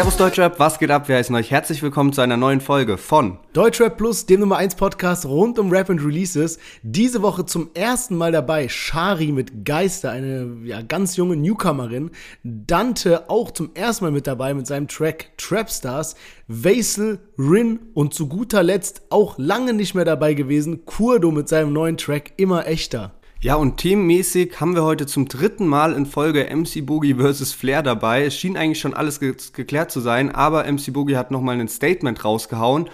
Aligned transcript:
Servus 0.00 0.16
Deutschrap, 0.16 0.58
was 0.58 0.78
geht 0.78 0.90
ab? 0.90 1.08
Wir 1.08 1.16
heißen 1.16 1.36
euch 1.36 1.50
herzlich 1.50 1.82
willkommen 1.82 2.14
zu 2.14 2.22
einer 2.22 2.38
neuen 2.38 2.62
Folge 2.62 2.96
von 2.96 3.36
Deutschrap 3.52 3.98
Plus, 3.98 4.24
dem 4.24 4.40
Nummer 4.40 4.56
1 4.56 4.76
Podcast 4.76 5.26
rund 5.26 5.58
um 5.58 5.70
Rap 5.70 5.90
und 5.90 6.02
Releases. 6.02 6.58
Diese 6.82 7.20
Woche 7.20 7.44
zum 7.44 7.68
ersten 7.74 8.16
Mal 8.16 8.32
dabei 8.32 8.66
Shari 8.70 9.30
mit 9.30 9.66
Geister, 9.66 10.10
eine 10.10 10.56
ja, 10.64 10.80
ganz 10.80 11.18
junge 11.18 11.36
Newcomerin. 11.36 12.12
Dante 12.42 13.28
auch 13.28 13.50
zum 13.50 13.74
ersten 13.74 14.06
Mal 14.06 14.10
mit 14.10 14.26
dabei 14.26 14.54
mit 14.54 14.66
seinem 14.66 14.88
Track 14.88 15.36
Trapstars. 15.36 16.14
Vaisel, 16.48 17.18
Rin 17.36 17.80
und 17.92 18.14
zu 18.14 18.26
guter 18.26 18.62
Letzt 18.62 19.02
auch 19.10 19.36
lange 19.36 19.74
nicht 19.74 19.94
mehr 19.94 20.06
dabei 20.06 20.32
gewesen, 20.32 20.86
Kurdo 20.86 21.30
mit 21.30 21.50
seinem 21.50 21.74
neuen 21.74 21.98
Track 21.98 22.32
Immer 22.38 22.66
echter. 22.66 23.19
Ja, 23.42 23.54
und 23.54 23.78
themenmäßig 23.78 24.60
haben 24.60 24.74
wir 24.74 24.84
heute 24.84 25.06
zum 25.06 25.26
dritten 25.26 25.66
Mal 25.66 25.94
in 25.94 26.04
Folge 26.04 26.54
MC 26.54 26.84
Boogie 26.84 27.14
vs. 27.14 27.54
Flair 27.54 27.82
dabei. 27.82 28.26
Es 28.26 28.36
schien 28.36 28.58
eigentlich 28.58 28.80
schon 28.80 28.92
alles 28.92 29.18
ge 29.18 29.34
geklärt 29.54 29.90
zu 29.90 30.00
sein, 30.00 30.30
aber 30.30 30.70
MC 30.70 30.92
Boogie 30.92 31.16
hat 31.16 31.30
nochmal 31.30 31.58
ein 31.58 31.68
Statement 31.68 32.22
rausgehauen. 32.22 32.90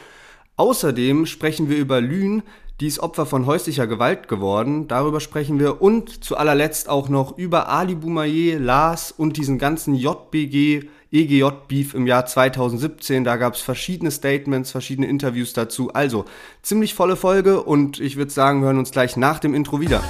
Außerdem 0.56 1.26
sprechen 1.26 1.68
wir 1.68 1.76
über 1.76 2.00
Lünen, 2.00 2.44
die 2.78 2.86
ist 2.86 3.00
Opfer 3.00 3.26
von 3.26 3.46
häuslicher 3.46 3.88
Gewalt 3.88 4.28
geworden. 4.28 4.86
Darüber 4.86 5.18
sprechen 5.18 5.58
wir 5.58 5.82
und 5.82 6.22
zu 6.22 6.36
allerletzt 6.36 6.88
auch 6.88 7.08
noch 7.08 7.36
über 7.36 7.68
Ali 7.68 7.96
Boumaier, 7.96 8.60
Lars 8.60 9.10
und 9.10 9.38
diesen 9.38 9.58
ganzen 9.58 9.96
JBG 9.96 10.84
EGJ-Beef 11.10 11.94
im 11.94 12.06
Jahr 12.06 12.24
2017. 12.24 13.24
Da 13.24 13.36
gab 13.36 13.54
es 13.54 13.62
verschiedene 13.62 14.12
Statements, 14.12 14.70
verschiedene 14.70 15.08
Interviews 15.08 15.54
dazu. 15.54 15.92
Also 15.92 16.24
ziemlich 16.62 16.94
volle 16.94 17.16
Folge 17.16 17.64
und 17.64 17.98
ich 17.98 18.16
würde 18.16 18.30
sagen, 18.30 18.60
wir 18.60 18.66
hören 18.66 18.78
uns 18.78 18.92
gleich 18.92 19.16
nach 19.16 19.40
dem 19.40 19.54
Intro 19.54 19.80
wieder. 19.80 20.04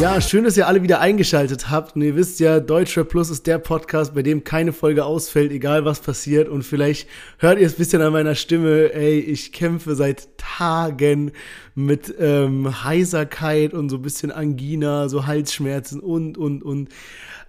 Ja, 0.00 0.20
schön, 0.20 0.44
dass 0.44 0.56
ihr 0.56 0.68
alle 0.68 0.84
wieder 0.84 1.00
eingeschaltet 1.00 1.70
habt. 1.70 1.96
Und 1.96 2.02
ihr 2.02 2.14
wisst 2.14 2.38
ja, 2.38 2.60
Deutschrap 2.60 3.08
Plus 3.08 3.30
ist 3.30 3.48
der 3.48 3.58
Podcast, 3.58 4.14
bei 4.14 4.22
dem 4.22 4.44
keine 4.44 4.72
Folge 4.72 5.04
ausfällt, 5.04 5.50
egal 5.50 5.84
was 5.84 5.98
passiert. 5.98 6.48
Und 6.48 6.62
vielleicht 6.62 7.08
hört 7.38 7.58
ihr 7.58 7.66
es 7.66 7.74
ein 7.74 7.78
bisschen 7.78 8.02
an 8.02 8.12
meiner 8.12 8.36
Stimme. 8.36 8.92
Ey, 8.92 9.18
ich 9.18 9.52
kämpfe 9.52 9.96
seit 9.96 10.38
Tagen 10.38 11.32
mit 11.74 12.14
ähm, 12.20 12.84
Heiserkeit 12.84 13.74
und 13.74 13.88
so 13.88 13.96
ein 13.96 14.02
bisschen 14.02 14.30
Angina, 14.30 15.08
so 15.08 15.26
Halsschmerzen 15.26 15.98
und, 15.98 16.38
und, 16.38 16.62
und. 16.62 16.90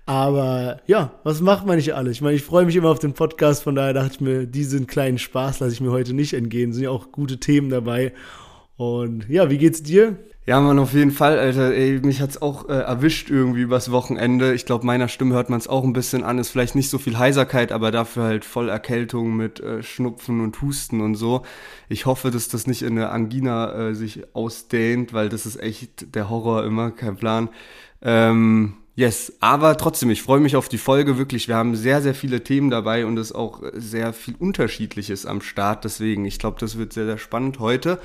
Aber 0.07 0.81
ja, 0.87 1.19
was 1.23 1.41
macht 1.41 1.67
man 1.67 1.75
nicht 1.75 1.93
alles? 1.93 2.13
Ich 2.13 2.21
meine, 2.21 2.35
ich 2.35 2.43
freue 2.43 2.65
mich 2.65 2.75
immer 2.75 2.89
auf 2.89 2.97
den 2.97 3.13
Podcast, 3.13 3.61
von 3.61 3.75
daher 3.75 3.93
dachte 3.93 4.13
ich 4.13 4.21
mir, 4.21 4.47
diesen 4.47 4.87
kleinen 4.87 5.19
Spaß 5.19 5.59
lasse 5.59 5.73
ich 5.73 5.81
mir 5.81 5.91
heute 5.91 6.15
nicht 6.15 6.33
entgehen. 6.33 6.71
Es 6.71 6.77
sind 6.77 6.85
ja 6.85 6.89
auch 6.89 7.11
gute 7.11 7.39
Themen 7.39 7.69
dabei. 7.69 8.11
Und 8.75 9.29
ja, 9.29 9.51
wie 9.51 9.59
geht's 9.59 9.83
dir? 9.83 10.17
Ja, 10.49 10.59
man, 10.61 10.79
auf 10.79 10.93
jeden 10.93 11.11
Fall, 11.11 11.37
Alter. 11.37 11.75
Ey, 11.75 11.99
mich 12.03 12.21
hat's 12.21 12.41
auch 12.41 12.67
äh, 12.69 12.73
erwischt 12.73 13.29
irgendwie 13.29 13.61
übers 13.61 13.91
Wochenende. 13.91 14.55
Ich 14.55 14.65
glaube, 14.65 14.83
meiner 14.83 15.07
Stimme 15.07 15.35
hört 15.35 15.51
man 15.51 15.59
es 15.59 15.67
auch 15.67 15.83
ein 15.83 15.93
bisschen 15.93 16.23
an. 16.23 16.39
Ist 16.39 16.49
vielleicht 16.49 16.73
nicht 16.73 16.89
so 16.89 16.97
viel 16.97 17.19
Heiserkeit, 17.19 17.71
aber 17.71 17.91
dafür 17.91 18.23
halt 18.23 18.45
voll 18.45 18.67
Erkältung 18.67 19.37
mit 19.37 19.59
äh, 19.59 19.83
Schnupfen 19.83 20.41
und 20.41 20.59
Husten 20.63 21.01
und 21.01 21.13
so. 21.13 21.43
Ich 21.87 22.07
hoffe, 22.07 22.31
dass 22.31 22.47
das 22.47 22.65
nicht 22.65 22.81
in 22.81 22.97
eine 22.97 23.11
Angina 23.11 23.89
äh, 23.89 23.93
sich 23.93 24.23
ausdehnt, 24.33 25.13
weil 25.13 25.29
das 25.29 25.45
ist 25.45 25.61
echt 25.61 26.15
der 26.15 26.31
Horror 26.31 26.65
immer, 26.65 26.89
kein 26.89 27.15
Plan. 27.15 27.49
Ähm, 28.01 28.73
Yes, 28.99 29.31
aber 29.39 29.77
trotzdem, 29.77 30.09
ich 30.09 30.21
freue 30.21 30.41
mich 30.41 30.57
auf 30.57 30.67
die 30.67 30.77
Folge 30.77 31.17
wirklich. 31.17 31.47
Wir 31.47 31.55
haben 31.55 31.73
sehr, 31.77 32.01
sehr 32.01 32.13
viele 32.13 32.43
Themen 32.43 32.69
dabei 32.69 33.05
und 33.05 33.17
es 33.17 33.27
ist 33.27 33.35
auch 33.35 33.63
sehr 33.71 34.11
viel 34.11 34.35
Unterschiedliches 34.37 35.25
am 35.25 35.39
Start. 35.39 35.85
Deswegen, 35.85 36.25
ich 36.25 36.37
glaube, 36.37 36.57
das 36.59 36.77
wird 36.77 36.91
sehr, 36.91 37.05
sehr 37.05 37.17
spannend 37.17 37.59
heute. 37.59 37.99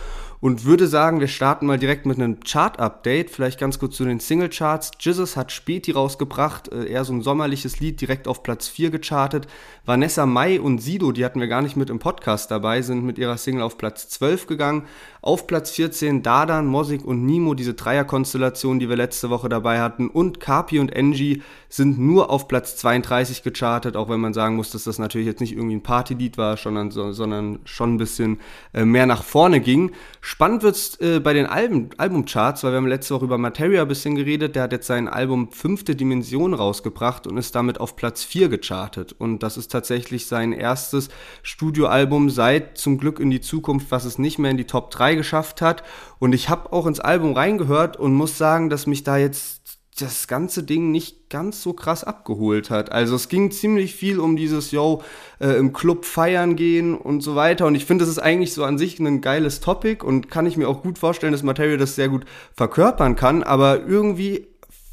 Und 0.45 0.67
würde 0.67 0.89
sagen, 0.89 1.21
wir 1.21 1.29
starten 1.29 1.65
mal 1.65 1.79
direkt 1.79 2.05
mit 2.05 2.19
einem 2.19 2.41
Chart-Update. 2.41 3.31
Vielleicht 3.31 3.59
ganz 3.59 3.79
kurz 3.79 3.97
zu 3.97 4.05
den 4.05 4.21
Single-Charts. 4.21 4.91
Jizzes 5.01 5.39
hat 5.39 5.53
Späti 5.53 5.93
rausgebracht, 5.93 6.71
äh, 6.71 6.85
eher 6.85 7.05
so 7.05 7.15
ein 7.15 7.23
sommerliches 7.23 7.81
Lied, 7.81 7.99
direkt 8.03 8.29
auf 8.29 8.43
Platz 8.43 8.69
4 8.69 8.91
gechartet. 8.91 9.47
Vanessa 9.87 10.27
Mai 10.27 10.61
und 10.61 10.83
Sido, 10.83 11.13
die 11.13 11.25
hatten 11.25 11.41
wir 11.41 11.49
gar 11.49 11.63
nicht 11.63 11.77
mit 11.77 11.89
im 11.89 11.99
Podcast 11.99 12.51
dabei, 12.51 12.83
sind 12.83 13.07
mit 13.07 13.17
ihrer 13.17 13.39
Single 13.39 13.63
auf 13.63 13.79
Platz 13.79 14.11
12 14.11 14.47
gegangen. 14.47 14.83
Auf 15.23 15.47
Platz 15.47 15.71
14 15.71 16.23
Dadan, 16.23 16.67
Mosik 16.67 17.07
und 17.07 17.25
Nimo, 17.25 17.55
diese 17.55 17.73
Dreierkonstellation, 17.73 18.79
die 18.79 18.91
wir 18.91 18.97
letzte 18.97 19.31
Woche 19.31 19.49
dabei 19.49 19.81
hatten. 19.81 20.11
Und 20.11 20.41
Carpi 20.41 20.79
und 20.79 20.95
Angie 20.95 21.43
sind 21.75 21.99
nur 21.99 22.31
auf 22.31 22.47
Platz 22.47 22.77
32 22.77 23.43
gechartet, 23.43 23.97
auch 23.97 24.09
wenn 24.09 24.21
man 24.21 24.33
sagen 24.33 24.55
muss, 24.55 24.71
dass 24.71 24.85
das 24.85 25.01
natürlich 25.01 25.27
jetzt 25.27 25.41
nicht 25.41 25.55
irgendwie 25.57 25.75
ein 25.75 25.83
Partylied 25.83 26.39
war, 26.39 26.57
sondern, 26.57 26.93
sondern 26.93 27.59
schon 27.65 27.95
ein 27.95 27.99
bisschen 27.99 28.39
äh, 28.73 28.85
mehr 28.85 29.07
nach 29.07 29.25
vorne 29.25 29.59
ging. 29.59 29.91
Spannend 30.21 30.63
wird's 30.63 31.01
äh, 31.01 31.19
bei 31.19 31.33
den 31.33 31.47
Alben, 31.47 31.91
Albumcharts, 31.97 32.63
weil 32.63 32.71
wir 32.71 32.77
haben 32.77 32.87
letzte 32.87 33.15
Woche 33.15 33.25
über 33.25 33.39
Materia 33.39 33.83
ein 33.83 33.89
bisschen 33.89 34.15
geredet. 34.15 34.55
Der 34.55 34.63
hat 34.63 34.73
jetzt 34.73 34.87
sein 34.87 35.09
Album 35.09 35.51
Fünfte 35.51 35.97
Dimension 35.97 36.55
rausgebracht 36.55 37.27
und 37.27 37.39
ist 37.39 37.57
damit 37.57 37.81
auf 37.81 37.97
Platz 37.97 38.23
4 38.23 38.51
gechartet. 38.51 39.13
Und 39.19 39.43
das 39.43 39.57
ist 39.57 39.73
tatsächlich 39.73 40.29
sein 40.29 40.53
erstes 40.53 41.09
Studioalbum 41.43 42.31
seit 42.31 42.79
Zum 42.79 42.99
Glück 42.99 43.19
in 43.19 43.31
die 43.31 43.41
Zukunft, 43.41 43.91
was 43.91 44.05
es 44.05 44.17
nicht 44.17 44.39
mehr 44.39 44.53
in 44.53 44.59
die 44.59 44.69
Top 44.69 44.93
3 44.93 45.17
geschafft 45.17 45.61
hat. 45.61 45.83
Und 46.21 46.35
ich 46.35 46.49
habe 46.49 46.73
auch 46.73 46.87
ins 46.87 47.01
Album 47.01 47.33
reingehört 47.33 47.97
und 47.97 48.15
muss 48.15 48.39
sagen, 48.39 48.71
dass 48.71 48.87
mich 48.87 49.03
da 49.03 49.17
jetzt 49.17 49.64
das 49.99 50.27
ganze 50.27 50.65
Ding 50.65 50.91
nicht 50.91 51.31
ganz 51.31 51.63
so 51.63 51.73
krass 51.73 52.03
abgeholt 52.03 52.69
hat. 52.69 52.91
Also 52.91 53.15
es 53.15 53.29
ging 53.29 53.53
ziemlich 53.53 53.95
viel 53.95 54.19
um 54.19 54.35
dieses, 54.35 54.73
yo, 54.73 55.03
äh, 55.41 55.57
im 55.57 55.73
Club 55.73 56.05
feiern 56.05 56.57
gehen 56.57 56.97
und 56.97 57.21
so 57.21 57.37
weiter. 57.37 57.67
Und 57.67 57.77
ich 57.77 57.85
finde, 57.85 58.05
das 58.05 58.11
ist 58.11 58.19
eigentlich 58.19 58.53
so 58.55 58.65
an 58.65 58.77
sich 58.77 58.99
ein 58.99 59.21
geiles 59.21 59.61
Topic 59.61 60.05
und 60.05 60.31
kann 60.31 60.47
ich 60.47 60.57
mir 60.57 60.69
auch 60.69 60.83
gut 60.83 60.99
vorstellen, 60.99 61.33
dass 61.33 61.45
Material 61.45 61.79
das 61.79 61.95
sehr 61.95 62.09
gut 62.09 62.25
verkörpern 62.57 63.15
kann. 63.15 63.45
Aber 63.45 63.85
irgendwie 63.85 64.49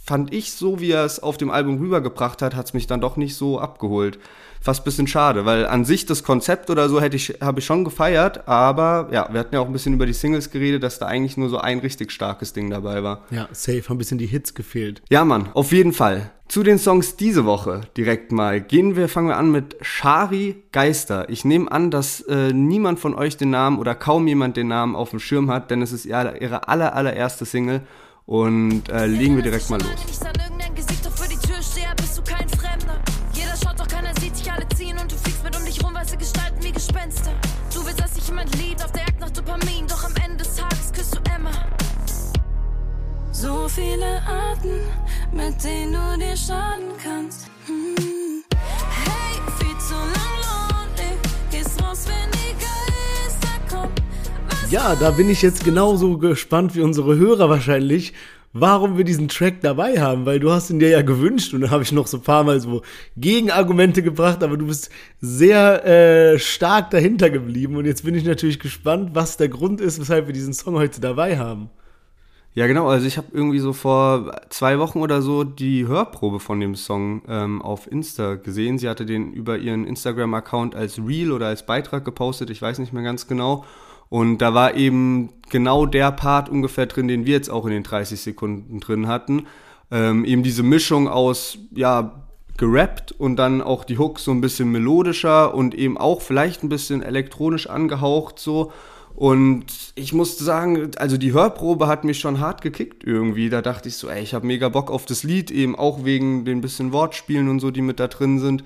fand 0.05 0.33
ich, 0.33 0.51
so 0.51 0.79
wie 0.79 0.91
er 0.91 1.05
es 1.05 1.21
auf 1.21 1.37
dem 1.37 1.49
Album 1.49 1.79
rübergebracht 1.79 2.41
hat, 2.43 2.55
hat 2.55 2.67
es 2.67 2.73
mich 2.73 2.85
dann 2.85 3.01
doch 3.01 3.17
nicht 3.17 3.35
so 3.35 3.59
abgeholt 3.59 4.19
fast 4.61 4.85
bisschen 4.85 5.07
schade, 5.07 5.45
weil 5.45 5.65
an 5.65 5.83
sich 5.85 6.05
das 6.05 6.23
Konzept 6.23 6.69
oder 6.69 6.87
so 6.87 7.01
hätte 7.01 7.15
ich, 7.15 7.39
habe 7.41 7.59
ich 7.59 7.65
schon 7.65 7.83
gefeiert, 7.83 8.47
aber 8.47 9.09
ja, 9.11 9.27
wir 9.31 9.39
hatten 9.39 9.55
ja 9.55 9.59
auch 9.59 9.65
ein 9.65 9.73
bisschen 9.73 9.95
über 9.95 10.05
die 10.05 10.13
Singles 10.13 10.51
geredet, 10.51 10.83
dass 10.83 10.99
da 10.99 11.07
eigentlich 11.07 11.35
nur 11.35 11.49
so 11.49 11.57
ein 11.57 11.79
richtig 11.79 12.11
starkes 12.11 12.53
Ding 12.53 12.69
dabei 12.69 13.03
war. 13.03 13.25
Ja, 13.31 13.49
safe, 13.51 13.83
haben 13.89 13.95
ein 13.95 13.97
bisschen 13.97 14.19
die 14.19 14.27
Hits 14.27 14.53
gefehlt. 14.53 15.01
Ja, 15.09 15.25
Mann, 15.25 15.49
auf 15.53 15.71
jeden 15.71 15.93
Fall. 15.93 16.31
Zu 16.47 16.63
den 16.63 16.77
Songs 16.77 17.15
diese 17.15 17.45
Woche 17.45 17.81
direkt 17.95 18.31
mal. 18.31 18.59
Gehen 18.59 18.95
wir, 18.95 19.07
fangen 19.07 19.29
wir 19.29 19.37
an 19.37 19.51
mit 19.51 19.77
Shari 19.81 20.63
Geister. 20.73 21.29
Ich 21.29 21.45
nehme 21.45 21.71
an, 21.71 21.91
dass 21.91 22.19
äh, 22.21 22.51
niemand 22.51 22.99
von 22.99 23.15
euch 23.15 23.37
den 23.37 23.51
Namen 23.51 23.79
oder 23.79 23.95
kaum 23.95 24.27
jemand 24.27 24.57
den 24.57 24.67
Namen 24.67 24.95
auf 24.95 25.11
dem 25.11 25.19
Schirm 25.19 25.49
hat, 25.49 25.71
denn 25.71 25.81
es 25.81 25.93
ist 25.93 26.05
ihre, 26.05 26.37
ihre 26.39 26.67
aller, 26.67 26.93
allererste 26.93 27.45
Single. 27.45 27.81
Und 28.25 28.89
äh, 28.89 29.07
legen 29.07 29.35
wir 29.35 29.43
direkt 29.43 29.69
mal 29.69 29.79
los. 29.81 30.19
So 43.41 43.67
viele 43.67 44.21
Arten, 44.27 44.81
mit 45.33 45.63
denen 45.63 45.93
du 45.93 46.23
dir 46.23 46.37
schaden 46.37 46.89
kannst. 47.03 47.47
Hm. 47.65 48.43
Hey, 48.53 49.41
viel 49.57 49.77
zu 49.79 49.95
lang 49.95 50.35
lonely. 50.45 51.17
Gehst 51.49 51.81
raus, 51.81 52.05
wenn 52.05 52.29
die 52.33 52.53
Geister 52.63 53.57
kommen. 53.67 53.91
Ja, 54.69 54.93
da 54.93 55.09
bin 55.09 55.27
ich 55.27 55.41
jetzt 55.41 55.65
genauso 55.65 56.19
gespannt 56.19 56.75
wie 56.75 56.81
unsere 56.81 57.15
Hörer 57.15 57.49
wahrscheinlich, 57.49 58.13
warum 58.53 58.95
wir 58.95 59.05
diesen 59.05 59.27
Track 59.27 59.61
dabei 59.61 59.99
haben, 59.99 60.27
weil 60.27 60.39
du 60.39 60.51
hast 60.51 60.69
ihn 60.69 60.77
dir 60.77 60.89
ja 60.89 61.01
gewünscht 61.01 61.55
und 61.55 61.61
dann 61.61 61.71
habe 61.71 61.81
ich 61.81 61.91
noch 61.91 62.05
so 62.05 62.17
ein 62.17 62.23
paar 62.23 62.43
Mal 62.43 62.59
so 62.59 62.83
Gegenargumente 63.17 64.03
gebracht, 64.03 64.43
aber 64.43 64.55
du 64.55 64.67
bist 64.67 64.91
sehr 65.19 65.83
äh, 65.83 66.37
stark 66.37 66.91
dahinter 66.91 67.31
geblieben 67.31 67.75
und 67.75 67.85
jetzt 67.85 68.05
bin 68.05 68.13
ich 68.13 68.23
natürlich 68.23 68.59
gespannt, 68.59 69.15
was 69.15 69.37
der 69.37 69.49
Grund 69.49 69.81
ist, 69.81 69.99
weshalb 69.99 70.27
wir 70.27 70.33
diesen 70.35 70.53
Song 70.53 70.75
heute 70.75 71.01
dabei 71.01 71.39
haben. 71.39 71.71
Ja, 72.53 72.67
genau. 72.67 72.89
Also 72.89 73.07
ich 73.07 73.17
habe 73.17 73.27
irgendwie 73.31 73.59
so 73.59 73.71
vor 73.71 74.31
zwei 74.49 74.77
Wochen 74.77 74.99
oder 74.99 75.21
so 75.21 75.45
die 75.45 75.87
Hörprobe 75.87 76.41
von 76.41 76.59
dem 76.59 76.75
Song 76.75 77.21
ähm, 77.29 77.61
auf 77.61 77.89
Insta 77.89 78.35
gesehen. 78.35 78.77
Sie 78.77 78.89
hatte 78.89 79.05
den 79.05 79.31
über 79.31 79.57
ihren 79.57 79.85
Instagram-Account 79.85 80.75
als 80.75 80.99
Reel 80.99 81.31
oder 81.31 81.47
als 81.47 81.65
Beitrag 81.65 82.03
gepostet. 82.03 82.49
Ich 82.49 82.61
weiß 82.61 82.79
nicht 82.79 82.91
mehr 82.91 83.03
ganz 83.03 83.27
genau. 83.27 83.63
Und 84.09 84.39
da 84.39 84.53
war 84.53 84.75
eben 84.75 85.29
genau 85.49 85.85
der 85.85 86.11
Part 86.11 86.49
ungefähr 86.49 86.87
drin, 86.87 87.07
den 87.07 87.25
wir 87.25 87.33
jetzt 87.33 87.49
auch 87.49 87.65
in 87.65 87.71
den 87.71 87.83
30 87.83 88.19
Sekunden 88.19 88.81
drin 88.81 89.07
hatten. 89.07 89.47
Ähm, 89.89 90.25
eben 90.25 90.43
diese 90.43 90.63
Mischung 90.63 91.07
aus, 91.07 91.57
ja, 91.73 92.21
gerappt 92.57 93.13
und 93.13 93.37
dann 93.37 93.61
auch 93.61 93.85
die 93.85 93.97
Hooks 93.97 94.25
so 94.25 94.31
ein 94.31 94.41
bisschen 94.41 94.71
melodischer 94.71 95.53
und 95.55 95.73
eben 95.73 95.97
auch 95.97 96.21
vielleicht 96.21 96.63
ein 96.63 96.69
bisschen 96.69 97.01
elektronisch 97.01 97.69
angehaucht 97.69 98.37
so. 98.39 98.73
Und 99.15 99.65
ich 99.95 100.13
musste 100.13 100.43
sagen, 100.43 100.91
also 100.97 101.17
die 101.17 101.33
Hörprobe 101.33 101.87
hat 101.87 102.03
mich 102.03 102.19
schon 102.19 102.39
hart 102.39 102.61
gekickt 102.61 103.03
irgendwie. 103.03 103.49
Da 103.49 103.61
dachte 103.61 103.89
ich 103.89 103.97
so, 103.97 104.09
ey, 104.09 104.23
ich 104.23 104.33
habe 104.33 104.47
mega 104.47 104.69
Bock 104.69 104.89
auf 104.89 105.05
das 105.05 105.23
Lied, 105.23 105.51
eben 105.51 105.75
auch 105.75 106.05
wegen 106.05 106.45
den 106.45 106.61
bisschen 106.61 106.91
Wortspielen 106.91 107.49
und 107.49 107.59
so, 107.59 107.71
die 107.71 107.81
mit 107.81 107.99
da 107.99 108.07
drin 108.07 108.39
sind. 108.39 108.63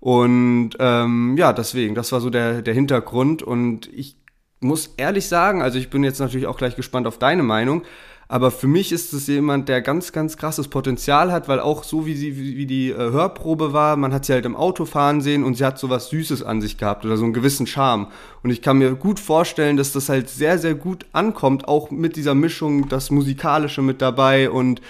Und 0.00 0.70
ähm, 0.78 1.36
ja, 1.36 1.52
deswegen, 1.52 1.94
das 1.94 2.12
war 2.12 2.20
so 2.20 2.30
der, 2.30 2.62
der 2.62 2.74
Hintergrund. 2.74 3.42
Und 3.42 3.92
ich 3.92 4.16
muss 4.60 4.94
ehrlich 4.96 5.26
sagen, 5.26 5.62
also 5.62 5.78
ich 5.78 5.90
bin 5.90 6.04
jetzt 6.04 6.20
natürlich 6.20 6.46
auch 6.46 6.56
gleich 6.56 6.76
gespannt 6.76 7.06
auf 7.06 7.18
deine 7.18 7.42
Meinung, 7.42 7.82
aber 8.30 8.50
für 8.50 8.66
mich 8.66 8.92
ist 8.92 9.14
es 9.14 9.26
jemand, 9.26 9.70
der 9.70 9.80
ganz, 9.80 10.12
ganz 10.12 10.36
krasses 10.36 10.68
Potenzial 10.68 11.32
hat, 11.32 11.48
weil 11.48 11.60
auch 11.60 11.82
so 11.82 12.04
wie 12.04 12.14
sie, 12.14 12.36
wie, 12.36 12.66
die 12.66 12.90
äh, 12.90 12.94
Hörprobe 12.96 13.72
war, 13.72 13.96
man 13.96 14.12
hat 14.12 14.26
sie 14.26 14.34
halt 14.34 14.44
im 14.44 14.54
Auto 14.54 14.84
fahren 14.84 15.22
sehen 15.22 15.44
und 15.44 15.54
sie 15.54 15.64
hat 15.64 15.78
so 15.78 15.88
was 15.88 16.10
Süßes 16.10 16.42
an 16.42 16.60
sich 16.60 16.76
gehabt 16.76 17.06
oder 17.06 17.16
so 17.16 17.24
einen 17.24 17.32
gewissen 17.32 17.66
Charme. 17.66 18.08
Und 18.42 18.50
ich 18.50 18.60
kann 18.60 18.78
mir 18.78 18.94
gut 18.96 19.18
vorstellen, 19.18 19.78
dass 19.78 19.92
das 19.92 20.10
halt 20.10 20.28
sehr, 20.28 20.58
sehr 20.58 20.74
gut 20.74 21.06
ankommt, 21.12 21.66
auch 21.68 21.90
mit 21.90 22.16
dieser 22.16 22.34
Mischung, 22.34 22.90
das 22.90 23.10
Musikalische 23.10 23.80
mit 23.80 24.02
dabei 24.02 24.50
und 24.50 24.82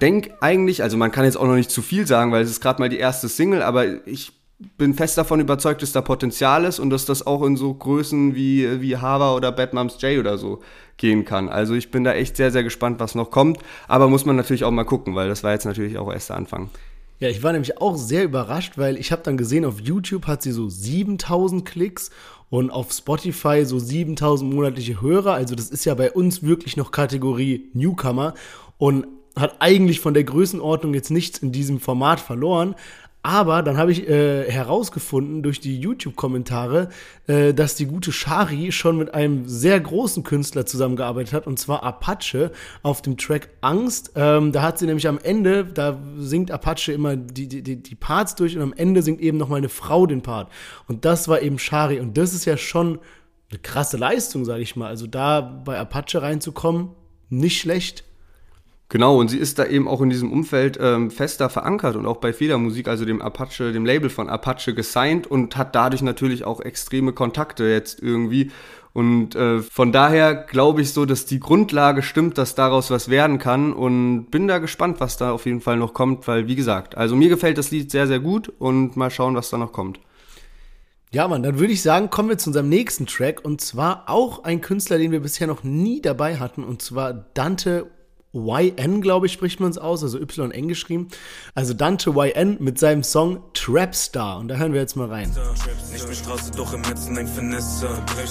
denk 0.00 0.30
eigentlich, 0.40 0.82
also 0.82 0.96
man 0.96 1.12
kann 1.12 1.26
jetzt 1.26 1.36
auch 1.36 1.46
noch 1.46 1.56
nicht 1.56 1.70
zu 1.70 1.82
viel 1.82 2.06
sagen, 2.06 2.32
weil 2.32 2.42
es 2.42 2.50
ist 2.50 2.62
gerade 2.62 2.80
mal 2.80 2.88
die 2.88 2.98
erste 2.98 3.28
Single, 3.28 3.60
aber 3.60 4.06
ich 4.06 4.32
bin 4.78 4.94
fest 4.94 5.18
davon 5.18 5.40
überzeugt, 5.40 5.82
dass 5.82 5.92
da 5.92 6.00
Potenzial 6.00 6.64
ist 6.64 6.78
und 6.78 6.88
dass 6.88 7.04
das 7.04 7.26
auch 7.26 7.42
in 7.42 7.56
so 7.56 7.74
Größen 7.74 8.34
wie, 8.34 8.80
wie 8.80 8.96
Hava 8.96 9.34
oder 9.34 9.52
Bad 9.52 9.74
Moms 9.74 10.00
J 10.00 10.18
oder 10.18 10.38
so 10.38 10.60
gehen 11.00 11.24
kann. 11.24 11.48
Also 11.48 11.74
ich 11.74 11.90
bin 11.90 12.04
da 12.04 12.12
echt 12.12 12.36
sehr, 12.36 12.52
sehr 12.52 12.62
gespannt, 12.62 13.00
was 13.00 13.16
noch 13.16 13.30
kommt. 13.30 13.58
Aber 13.88 14.08
muss 14.08 14.24
man 14.24 14.36
natürlich 14.36 14.64
auch 14.64 14.70
mal 14.70 14.84
gucken, 14.84 15.16
weil 15.16 15.28
das 15.28 15.42
war 15.42 15.52
jetzt 15.52 15.64
natürlich 15.64 15.98
auch 15.98 16.12
erst 16.12 16.28
der 16.28 16.36
Anfang. 16.36 16.70
Ja, 17.18 17.28
ich 17.28 17.42
war 17.42 17.52
nämlich 17.52 17.78
auch 17.80 17.96
sehr 17.96 18.24
überrascht, 18.24 18.78
weil 18.78 18.96
ich 18.96 19.12
habe 19.12 19.22
dann 19.22 19.36
gesehen, 19.36 19.64
auf 19.64 19.80
YouTube 19.80 20.26
hat 20.26 20.42
sie 20.42 20.52
so 20.52 20.68
7000 20.68 21.64
Klicks 21.66 22.10
und 22.48 22.70
auf 22.70 22.92
Spotify 22.92 23.64
so 23.64 23.78
7000 23.78 24.52
monatliche 24.52 25.02
Hörer. 25.02 25.34
Also 25.34 25.54
das 25.54 25.68
ist 25.70 25.84
ja 25.84 25.94
bei 25.94 26.12
uns 26.12 26.42
wirklich 26.42 26.76
noch 26.76 26.92
Kategorie 26.92 27.68
Newcomer 27.74 28.34
und 28.78 29.06
hat 29.36 29.56
eigentlich 29.60 30.00
von 30.00 30.14
der 30.14 30.24
Größenordnung 30.24 30.94
jetzt 30.94 31.10
nichts 31.10 31.38
in 31.38 31.52
diesem 31.52 31.78
Format 31.80 32.20
verloren. 32.20 32.74
Aber 33.22 33.62
dann 33.62 33.76
habe 33.76 33.92
ich 33.92 34.08
äh, 34.08 34.50
herausgefunden 34.50 35.42
durch 35.42 35.60
die 35.60 35.78
YouTube-Kommentare, 35.78 36.88
äh, 37.26 37.52
dass 37.52 37.74
die 37.74 37.84
gute 37.84 38.12
Shari 38.12 38.72
schon 38.72 38.96
mit 38.96 39.12
einem 39.12 39.46
sehr 39.46 39.78
großen 39.78 40.22
Künstler 40.22 40.64
zusammengearbeitet 40.64 41.34
hat, 41.34 41.46
und 41.46 41.58
zwar 41.58 41.82
Apache 41.82 42.50
auf 42.82 43.02
dem 43.02 43.18
Track 43.18 43.50
Angst. 43.60 44.12
Ähm, 44.16 44.52
da 44.52 44.62
hat 44.62 44.78
sie 44.78 44.86
nämlich 44.86 45.06
am 45.06 45.18
Ende, 45.18 45.66
da 45.66 45.98
singt 46.16 46.50
Apache 46.50 46.92
immer 46.92 47.14
die, 47.16 47.46
die, 47.46 47.82
die 47.82 47.94
Parts 47.94 48.36
durch 48.36 48.56
und 48.56 48.62
am 48.62 48.72
Ende 48.72 49.02
singt 49.02 49.20
eben 49.20 49.36
noch 49.36 49.50
mal 49.50 49.56
eine 49.56 49.68
Frau 49.68 50.06
den 50.06 50.22
Part. 50.22 50.50
Und 50.88 51.04
das 51.04 51.28
war 51.28 51.42
eben 51.42 51.58
Shari. 51.58 52.00
Und 52.00 52.16
das 52.16 52.32
ist 52.32 52.46
ja 52.46 52.56
schon 52.56 53.00
eine 53.50 53.58
krasse 53.58 53.98
Leistung, 53.98 54.46
sage 54.46 54.62
ich 54.62 54.76
mal. 54.76 54.88
Also 54.88 55.06
da 55.06 55.42
bei 55.42 55.78
Apache 55.78 56.22
reinzukommen, 56.22 56.90
nicht 57.28 57.60
schlecht. 57.60 58.04
Genau, 58.90 59.20
und 59.20 59.28
sie 59.28 59.38
ist 59.38 59.60
da 59.60 59.66
eben 59.66 59.86
auch 59.86 60.00
in 60.00 60.10
diesem 60.10 60.32
Umfeld 60.32 60.76
ähm, 60.80 61.12
fester 61.12 61.48
verankert 61.48 61.94
und 61.94 62.06
auch 62.06 62.16
bei 62.16 62.32
Federmusik, 62.32 62.88
also 62.88 63.04
dem 63.04 63.22
Apache, 63.22 63.72
dem 63.72 63.86
Label 63.86 64.10
von 64.10 64.28
Apache 64.28 64.74
gesigned 64.74 65.28
und 65.28 65.56
hat 65.56 65.76
dadurch 65.76 66.02
natürlich 66.02 66.44
auch 66.44 66.60
extreme 66.60 67.12
Kontakte 67.12 67.64
jetzt 67.66 68.02
irgendwie. 68.02 68.50
Und 68.92 69.36
äh, 69.36 69.60
von 69.60 69.92
daher 69.92 70.34
glaube 70.34 70.82
ich 70.82 70.92
so, 70.92 71.06
dass 71.06 71.24
die 71.24 71.38
Grundlage 71.38 72.02
stimmt, 72.02 72.36
dass 72.36 72.56
daraus 72.56 72.90
was 72.90 73.08
werden 73.08 73.38
kann 73.38 73.72
und 73.72 74.26
bin 74.32 74.48
da 74.48 74.58
gespannt, 74.58 74.98
was 74.98 75.16
da 75.16 75.30
auf 75.30 75.46
jeden 75.46 75.60
Fall 75.60 75.76
noch 75.76 75.94
kommt, 75.94 76.26
weil 76.26 76.48
wie 76.48 76.56
gesagt, 76.56 76.96
also 76.96 77.14
mir 77.14 77.28
gefällt 77.28 77.58
das 77.58 77.70
Lied 77.70 77.92
sehr, 77.92 78.08
sehr 78.08 78.18
gut 78.18 78.52
und 78.58 78.96
mal 78.96 79.12
schauen, 79.12 79.36
was 79.36 79.50
da 79.50 79.56
noch 79.56 79.70
kommt. 79.70 80.00
Ja, 81.12 81.28
Mann, 81.28 81.44
dann 81.44 81.60
würde 81.60 81.72
ich 81.72 81.82
sagen, 81.82 82.10
kommen 82.10 82.28
wir 82.28 82.38
zu 82.38 82.50
unserem 82.50 82.68
nächsten 82.68 83.06
Track 83.06 83.44
und 83.44 83.60
zwar 83.60 84.08
auch 84.08 84.42
ein 84.42 84.60
Künstler, 84.60 84.98
den 84.98 85.12
wir 85.12 85.20
bisher 85.20 85.46
noch 85.46 85.62
nie 85.62 86.02
dabei 86.02 86.38
hatten 86.38 86.64
und 86.64 86.82
zwar 86.82 87.12
Dante 87.12 87.88
YN, 88.32 89.00
glaube 89.00 89.26
ich, 89.26 89.32
spricht 89.32 89.58
man 89.58 89.70
es 89.70 89.78
aus, 89.78 90.04
also 90.04 90.18
YN 90.18 90.68
geschrieben. 90.68 91.08
Also 91.54 91.74
Dante 91.74 92.10
YN 92.10 92.58
mit 92.60 92.78
seinem 92.78 93.02
Song 93.02 93.42
Trapstar. 93.54 94.38
Und 94.38 94.48
da 94.48 94.56
hören 94.56 94.72
wir 94.72 94.80
jetzt 94.80 94.94
mal 94.94 95.08
rein. 95.08 95.34
Nicht 95.92 96.06
mehr 96.06 96.14
Straße, 96.14 96.52
doch 96.52 96.72
im 96.72 96.84
Herzen 96.84 97.18
ein 97.18 97.26
Finesse. 97.26 97.88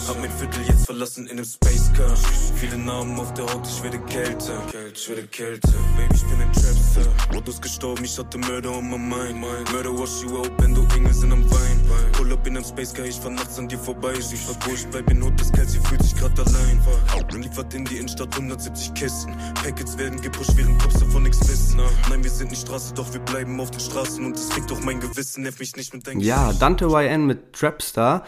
Hab 0.08 0.20
mein 0.22 0.32
Viertel 0.32 0.64
jetzt 0.68 0.86
verlassen 0.86 1.26
in 1.28 1.34
einem 1.34 1.46
Space 1.46 1.92
Car. 1.98 2.16
Viele 2.56 2.78
Namen 2.78 3.20
auf 3.20 3.34
der 3.34 3.46
Haut, 3.46 3.68
ich 3.68 3.84
werde 3.84 4.00
kälter. 4.00 4.64
Ich 4.94 5.10
werde 5.10 5.28
kälter. 5.28 5.74
Baby, 5.98 6.16
ich 6.16 6.24
bin 6.24 6.42
ein 6.42 6.54
Trapstar. 6.54 7.14
Modus 7.34 7.60
gestorben, 7.60 8.04
ich 8.06 8.18
hatte 8.18 8.38
Mörder 8.38 8.72
on 8.72 8.90
my 8.90 8.98
mind. 8.98 9.42
Murder 9.74 9.92
wash 9.98 10.24
you 10.24 10.38
out, 10.38 10.52
wenn 10.60 10.74
du 10.74 10.86
Engel 10.96 11.14
sind 11.14 11.34
am 11.34 11.44
Wein. 11.52 11.82
Pull 12.14 12.32
up 12.32 12.48
in 12.48 12.56
einem 12.56 12.66
Space 12.66 12.94
Car, 12.94 13.06
ich 13.06 13.16
fahr 13.16 13.32
nachts 13.32 13.60
an 13.60 13.68
dir 13.68 13.78
vorbei. 13.78 14.14
Sie 14.22 14.38
wo 14.66 14.74
ich 14.74 14.88
bleib 14.88 15.10
in 15.12 15.20
Not, 15.20 15.34
das 15.38 15.52
Geld, 15.52 15.70
sie 15.70 15.80
fühlt 15.80 16.02
sich 16.04 16.16
grad 16.16 16.40
allein. 16.40 16.80
Liefert 17.50 17.74
in 17.74 17.86
die 17.86 17.98
Innenstadt 17.98 18.34
170 18.36 18.94
Kisten. 18.94 19.34
Packets 19.64 19.89
Kids 19.90 19.98
werden 19.98 20.22
gepusht, 20.22 20.52
während 20.56 20.82
Cops 20.82 21.00
davon 21.00 21.24
nichts 21.24 21.48
wissen. 21.48 21.82
Nein, 22.10 22.24
wir 22.24 22.30
sind 22.30 22.52
nicht 22.52 22.62
Straße, 22.62 22.94
doch 22.94 23.12
wir 23.14 23.22
bleiben 23.22 23.60
auf 23.60 23.72
den 23.72 23.80
Straßen 23.80 24.26
und 24.26 24.36
das 24.36 24.52
fickt 24.52 24.70
doch 24.70 24.82
mein 24.82 25.00
Gewissen, 25.00 25.44
nerv 25.44 25.60
mich 25.60 25.76
nicht 25.76 25.94
mit 25.94 26.06
deinem 26.06 26.20
Ja, 26.20 26.54
Dante 26.54 26.86
YN 26.86 27.26
mit 27.26 27.54
Trapstar. 27.54 28.24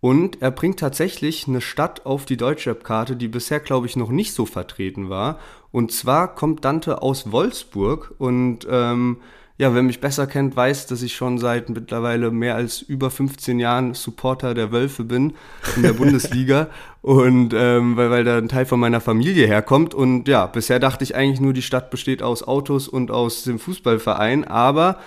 Und 0.00 0.42
er 0.42 0.50
bringt 0.50 0.80
tatsächlich 0.80 1.48
eine 1.48 1.60
Stadt 1.60 2.04
auf 2.04 2.26
die 2.26 2.36
Deutschrap-Karte, 2.36 3.16
die 3.16 3.28
bisher, 3.28 3.60
glaube 3.60 3.86
ich, 3.86 3.96
noch 3.96 4.10
nicht 4.10 4.34
so 4.34 4.44
vertreten 4.44 5.08
war. 5.08 5.38
Und 5.70 5.92
zwar 5.92 6.34
kommt 6.34 6.64
Dante 6.64 7.00
aus 7.00 7.32
Wolfsburg 7.32 8.14
und 8.18 8.66
ähm, 8.68 9.18
ja, 9.56 9.72
wer 9.72 9.82
mich 9.82 10.00
besser 10.00 10.26
kennt, 10.26 10.56
weiß, 10.56 10.86
dass 10.88 11.02
ich 11.02 11.14
schon 11.14 11.38
seit 11.38 11.68
mittlerweile 11.68 12.32
mehr 12.32 12.56
als 12.56 12.82
über 12.82 13.08
15 13.08 13.60
Jahren 13.60 13.94
Supporter 13.94 14.52
der 14.52 14.72
Wölfe 14.72 15.04
bin 15.04 15.34
in 15.76 15.82
der 15.82 15.92
Bundesliga. 15.94 16.68
Und 17.02 17.54
ähm, 17.56 17.96
weil, 17.96 18.10
weil 18.10 18.24
da 18.24 18.36
ein 18.38 18.48
Teil 18.48 18.66
von 18.66 18.80
meiner 18.80 19.00
Familie 19.00 19.46
herkommt. 19.46 19.94
Und 19.94 20.26
ja, 20.26 20.46
bisher 20.46 20.80
dachte 20.80 21.04
ich 21.04 21.14
eigentlich 21.14 21.40
nur, 21.40 21.52
die 21.52 21.62
Stadt 21.62 21.90
besteht 21.90 22.20
aus 22.20 22.42
Autos 22.42 22.88
und 22.88 23.12
aus 23.12 23.44
dem 23.44 23.60
Fußballverein, 23.60 24.44
aber 24.44 24.98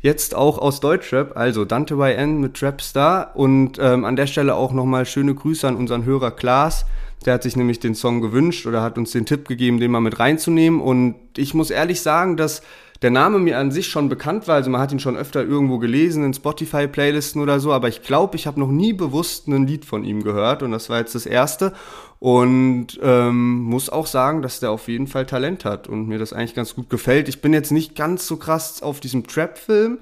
jetzt 0.00 0.34
auch 0.34 0.58
aus 0.58 0.80
Deutschrap, 0.80 1.34
also 1.34 1.64
Dante 1.64 1.94
YN 1.94 2.38
mit 2.38 2.58
Trapstar 2.58 3.34
und 3.34 3.78
ähm, 3.80 4.04
an 4.04 4.16
der 4.16 4.26
Stelle 4.26 4.54
auch 4.54 4.72
nochmal 4.72 5.06
schöne 5.06 5.34
Grüße 5.34 5.66
an 5.66 5.76
unseren 5.76 6.04
Hörer 6.04 6.30
Klaas, 6.30 6.84
der 7.24 7.32
hat 7.32 7.42
sich 7.42 7.56
nämlich 7.56 7.80
den 7.80 7.94
Song 7.94 8.20
gewünscht 8.20 8.66
oder 8.66 8.82
hat 8.82 8.98
uns 8.98 9.12
den 9.12 9.24
Tipp 9.24 9.48
gegeben, 9.48 9.80
den 9.80 9.90
mal 9.90 10.00
mit 10.00 10.18
reinzunehmen. 10.18 10.82
Und 10.82 11.14
ich 11.38 11.54
muss 11.54 11.70
ehrlich 11.70 12.02
sagen, 12.02 12.36
dass 12.36 12.60
der 13.04 13.10
Name 13.10 13.38
mir 13.38 13.58
an 13.58 13.70
sich 13.70 13.88
schon 13.88 14.08
bekannt 14.08 14.48
war, 14.48 14.54
also 14.54 14.70
man 14.70 14.80
hat 14.80 14.90
ihn 14.90 14.98
schon 14.98 15.14
öfter 15.14 15.44
irgendwo 15.44 15.76
gelesen 15.76 16.24
in 16.24 16.32
Spotify-Playlisten 16.32 17.42
oder 17.42 17.60
so, 17.60 17.70
aber 17.70 17.88
ich 17.88 18.00
glaube, 18.00 18.34
ich 18.36 18.46
habe 18.46 18.58
noch 18.58 18.70
nie 18.70 18.94
bewusst 18.94 19.46
ein 19.46 19.66
Lied 19.66 19.84
von 19.84 20.04
ihm 20.04 20.24
gehört 20.24 20.62
und 20.62 20.72
das 20.72 20.88
war 20.88 21.00
jetzt 21.00 21.14
das 21.14 21.26
erste 21.26 21.74
und 22.18 22.98
ähm, 23.02 23.58
muss 23.58 23.90
auch 23.90 24.06
sagen, 24.06 24.40
dass 24.40 24.58
der 24.58 24.70
auf 24.70 24.88
jeden 24.88 25.06
Fall 25.06 25.26
Talent 25.26 25.66
hat 25.66 25.86
und 25.86 26.08
mir 26.08 26.18
das 26.18 26.32
eigentlich 26.32 26.54
ganz 26.54 26.74
gut 26.74 26.88
gefällt. 26.88 27.28
Ich 27.28 27.42
bin 27.42 27.52
jetzt 27.52 27.72
nicht 27.72 27.94
ganz 27.94 28.26
so 28.26 28.38
krass 28.38 28.82
auf 28.82 29.00
diesem 29.00 29.26
Trap-Film, 29.26 29.98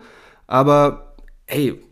aber 0.46 1.16
ey, 1.46 1.82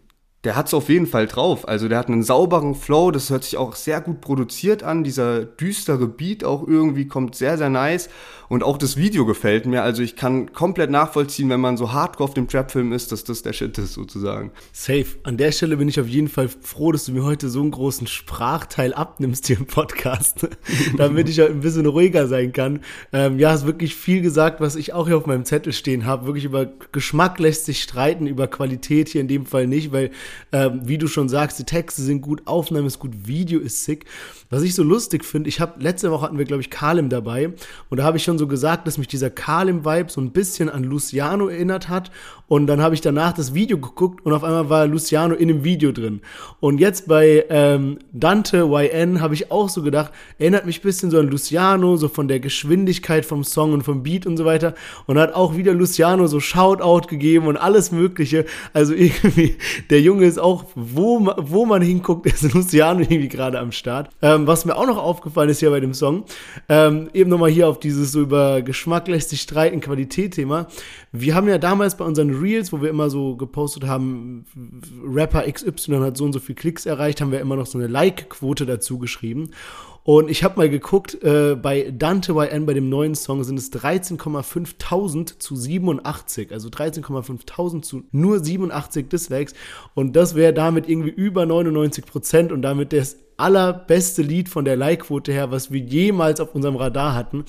der 0.44 0.56
hat 0.56 0.68
es 0.68 0.74
auf 0.74 0.88
jeden 0.88 1.06
Fall 1.06 1.26
drauf. 1.26 1.68
Also 1.68 1.86
der 1.88 1.98
hat 1.98 2.08
einen 2.08 2.22
sauberen 2.22 2.74
Flow, 2.74 3.10
das 3.10 3.28
hört 3.28 3.44
sich 3.44 3.58
auch 3.58 3.74
sehr 3.74 4.00
gut 4.00 4.22
produziert 4.22 4.82
an. 4.82 5.04
Dieser 5.04 5.44
düstere 5.44 6.06
Beat 6.06 6.44
auch 6.44 6.66
irgendwie 6.66 7.06
kommt 7.06 7.34
sehr, 7.34 7.58
sehr 7.58 7.68
nice. 7.68 8.08
Und 8.48 8.64
auch 8.64 8.78
das 8.78 8.96
Video 8.96 9.26
gefällt 9.26 9.66
mir. 9.66 9.82
Also 9.82 10.02
ich 10.02 10.16
kann 10.16 10.52
komplett 10.52 10.90
nachvollziehen, 10.90 11.48
wenn 11.50 11.60
man 11.60 11.76
so 11.76 11.92
hardcore 11.92 12.28
auf 12.28 12.34
dem 12.34 12.48
Trap-Film 12.48 12.92
ist, 12.92 13.12
dass 13.12 13.22
das 13.22 13.42
der 13.42 13.52
Shit 13.52 13.78
ist 13.78 13.92
sozusagen. 13.92 14.50
Safe. 14.72 15.06
An 15.22 15.36
der 15.36 15.52
Stelle 15.52 15.76
bin 15.76 15.88
ich 15.88 16.00
auf 16.00 16.08
jeden 16.08 16.26
Fall 16.26 16.48
froh, 16.48 16.90
dass 16.90 17.04
du 17.04 17.12
mir 17.12 17.22
heute 17.22 17.48
so 17.48 17.60
einen 17.60 17.70
großen 17.70 18.08
Sprachteil 18.08 18.92
abnimmst 18.92 19.46
hier 19.46 19.58
im 19.58 19.66
Podcast, 19.66 20.48
damit 20.96 21.28
ich 21.28 21.40
ein 21.40 21.60
bisschen 21.60 21.86
ruhiger 21.86 22.26
sein 22.26 22.52
kann. 22.52 22.80
Ähm, 23.12 23.38
ja, 23.38 23.50
hast 23.50 23.66
wirklich 23.66 23.94
viel 23.94 24.20
gesagt, 24.20 24.60
was 24.60 24.74
ich 24.74 24.94
auch 24.94 25.06
hier 25.06 25.18
auf 25.18 25.26
meinem 25.26 25.44
Zettel 25.44 25.72
stehen 25.72 26.04
habe. 26.04 26.26
Wirklich 26.26 26.44
über 26.44 26.66
Geschmack 26.90 27.38
lässt 27.38 27.66
sich 27.66 27.80
streiten, 27.80 28.26
über 28.26 28.48
Qualität 28.48 29.10
hier 29.10 29.20
in 29.20 29.28
dem 29.28 29.46
Fall 29.46 29.68
nicht, 29.68 29.92
weil, 29.92 30.10
ähm, 30.52 30.80
wie 30.84 30.98
du 30.98 31.06
schon 31.06 31.28
sagst, 31.28 31.58
die 31.58 31.64
Texte 31.64 32.02
sind 32.02 32.20
gut, 32.22 32.42
Aufnahme 32.46 32.86
ist 32.86 32.98
gut, 32.98 33.26
Video 33.26 33.60
ist 33.60 33.84
sick. 33.84 34.04
Was 34.50 34.62
ich 34.62 34.74
so 34.74 34.82
lustig 34.82 35.24
finde, 35.24 35.48
ich 35.48 35.60
habe 35.60 35.82
letzte 35.82 36.10
Woche 36.10 36.22
hatten 36.22 36.38
wir 36.38 36.44
glaube 36.44 36.62
ich 36.62 36.70
Kalim 36.70 37.08
dabei 37.08 37.52
und 37.88 37.98
da 37.98 38.04
habe 38.04 38.16
ich 38.16 38.24
schon 38.24 38.38
so 38.38 38.46
gesagt, 38.46 38.86
dass 38.86 38.98
mich 38.98 39.08
dieser 39.08 39.30
Kalim-Vibe 39.30 40.10
so 40.10 40.20
ein 40.20 40.32
bisschen 40.32 40.68
an 40.68 40.84
Luciano 40.84 41.48
erinnert 41.48 41.88
hat. 41.88 42.10
Und 42.48 42.66
dann 42.66 42.82
habe 42.82 42.96
ich 42.96 43.00
danach 43.00 43.32
das 43.32 43.54
Video 43.54 43.78
geguckt 43.78 44.26
und 44.26 44.32
auf 44.32 44.42
einmal 44.42 44.68
war 44.68 44.84
Luciano 44.88 45.36
in 45.36 45.46
dem 45.46 45.62
Video 45.62 45.92
drin. 45.92 46.20
Und 46.58 46.80
jetzt 46.80 47.06
bei 47.06 47.44
ähm, 47.48 48.00
Dante 48.12 48.68
YN 48.68 49.20
habe 49.20 49.34
ich 49.34 49.52
auch 49.52 49.68
so 49.68 49.82
gedacht, 49.82 50.10
erinnert 50.36 50.66
mich 50.66 50.80
ein 50.80 50.82
bisschen 50.82 51.12
so 51.12 51.20
an 51.20 51.28
Luciano, 51.28 51.96
so 51.96 52.08
von 52.08 52.26
der 52.26 52.40
Geschwindigkeit 52.40 53.24
vom 53.24 53.44
Song 53.44 53.72
und 53.72 53.82
vom 53.82 54.02
Beat 54.02 54.26
und 54.26 54.36
so 54.36 54.44
weiter. 54.44 54.74
Und 55.06 55.16
hat 55.16 55.32
auch 55.32 55.56
wieder 55.56 55.72
Luciano 55.74 56.26
so 56.26 56.40
Shoutout 56.40 57.06
gegeben 57.06 57.46
und 57.46 57.56
alles 57.56 57.92
Mögliche. 57.92 58.44
Also 58.72 58.94
irgendwie, 58.94 59.56
der 59.88 60.00
Junge 60.00 60.19
ist 60.26 60.38
auch, 60.38 60.64
wo, 60.74 61.32
wo 61.36 61.66
man 61.66 61.82
hinguckt, 61.82 62.26
ist 62.32 62.52
Luciano 62.54 63.00
irgendwie 63.00 63.28
gerade 63.28 63.58
am 63.58 63.72
Start. 63.72 64.10
Ähm, 64.22 64.46
was 64.46 64.64
mir 64.64 64.76
auch 64.76 64.86
noch 64.86 64.98
aufgefallen 64.98 65.50
ist 65.50 65.60
hier 65.60 65.70
bei 65.70 65.80
dem 65.80 65.94
Song, 65.94 66.24
ähm, 66.68 67.10
eben 67.12 67.30
nochmal 67.30 67.50
hier 67.50 67.68
auf 67.68 67.78
dieses 67.80 68.12
so 68.12 68.20
über 68.20 68.62
Geschmack 68.62 69.08
lässt 69.08 69.30
sich 69.30 69.40
streiten, 69.40 69.80
Qualität-Thema. 69.80 70.66
Wir 71.12 71.34
haben 71.34 71.48
ja 71.48 71.58
damals 71.58 71.96
bei 71.96 72.04
unseren 72.04 72.30
Reels, 72.30 72.72
wo 72.72 72.80
wir 72.80 72.90
immer 72.90 73.10
so 73.10 73.36
gepostet 73.36 73.86
haben, 73.86 74.44
Rapper 75.04 75.50
XY 75.50 75.98
hat 76.00 76.16
so 76.16 76.24
und 76.24 76.32
so 76.32 76.38
viel 76.40 76.54
Klicks 76.54 76.86
erreicht, 76.86 77.20
haben 77.20 77.32
wir 77.32 77.40
immer 77.40 77.56
noch 77.56 77.66
so 77.66 77.78
eine 77.78 77.86
Like-Quote 77.86 78.66
dazu 78.66 78.98
geschrieben. 78.98 79.50
Und 80.02 80.30
ich 80.30 80.44
habe 80.44 80.56
mal 80.56 80.70
geguckt, 80.70 81.22
äh, 81.22 81.56
bei 81.56 81.92
Dante 81.96 82.32
YN, 82.32 82.66
bei 82.66 82.74
dem 82.74 82.88
neuen 82.88 83.14
Song, 83.14 83.44
sind 83.44 83.58
es 83.58 83.70
13,5.000 83.72 85.38
zu 85.38 85.56
87. 85.56 86.52
Also 86.52 86.68
13,5.000 86.68 87.82
zu 87.82 88.02
nur 88.10 88.42
87 88.42 89.08
Dislikes. 89.08 89.54
Und 89.94 90.16
das 90.16 90.34
wäre 90.34 90.54
damit 90.54 90.88
irgendwie 90.88 91.10
über 91.10 91.44
99 91.44 92.06
Prozent 92.06 92.52
und 92.52 92.62
damit 92.62 92.92
der 92.92 93.06
allerbeste 93.40 94.22
Lied 94.22 94.48
von 94.48 94.64
der 94.64 94.76
Like-Quote 94.76 95.32
her, 95.32 95.50
was 95.50 95.72
wir 95.72 95.80
jemals 95.80 96.40
auf 96.40 96.54
unserem 96.54 96.76
Radar 96.76 97.14
hatten. 97.14 97.44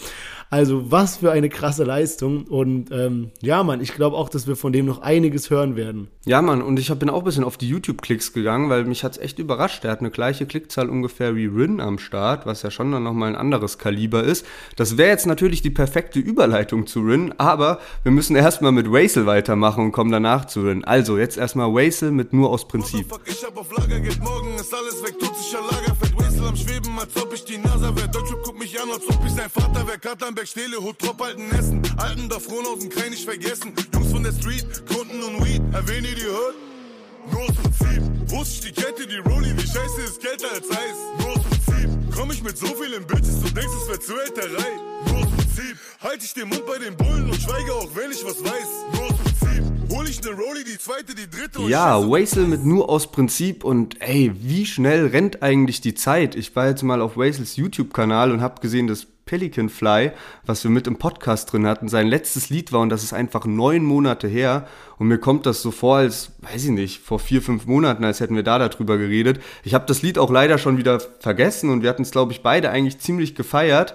Also 0.51 0.91
was 0.91 1.17
für 1.17 1.31
eine 1.31 1.47
krasse 1.47 1.85
Leistung. 1.85 2.43
Und 2.43 2.91
ähm, 2.91 3.31
ja, 3.41 3.63
Mann, 3.63 3.79
ich 3.79 3.93
glaube 3.93 4.17
auch, 4.17 4.27
dass 4.27 4.47
wir 4.47 4.57
von 4.57 4.73
dem 4.73 4.85
noch 4.85 5.01
einiges 5.01 5.49
hören 5.49 5.77
werden. 5.77 6.09
Ja, 6.25 6.41
Mann, 6.41 6.61
und 6.61 6.77
ich 6.77 6.89
hab, 6.89 6.99
bin 6.99 7.09
auch 7.09 7.19
ein 7.19 7.23
bisschen 7.23 7.45
auf 7.45 7.55
die 7.55 7.69
YouTube-Klicks 7.69 8.33
gegangen, 8.33 8.69
weil 8.69 8.83
mich 8.83 9.05
hat's 9.05 9.17
echt 9.17 9.39
überrascht. 9.39 9.85
Der 9.85 9.91
hat 9.91 10.01
eine 10.01 10.11
gleiche 10.11 10.45
Klickzahl 10.45 10.89
ungefähr 10.89 11.37
wie 11.37 11.45
Rin 11.45 11.79
am 11.79 11.97
Start, 11.97 12.45
was 12.45 12.63
ja 12.63 12.69
schon 12.69 12.91
dann 12.91 13.03
nochmal 13.03 13.29
ein 13.29 13.37
anderes 13.37 13.77
Kaliber 13.77 14.23
ist. 14.23 14.45
Das 14.75 14.97
wäre 14.97 15.09
jetzt 15.09 15.25
natürlich 15.25 15.61
die 15.61 15.69
perfekte 15.69 16.19
Überleitung 16.19 16.85
zu 16.85 16.99
Rin, 16.99 17.33
aber 17.37 17.79
wir 18.03 18.11
müssen 18.11 18.35
erstmal 18.35 18.73
mit 18.73 18.91
Waisel 18.91 19.25
weitermachen 19.25 19.85
und 19.85 19.91
kommen 19.93 20.11
danach 20.11 20.45
zu 20.45 20.63
Rin. 20.63 20.83
Also 20.83 21.17
jetzt 21.17 21.37
erstmal 21.37 21.73
Waisel 21.73 22.11
mit 22.11 22.33
nur 22.33 22.49
aus 22.49 22.67
Prinzip. 22.67 23.07
Fuck, 23.07 23.21
ich 23.25 23.41
hab 23.45 23.57
auf 23.57 23.71
Lager, 23.77 24.01
geht 24.01 24.21
morgen, 24.21 24.53
ist 24.55 24.73
alles 24.73 25.01
weg, 25.01 25.17
tut 25.17 25.37
sich 25.37 25.55
ein 25.55 25.63
als 27.01 27.15
ob 27.17 27.33
ich 27.33 27.43
die 27.43 27.57
NASA 27.57 27.95
wär. 27.95 28.07
Deutschland 28.07 28.43
guckt 28.43 28.59
mich 28.59 28.79
an, 28.79 28.89
als 28.91 29.07
ob 29.09 29.25
ich 29.25 29.31
sein 29.31 29.49
Vater 29.49 29.87
wär. 29.87 29.97
Katernberg, 29.97 30.47
Stehle, 30.47 30.77
Hut, 30.77 30.99
Trop, 30.99 31.19
alten 31.21 31.49
Essen. 31.51 31.81
Alten 31.97 32.29
da 32.29 32.39
Frohnhausen, 32.39 32.89
kann 32.89 33.11
ich 33.11 33.25
vergessen. 33.25 33.73
Jungs 33.93 34.11
von 34.11 34.23
der 34.23 34.31
Street, 34.33 34.65
Kunden 34.85 35.21
und 35.23 35.43
Weed, 35.43 35.61
erwähne 35.73 36.09
die 36.13 36.27
Hood. 36.27 36.55
Nur 37.31 37.41
aus 37.41 37.55
Prinzip, 37.55 38.03
wusste 38.31 38.67
ich 38.67 38.73
die 38.73 38.81
Kette, 38.81 39.07
die 39.07 39.17
Rolli, 39.17 39.55
wie 39.57 39.67
scheiße 39.67 40.01
ist 40.05 40.21
kälter 40.21 40.51
als 40.53 40.69
Eis. 40.69 40.97
Nur 41.19 41.29
aus 41.29 41.43
Prinzip, 41.43 41.89
komm 42.15 42.31
ich 42.31 42.43
mit 42.43 42.57
so 42.57 42.67
vielen 42.67 43.05
Bitches, 43.05 43.41
du 43.41 43.49
denkst, 43.49 43.73
es 43.81 43.89
wär 43.89 43.99
Zuhälterei. 43.99 44.71
Nur 45.07 45.17
aus 45.17 45.31
Prinzip, 45.37 45.77
halt 46.01 46.23
ich 46.23 46.33
den 46.33 46.49
Mund 46.49 46.65
bei 46.65 46.77
den 46.77 46.95
Bullen 46.97 47.29
und 47.29 47.41
schweige 47.41 47.73
auch, 47.73 47.89
wenn 47.95 48.11
ich 48.11 48.23
was 48.23 48.43
weiß. 48.43 48.69
Nur 48.93 49.03
aus 49.05 49.17
Prinzip, 49.17 49.63
hol 50.01 50.09
ich 50.09 50.23
ne 50.23 50.31
Rolli, 50.31 50.63
die 50.63 50.79
zweite, 50.79 51.13
die 51.13 51.29
dritte 51.29 51.61
Ja, 51.69 51.99
Waisel 52.09 52.47
mit 52.47 52.65
nur 52.65 52.89
aus 52.89 53.11
Prinzip 53.11 53.63
und 53.63 54.01
ey, 54.01 54.31
wie 54.35 54.65
schnell 54.65 55.07
rennt 55.07 55.43
eigentlich 55.43 55.79
die 55.79 55.93
Zeit? 55.93 56.35
Ich 56.35 56.55
war 56.55 56.67
jetzt 56.67 56.81
mal 56.81 57.01
auf 57.01 57.17
Waisels 57.17 57.55
YouTube-Kanal 57.55 58.31
und 58.31 58.41
habe 58.41 58.61
gesehen, 58.61 58.87
dass 58.87 59.05
Pelican 59.25 59.69
Fly, 59.69 60.11
was 60.43 60.63
wir 60.63 60.71
mit 60.71 60.87
im 60.87 60.97
Podcast 60.97 61.53
drin 61.53 61.67
hatten, 61.67 61.87
sein 61.87 62.07
letztes 62.07 62.49
Lied 62.49 62.71
war 62.71 62.81
und 62.81 62.89
das 62.89 63.03
ist 63.03 63.13
einfach 63.13 63.45
neun 63.45 63.83
Monate 63.83 64.27
her 64.27 64.67
und 64.97 65.07
mir 65.07 65.19
kommt 65.19 65.45
das 65.45 65.61
so 65.61 65.69
vor, 65.69 65.97
als, 65.97 66.31
weiß 66.39 66.65
ich 66.65 66.71
nicht, 66.71 67.01
vor 67.01 67.19
vier, 67.19 67.43
fünf 67.43 67.67
Monaten, 67.67 68.03
als 68.03 68.21
hätten 68.21 68.35
wir 68.35 68.43
da 68.43 68.57
darüber 68.57 68.97
geredet. 68.97 69.39
Ich 69.63 69.75
habe 69.75 69.85
das 69.85 70.01
Lied 70.01 70.17
auch 70.17 70.31
leider 70.31 70.57
schon 70.57 70.77
wieder 70.77 70.99
vergessen 71.19 71.69
und 71.69 71.83
wir 71.83 71.89
hatten 71.89 72.01
es, 72.01 72.11
glaube 72.11 72.31
ich, 72.31 72.41
beide 72.41 72.71
eigentlich 72.71 72.97
ziemlich 72.97 73.35
gefeiert. 73.35 73.93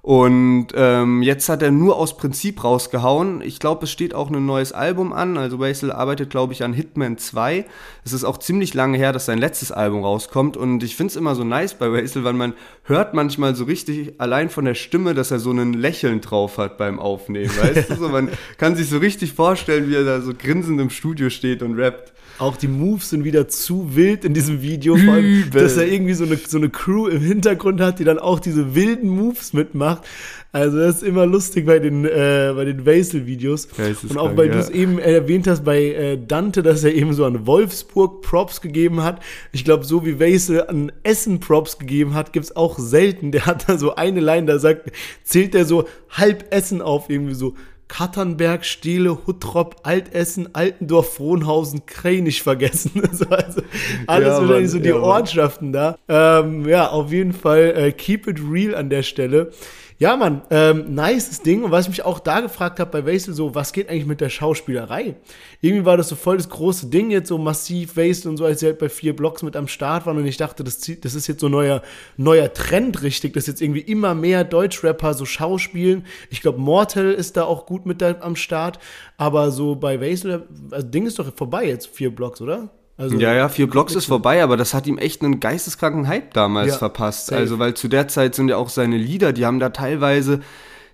Und 0.00 0.68
ähm, 0.74 1.22
jetzt 1.22 1.48
hat 1.48 1.60
er 1.60 1.70
nur 1.70 1.96
aus 1.96 2.16
Prinzip 2.16 2.62
rausgehauen. 2.62 3.42
Ich 3.42 3.58
glaube, 3.58 3.84
es 3.84 3.90
steht 3.90 4.14
auch 4.14 4.30
ein 4.30 4.46
neues 4.46 4.72
Album 4.72 5.12
an. 5.12 5.36
Also 5.36 5.58
Basil 5.58 5.90
arbeitet, 5.90 6.30
glaube 6.30 6.52
ich, 6.52 6.62
an 6.62 6.72
Hitman 6.72 7.18
2. 7.18 7.66
Es 8.04 8.12
ist 8.12 8.24
auch 8.24 8.38
ziemlich 8.38 8.74
lange 8.74 8.96
her, 8.96 9.12
dass 9.12 9.26
sein 9.26 9.38
letztes 9.38 9.72
Album 9.72 10.04
rauskommt. 10.04 10.56
Und 10.56 10.82
ich 10.82 10.96
finde 10.96 11.10
es 11.10 11.16
immer 11.16 11.34
so 11.34 11.44
nice 11.44 11.74
bei 11.74 11.88
Basil, 11.88 12.24
weil 12.24 12.32
man 12.32 12.54
hört 12.84 13.12
manchmal 13.12 13.54
so 13.54 13.64
richtig 13.64 14.14
allein 14.18 14.50
von 14.50 14.64
der 14.64 14.74
Stimme, 14.74 15.14
dass 15.14 15.30
er 15.30 15.40
so 15.40 15.50
ein 15.50 15.74
Lächeln 15.74 16.20
drauf 16.20 16.58
hat 16.58 16.78
beim 16.78 17.00
Aufnehmen. 17.00 17.50
Weißt 17.60 17.90
du, 17.90 17.96
so, 17.96 18.08
man 18.08 18.30
kann 18.56 18.76
sich 18.76 18.88
so 18.88 18.98
richtig 18.98 19.32
vorstellen, 19.32 19.90
wie 19.90 19.96
er 19.96 20.04
da 20.04 20.20
so 20.20 20.32
grinsend 20.32 20.80
im 20.80 20.90
Studio 20.90 21.28
steht 21.28 21.62
und 21.62 21.78
rappt. 21.78 22.12
Auch 22.38 22.56
die 22.56 22.68
Moves 22.68 23.10
sind 23.10 23.24
wieder 23.24 23.48
zu 23.48 23.96
wild 23.96 24.24
in 24.24 24.32
diesem 24.32 24.62
Video, 24.62 24.96
vor 24.96 25.14
allem, 25.14 25.50
dass 25.52 25.76
er 25.76 25.86
irgendwie 25.88 26.14
so 26.14 26.24
eine, 26.24 26.36
so 26.36 26.58
eine 26.58 26.70
Crew 26.70 27.08
im 27.08 27.20
Hintergrund 27.20 27.80
hat, 27.80 27.98
die 27.98 28.04
dann 28.04 28.18
auch 28.18 28.38
diese 28.38 28.74
wilden 28.74 29.08
Moves 29.08 29.52
mitmacht. 29.52 30.04
Also 30.50 30.78
das 30.78 30.96
ist 30.96 31.02
immer 31.02 31.26
lustig 31.26 31.66
bei 31.66 31.78
den, 31.78 32.04
äh, 32.06 32.52
bei 32.54 32.64
den 32.64 32.86
Vasel-Videos. 32.86 33.68
Geisteskrank, 33.68 34.10
Und 34.10 34.18
auch 34.18 34.36
weil 34.36 34.46
ja. 34.46 34.54
du 34.54 34.58
es 34.58 34.70
eben 34.70 34.98
erwähnt 34.98 35.46
hast 35.46 35.62
bei 35.62 35.82
äh, 35.82 36.18
Dante, 36.18 36.62
dass 36.62 36.84
er 36.84 36.94
eben 36.94 37.12
so 37.12 37.26
an 37.26 37.46
Wolfsburg 37.46 38.22
Props 38.22 38.62
gegeben 38.62 39.02
hat. 39.02 39.20
Ich 39.52 39.64
glaube, 39.64 39.84
so 39.84 40.06
wie 40.06 40.18
Vasel 40.18 40.64
an 40.66 40.90
Essen 41.02 41.40
Props 41.40 41.78
gegeben 41.78 42.14
hat, 42.14 42.32
gibt's 42.32 42.56
auch 42.56 42.78
selten. 42.78 43.30
Der 43.30 43.44
hat 43.44 43.68
da 43.68 43.76
so 43.76 43.96
eine 43.96 44.20
Line, 44.20 44.46
da 44.46 44.58
sagt, 44.58 44.90
zählt 45.22 45.54
er 45.54 45.66
so 45.66 45.86
halb 46.08 46.46
Essen 46.50 46.80
auf, 46.80 47.10
irgendwie 47.10 47.34
so. 47.34 47.54
Katternberg, 47.88 48.64
Steele, 48.64 49.26
Huttrop, 49.26 49.76
Altessen, 49.82 50.54
Altendorf, 50.54 51.14
Frohnhausen, 51.14 51.86
Krei 51.86 52.20
nicht 52.20 52.42
vergessen. 52.42 53.02
Also, 53.08 53.24
also 53.26 53.62
alles 54.06 54.28
Ja, 54.28 54.32
wahrscheinlich 54.34 54.48
Mann, 54.50 54.68
so 54.68 54.78
die 54.78 54.88
ja, 54.90 54.94
Mann. 54.96 55.04
Ortschaften 55.04 55.72
da. 55.72 55.98
Ähm, 56.08 56.68
ja, 56.68 56.88
auf 56.88 57.10
jeden 57.10 57.32
Fall 57.32 57.74
äh, 57.76 57.92
keep 57.92 58.26
it 58.26 58.38
real 58.50 58.74
an 58.74 58.90
der 58.90 59.02
Stelle. 59.02 59.50
Ja, 60.00 60.16
Mann, 60.16 60.42
ähm, 60.50 60.94
nices 60.94 61.42
Ding. 61.42 61.64
Und 61.64 61.72
was 61.72 61.86
ich 61.86 61.88
mich 61.88 62.04
auch 62.04 62.20
da 62.20 62.38
gefragt 62.40 62.78
habe 62.78 63.02
bei 63.02 63.04
Wastel, 63.12 63.34
so, 63.34 63.56
was 63.56 63.72
geht 63.72 63.88
eigentlich 63.88 64.06
mit 64.06 64.20
der 64.20 64.28
Schauspielerei? 64.28 65.16
Irgendwie 65.60 65.84
war 65.84 65.96
das 65.96 66.08
so 66.08 66.14
voll 66.14 66.36
das 66.36 66.48
große 66.48 66.86
Ding 66.86 67.10
jetzt, 67.10 67.26
so 67.28 67.36
massiv 67.36 67.96
Wastel 67.96 68.30
und 68.30 68.36
so, 68.36 68.44
als 68.44 68.60
sie 68.60 68.66
halt 68.66 68.78
bei 68.78 68.88
vier 68.88 69.16
Blocks 69.16 69.42
mit 69.42 69.56
am 69.56 69.66
Start 69.66 70.06
waren. 70.06 70.16
Und 70.16 70.24
ich 70.26 70.36
dachte, 70.36 70.62
das, 70.62 70.78
zieht- 70.78 71.04
das 71.04 71.16
ist 71.16 71.26
jetzt 71.26 71.40
so 71.40 71.48
neuer, 71.48 71.82
neuer 72.16 72.52
Trend, 72.52 73.02
richtig, 73.02 73.32
dass 73.32 73.48
jetzt 73.48 73.60
irgendwie 73.60 73.80
immer 73.80 74.14
mehr 74.14 74.44
Deutschrapper 74.44 75.14
so 75.14 75.24
schauspielen. 75.24 76.06
Ich 76.30 76.42
glaube, 76.42 76.60
Mortal 76.60 77.12
ist 77.12 77.36
da 77.36 77.42
auch 77.42 77.66
gut 77.66 77.84
mit 77.84 78.00
da 78.00 78.14
am 78.20 78.36
Start. 78.36 78.78
Aber 79.16 79.50
so 79.50 79.74
bei 79.74 80.00
Wastel, 80.00 80.46
das 80.70 80.88
Ding 80.92 81.06
ist 81.06 81.18
doch 81.18 81.34
vorbei 81.34 81.66
jetzt, 81.66 81.88
vier 81.88 82.14
Blocks, 82.14 82.40
oder? 82.40 82.70
Also, 82.98 83.18
Ja, 83.18 83.32
ja, 83.32 83.48
vier 83.48 83.68
Blocks 83.68 83.94
ist 83.94 84.06
vorbei, 84.06 84.42
aber 84.42 84.56
das 84.56 84.74
hat 84.74 84.86
ihm 84.86 84.98
echt 84.98 85.22
einen 85.22 85.40
geisteskranken 85.40 86.08
Hype 86.08 86.34
damals 86.34 86.72
Ja, 86.72 86.78
verpasst. 86.78 87.26
safe. 87.28 87.40
Also, 87.40 87.58
weil 87.58 87.74
zu 87.74 87.88
der 87.88 88.08
Zeit 88.08 88.34
sind 88.34 88.48
ja 88.48 88.56
auch 88.56 88.68
seine 88.68 88.98
Lieder, 88.98 89.32
die 89.32 89.46
haben 89.46 89.60
da 89.60 89.70
teilweise 89.70 90.40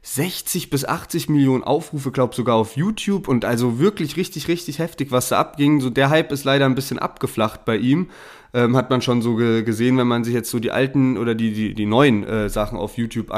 60 0.02 0.68
bis 0.68 0.84
80 0.84 1.30
Millionen 1.30 1.64
Aufrufe, 1.64 2.10
glaub 2.12 2.34
sogar 2.34 2.56
auf 2.56 2.76
YouTube 2.76 3.26
und 3.26 3.46
also 3.46 3.78
wirklich 3.78 4.18
richtig, 4.18 4.48
richtig 4.48 4.78
heftig, 4.78 5.10
was 5.12 5.30
da 5.30 5.40
abging. 5.40 5.80
So 5.80 5.88
der 5.88 6.10
Hype 6.10 6.30
ist 6.30 6.44
leider 6.44 6.66
ein 6.66 6.74
bisschen 6.74 6.98
abgeflacht 6.98 7.64
bei 7.64 7.78
ihm. 7.78 8.10
Ähm, 8.52 8.76
hat 8.76 8.90
man 8.90 9.00
schon 9.00 9.22
so 9.22 9.34
ge 9.36 9.62
gesehen, 9.62 9.96
wenn 9.96 10.06
man 10.06 10.22
sich 10.22 10.34
jetzt 10.34 10.50
so 10.50 10.58
die 10.58 10.70
alten 10.70 11.16
oder 11.16 11.34
die, 11.34 11.52
die, 11.54 11.74
die 11.74 11.86
neuen 11.86 12.22
äh, 12.22 12.50
Sachen 12.50 12.76
auf 12.78 12.98
YouTube 12.98 13.30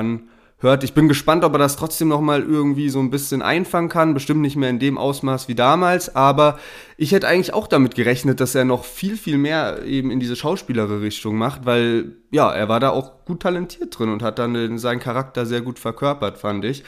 anhört. 0.62 0.84
Ich 0.84 0.94
bin 0.94 1.08
gespannt, 1.08 1.44
ob 1.44 1.52
er 1.54 1.58
das 1.58 1.76
trotzdem 1.76 2.08
noch 2.08 2.20
mal 2.20 2.42
irgendwie 2.42 2.88
so 2.88 2.98
ein 2.98 3.10
bisschen 3.10 3.42
einfangen 3.42 3.88
kann. 3.88 4.14
Bestimmt 4.14 4.40
nicht 4.40 4.56
mehr 4.56 4.70
in 4.70 4.78
dem 4.78 4.98
Ausmaß 4.98 5.48
wie 5.48 5.54
damals, 5.54 6.14
aber 6.14 6.58
ich 6.96 7.12
hätte 7.12 7.28
eigentlich 7.28 7.54
auch 7.54 7.66
damit 7.66 7.94
gerechnet, 7.94 8.40
dass 8.40 8.54
er 8.54 8.64
noch 8.64 8.84
viel, 8.84 9.16
viel 9.16 9.38
mehr 9.38 9.84
eben 9.84 10.10
in 10.10 10.20
diese 10.20 10.36
schauspielere 10.36 11.00
Richtung 11.00 11.36
macht, 11.36 11.66
weil 11.66 12.16
ja, 12.30 12.50
er 12.52 12.68
war 12.68 12.80
da 12.80 12.90
auch 12.90 13.24
gut 13.24 13.40
talentiert 13.40 13.98
drin 13.98 14.10
und 14.10 14.22
hat 14.22 14.38
dann 14.38 14.78
seinen 14.78 15.00
Charakter 15.00 15.46
sehr 15.46 15.60
gut 15.60 15.78
verkörpert, 15.78 16.38
fand 16.38 16.64
ich. 16.64 16.84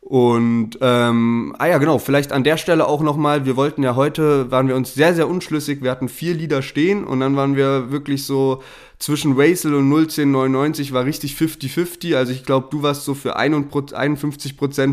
Und 0.00 0.78
ähm, 0.80 1.54
ah 1.58 1.66
ja, 1.66 1.76
genau, 1.76 1.98
vielleicht 1.98 2.32
an 2.32 2.42
der 2.42 2.56
Stelle 2.56 2.86
auch 2.86 3.02
nochmal, 3.02 3.44
wir 3.44 3.56
wollten 3.56 3.82
ja 3.82 3.96
heute, 3.96 4.50
waren 4.50 4.66
wir 4.66 4.74
uns 4.74 4.94
sehr, 4.94 5.14
sehr 5.14 5.28
unschlüssig, 5.28 5.82
wir 5.82 5.90
hatten 5.90 6.08
vier 6.08 6.32
Lieder 6.32 6.62
stehen 6.62 7.04
und 7.04 7.20
dann 7.20 7.36
waren 7.36 7.54
wir 7.54 7.92
wirklich 7.92 8.24
so 8.24 8.62
zwischen 9.00 9.38
Waisel 9.38 9.74
und 9.74 9.90
01099 9.90 10.92
war 10.92 11.06
richtig 11.06 11.32
50-50, 11.32 12.16
also 12.16 12.32
ich 12.32 12.44
glaube, 12.44 12.68
du 12.70 12.82
warst 12.82 13.04
so 13.04 13.14
für 13.14 13.38
51% 13.38 13.72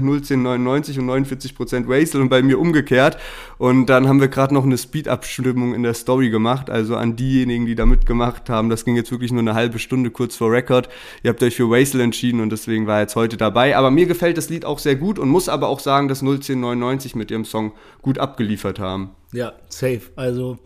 01099 0.02 1.00
und 1.00 1.10
49% 1.10 1.90
Waisel 1.90 2.22
und 2.22 2.30
bei 2.30 2.42
mir 2.42 2.58
umgekehrt. 2.58 3.18
Und 3.58 3.88
dann 3.88 4.08
haben 4.08 4.22
wir 4.22 4.30
gerade 4.30 4.54
noch 4.54 4.64
eine 4.64 4.78
Speed-Abstimmung 4.78 5.76
in 5.76 5.84
der 5.84 5.94
Story 5.94 6.30
gemacht, 6.30 6.70
also 6.70 6.96
an 6.96 7.18
diejenigen, 7.18 7.66
die 7.66 7.76
da 7.76 7.86
mitgemacht 7.86 8.50
haben, 8.50 8.70
das 8.70 8.86
ging 8.86 8.96
jetzt 8.96 9.12
wirklich 9.12 9.34
nur 9.34 9.42
eine 9.42 9.56
halbe 9.56 9.78
Stunde 9.78 10.10
kurz 10.10 10.38
vor 10.38 10.54
Record, 10.54 10.88
ihr 11.22 11.30
habt 11.30 11.44
euch 11.44 11.58
für 11.58 11.70
Waisel 11.70 12.00
entschieden 12.00 12.40
und 12.40 12.50
deswegen 12.50 12.88
war 12.88 12.96
er 12.96 13.02
jetzt 13.02 13.18
heute 13.18 13.36
dabei, 13.36 13.76
aber 13.76 13.92
mir 13.92 14.06
gefällt 14.06 14.38
das 14.38 14.50
Lied 14.50 14.64
auch 14.64 14.80
sehr 14.80 14.96
gut 14.96 15.20
und 15.20 15.28
muss 15.28 15.50
aber 15.50 15.68
auch 15.68 15.82
sagen, 15.82 16.08
dass 16.08 16.22
01099 16.22 17.14
mit 17.16 17.30
ihrem 17.30 17.44
Song 17.44 17.74
gut 18.02 18.20
abgeliefert 18.20 18.80
haben. 18.80 19.10
Ja, 19.34 19.52
safe. 19.68 20.04
Also, 20.16 20.60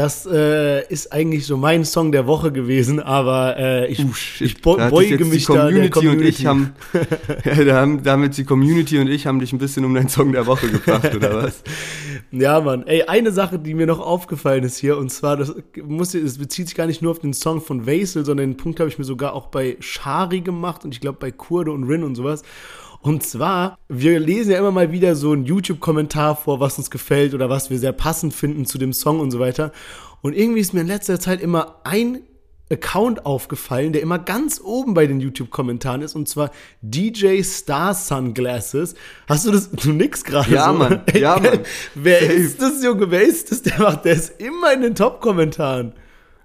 das 0.00 0.24
äh, 0.24 0.86
ist 0.88 1.12
eigentlich 1.12 1.44
so 1.44 1.58
mein 1.58 1.84
Song 1.84 2.10
der 2.10 2.26
Woche 2.26 2.52
gewesen, 2.52 3.00
aber 3.00 3.58
äh, 3.58 3.86
ich, 3.88 4.00
ich 4.40 4.54
Da 4.62 4.70
hat 4.78 4.84
dich 4.84 4.90
beuge 4.90 5.10
jetzt 5.10 5.28
mich 5.28 5.44
die 5.44 5.52
da 5.52 5.70
der 5.70 5.90
Community 5.90 6.08
und 6.08 6.22
ich 6.22 6.42
Community. 6.42 6.42
haben, 6.44 6.72
ja, 7.44 7.64
da 7.64 7.74
haben, 7.82 8.02
damit 8.02 8.34
die 8.38 8.44
Community 8.44 8.98
und 8.98 9.08
ich 9.08 9.26
haben 9.26 9.40
dich 9.40 9.52
ein 9.52 9.58
bisschen 9.58 9.84
um 9.84 9.92
deinen 9.92 10.08
Song 10.08 10.32
der 10.32 10.46
Woche 10.46 10.70
gebracht, 10.70 11.14
oder 11.14 11.34
was? 11.42 11.62
Ja, 12.30 12.62
Mann. 12.62 12.86
Ey, 12.86 13.02
eine 13.02 13.30
Sache, 13.30 13.58
die 13.58 13.74
mir 13.74 13.86
noch 13.86 14.00
aufgefallen 14.00 14.64
ist 14.64 14.78
hier, 14.78 14.96
und 14.96 15.10
zwar, 15.10 15.36
das, 15.36 15.54
muss, 15.84 16.12
das 16.12 16.38
bezieht 16.38 16.68
sich 16.68 16.76
gar 16.76 16.86
nicht 16.86 17.02
nur 17.02 17.10
auf 17.10 17.18
den 17.18 17.34
Song 17.34 17.60
von 17.60 17.86
Vaisel, 17.86 18.24
sondern 18.24 18.52
den 18.52 18.56
Punkt 18.56 18.80
habe 18.80 18.88
ich 18.88 18.98
mir 18.98 19.04
sogar 19.04 19.34
auch 19.34 19.48
bei 19.48 19.76
Shari 19.80 20.40
gemacht 20.40 20.82
und 20.86 20.94
ich 20.94 21.00
glaube 21.02 21.18
bei 21.20 21.30
Kurde 21.30 21.72
und 21.72 21.84
Rin 21.84 22.04
und 22.04 22.14
sowas. 22.14 22.42
Und 23.02 23.22
zwar, 23.24 23.78
wir 23.88 24.20
lesen 24.20 24.52
ja 24.52 24.58
immer 24.58 24.70
mal 24.72 24.92
wieder 24.92 25.16
so 25.16 25.32
einen 25.32 25.44
YouTube-Kommentar 25.46 26.36
vor, 26.36 26.60
was 26.60 26.76
uns 26.76 26.90
gefällt 26.90 27.32
oder 27.34 27.48
was 27.48 27.70
wir 27.70 27.78
sehr 27.78 27.92
passend 27.92 28.34
finden 28.34 28.66
zu 28.66 28.76
dem 28.76 28.92
Song 28.92 29.20
und 29.20 29.30
so 29.30 29.40
weiter. 29.40 29.72
Und 30.20 30.36
irgendwie 30.36 30.60
ist 30.60 30.74
mir 30.74 30.82
in 30.82 30.86
letzter 30.86 31.18
Zeit 31.18 31.40
immer 31.40 31.80
ein 31.84 32.20
Account 32.70 33.26
aufgefallen, 33.26 33.92
der 33.92 34.02
immer 34.02 34.18
ganz 34.18 34.60
oben 34.62 34.94
bei 34.94 35.06
den 35.06 35.18
YouTube-Kommentaren 35.18 36.02
ist, 36.02 36.14
und 36.14 36.28
zwar 36.28 36.50
DJ 36.82 37.42
Star 37.42 37.94
Sunglasses. 37.94 38.94
Hast 39.26 39.46
du 39.46 39.50
das? 39.50 39.70
Du 39.70 39.92
nix 39.92 40.22
gerade 40.22 40.50
Ja, 40.52 40.66
so. 40.66 40.74
Mann. 40.78 41.00
Ja, 41.14 41.36
Mann. 41.42 41.60
Wer 41.94 42.20
Safe. 42.20 42.32
ist 42.32 42.62
das, 42.62 42.84
Junge? 42.84 43.10
Wer 43.10 43.22
ist 43.22 43.50
das? 43.50 43.62
Der 43.62 43.78
macht, 43.80 44.04
der 44.04 44.12
ist 44.12 44.40
immer 44.40 44.72
in 44.72 44.82
den 44.82 44.94
Top-Kommentaren. 44.94 45.94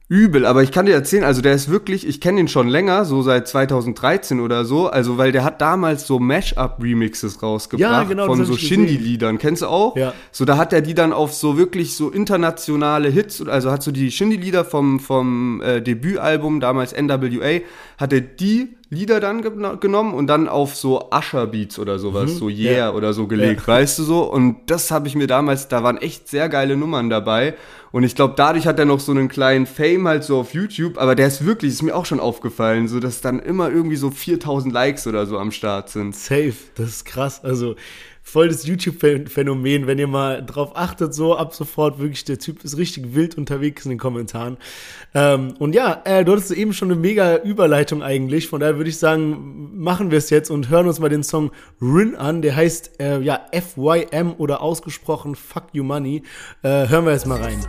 Übel, 0.07 0.45
aber 0.45 0.61
ich 0.61 0.71
kann 0.71 0.85
dir 0.85 0.93
erzählen, 0.93 1.23
also 1.23 1.41
der 1.41 1.53
ist 1.55 1.67
wirklich, 1.69 2.07
ich 2.07 2.21
kenne 2.21 2.39
ihn 2.39 2.47
schon 2.47 2.67
länger, 2.67 3.05
so 3.05 3.23
seit 3.23 3.47
2013 3.47 4.39
oder 4.39 4.63
so, 4.63 4.87
also 4.87 5.17
weil 5.17 5.31
der 5.31 5.43
hat 5.43 5.61
damals 5.61 6.05
so 6.05 6.19
Mash-up-Remixes 6.19 7.41
rausgebracht 7.41 7.81
Ja, 7.81 8.03
genau, 8.03 8.27
von 8.27 8.45
so. 8.45 8.55
Shindy-Liedern, 8.55 9.39
kennst 9.39 9.63
du 9.63 9.67
auch? 9.67 9.97
Ja. 9.97 10.13
So, 10.31 10.45
da 10.45 10.57
hat 10.57 10.73
er 10.73 10.81
die 10.81 10.93
dann 10.93 11.11
auf 11.11 11.33
so 11.33 11.57
wirklich 11.57 11.95
so 11.95 12.11
internationale 12.11 13.09
Hits, 13.09 13.47
also 13.47 13.71
hat 13.71 13.81
so 13.81 13.91
die 13.91 14.11
Shindy-Lieder 14.11 14.63
vom, 14.63 14.99
vom 14.99 15.61
äh, 15.61 15.81
Debütalbum, 15.81 16.59
damals 16.59 16.93
NWA, 16.93 17.61
hat 17.97 18.13
er 18.13 18.21
die 18.21 18.75
Lieder 18.89 19.19
dann 19.19 19.41
geno- 19.41 19.77
genommen 19.77 20.13
und 20.13 20.27
dann 20.27 20.47
auf 20.47 20.75
so 20.75 21.09
Usher-Beats 21.11 21.79
oder 21.79 21.97
sowas, 21.97 22.35
so 22.35 22.49
Yeah 22.49 22.71
Mhm. 22.71 22.77
Ja. 22.77 22.91
oder 22.93 23.13
so 23.13 23.25
gelegt, 23.27 23.67
weißt 23.67 23.97
du 23.99 24.03
so? 24.03 24.23
Und 24.31 24.57
das 24.67 24.91
habe 24.91 25.07
ich 25.07 25.15
mir 25.15 25.27
damals, 25.27 25.67
da 25.67 25.83
waren 25.83 25.97
echt 25.97 26.27
sehr 26.27 26.49
geile 26.49 26.77
Nummern 26.77 27.09
dabei. 27.09 27.55
Und 27.91 28.03
ich 28.03 28.13
glaube, 28.15 28.33
dadurch 28.37 28.67
hat 28.67 28.77
er 28.77 28.85
noch 28.85 28.99
so 28.99 29.11
einen 29.11 29.27
kleinen 29.29 29.65
Fame 29.65 30.07
halt 30.07 30.23
so 30.23 30.37
auf 30.39 30.53
YouTube, 30.53 30.97
aber 30.97 31.15
der 31.15 31.27
ist 31.27 31.45
wirklich, 31.45 31.71
ist 31.71 31.81
mir 31.81 31.95
auch 31.95 32.05
schon 32.05 32.19
aufgefallen, 32.19 32.87
so 32.87 32.99
dass 32.99 33.21
dann 33.21 33.39
immer 33.39 33.69
irgendwie 33.71 33.95
so 33.95 34.11
4000 34.11 34.73
Likes 34.73 35.07
oder 35.07 35.25
so 35.25 35.39
am 35.39 35.51
Start 35.51 35.89
sind. 35.89 36.15
Safe, 36.15 36.53
das 36.75 36.89
ist 36.89 37.05
krass. 37.05 37.43
Also 37.43 37.75
voll 38.25 38.49
das 38.49 38.65
YouTube-Phänomen, 38.65 39.85
wenn 39.85 39.99
ihr 39.99 40.07
mal 40.07 40.43
drauf 40.43 40.71
achtet, 40.73 41.13
so 41.13 41.37
ab 41.37 41.53
sofort 41.53 41.99
wirklich, 41.99 42.25
der 42.25 42.39
Typ 42.39 42.63
ist 42.63 42.75
richtig 42.75 43.13
wild 43.13 43.37
unterwegs 43.37 43.85
in 43.85 43.91
den 43.91 43.99
Kommentaren. 43.99 44.57
Ähm, 45.13 45.53
und 45.59 45.75
ja, 45.75 46.01
äh, 46.05 46.25
du 46.25 46.31
hattest 46.31 46.51
eben 46.51 46.73
schon 46.73 46.91
eine 46.91 46.99
mega 46.99 47.37
Überleitung 47.37 48.01
eigentlich, 48.01 48.47
von 48.47 48.59
daher 48.59 48.77
würde 48.77 48.89
ich 48.89 48.97
sagen, 48.97 49.79
machen 49.79 50.09
wir 50.09 50.17
es 50.17 50.31
jetzt 50.31 50.49
und 50.49 50.69
hören 50.69 50.87
uns 50.87 50.99
mal 50.99 51.09
den 51.09 51.23
Song 51.23 51.51
Rin 51.79 52.15
an, 52.15 52.41
der 52.41 52.55
heißt 52.55 52.99
äh, 52.99 53.19
ja 53.21 53.45
FYM 53.53 54.33
oder 54.39 54.61
ausgesprochen 54.61 55.35
Fuck 55.35 55.65
You 55.73 55.83
Money. 55.83 56.23
Äh, 56.63 56.89
hören 56.89 57.05
wir 57.05 57.13
jetzt 57.13 57.27
mal 57.27 57.39
rein. 57.39 57.63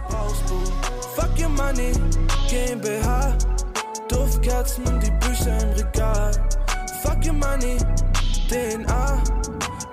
Fuck 1.14 1.38
your 1.38 1.50
money, 1.50 1.92
GmbH. 2.48 3.36
Duftkerzen 4.08 4.84
die 5.00 5.10
Bücher 5.26 5.58
im 5.62 5.84
Regal. 5.84 6.32
Fuck 7.02 7.26
your 7.26 7.34
money, 7.34 7.76
DNA. 8.48 9.35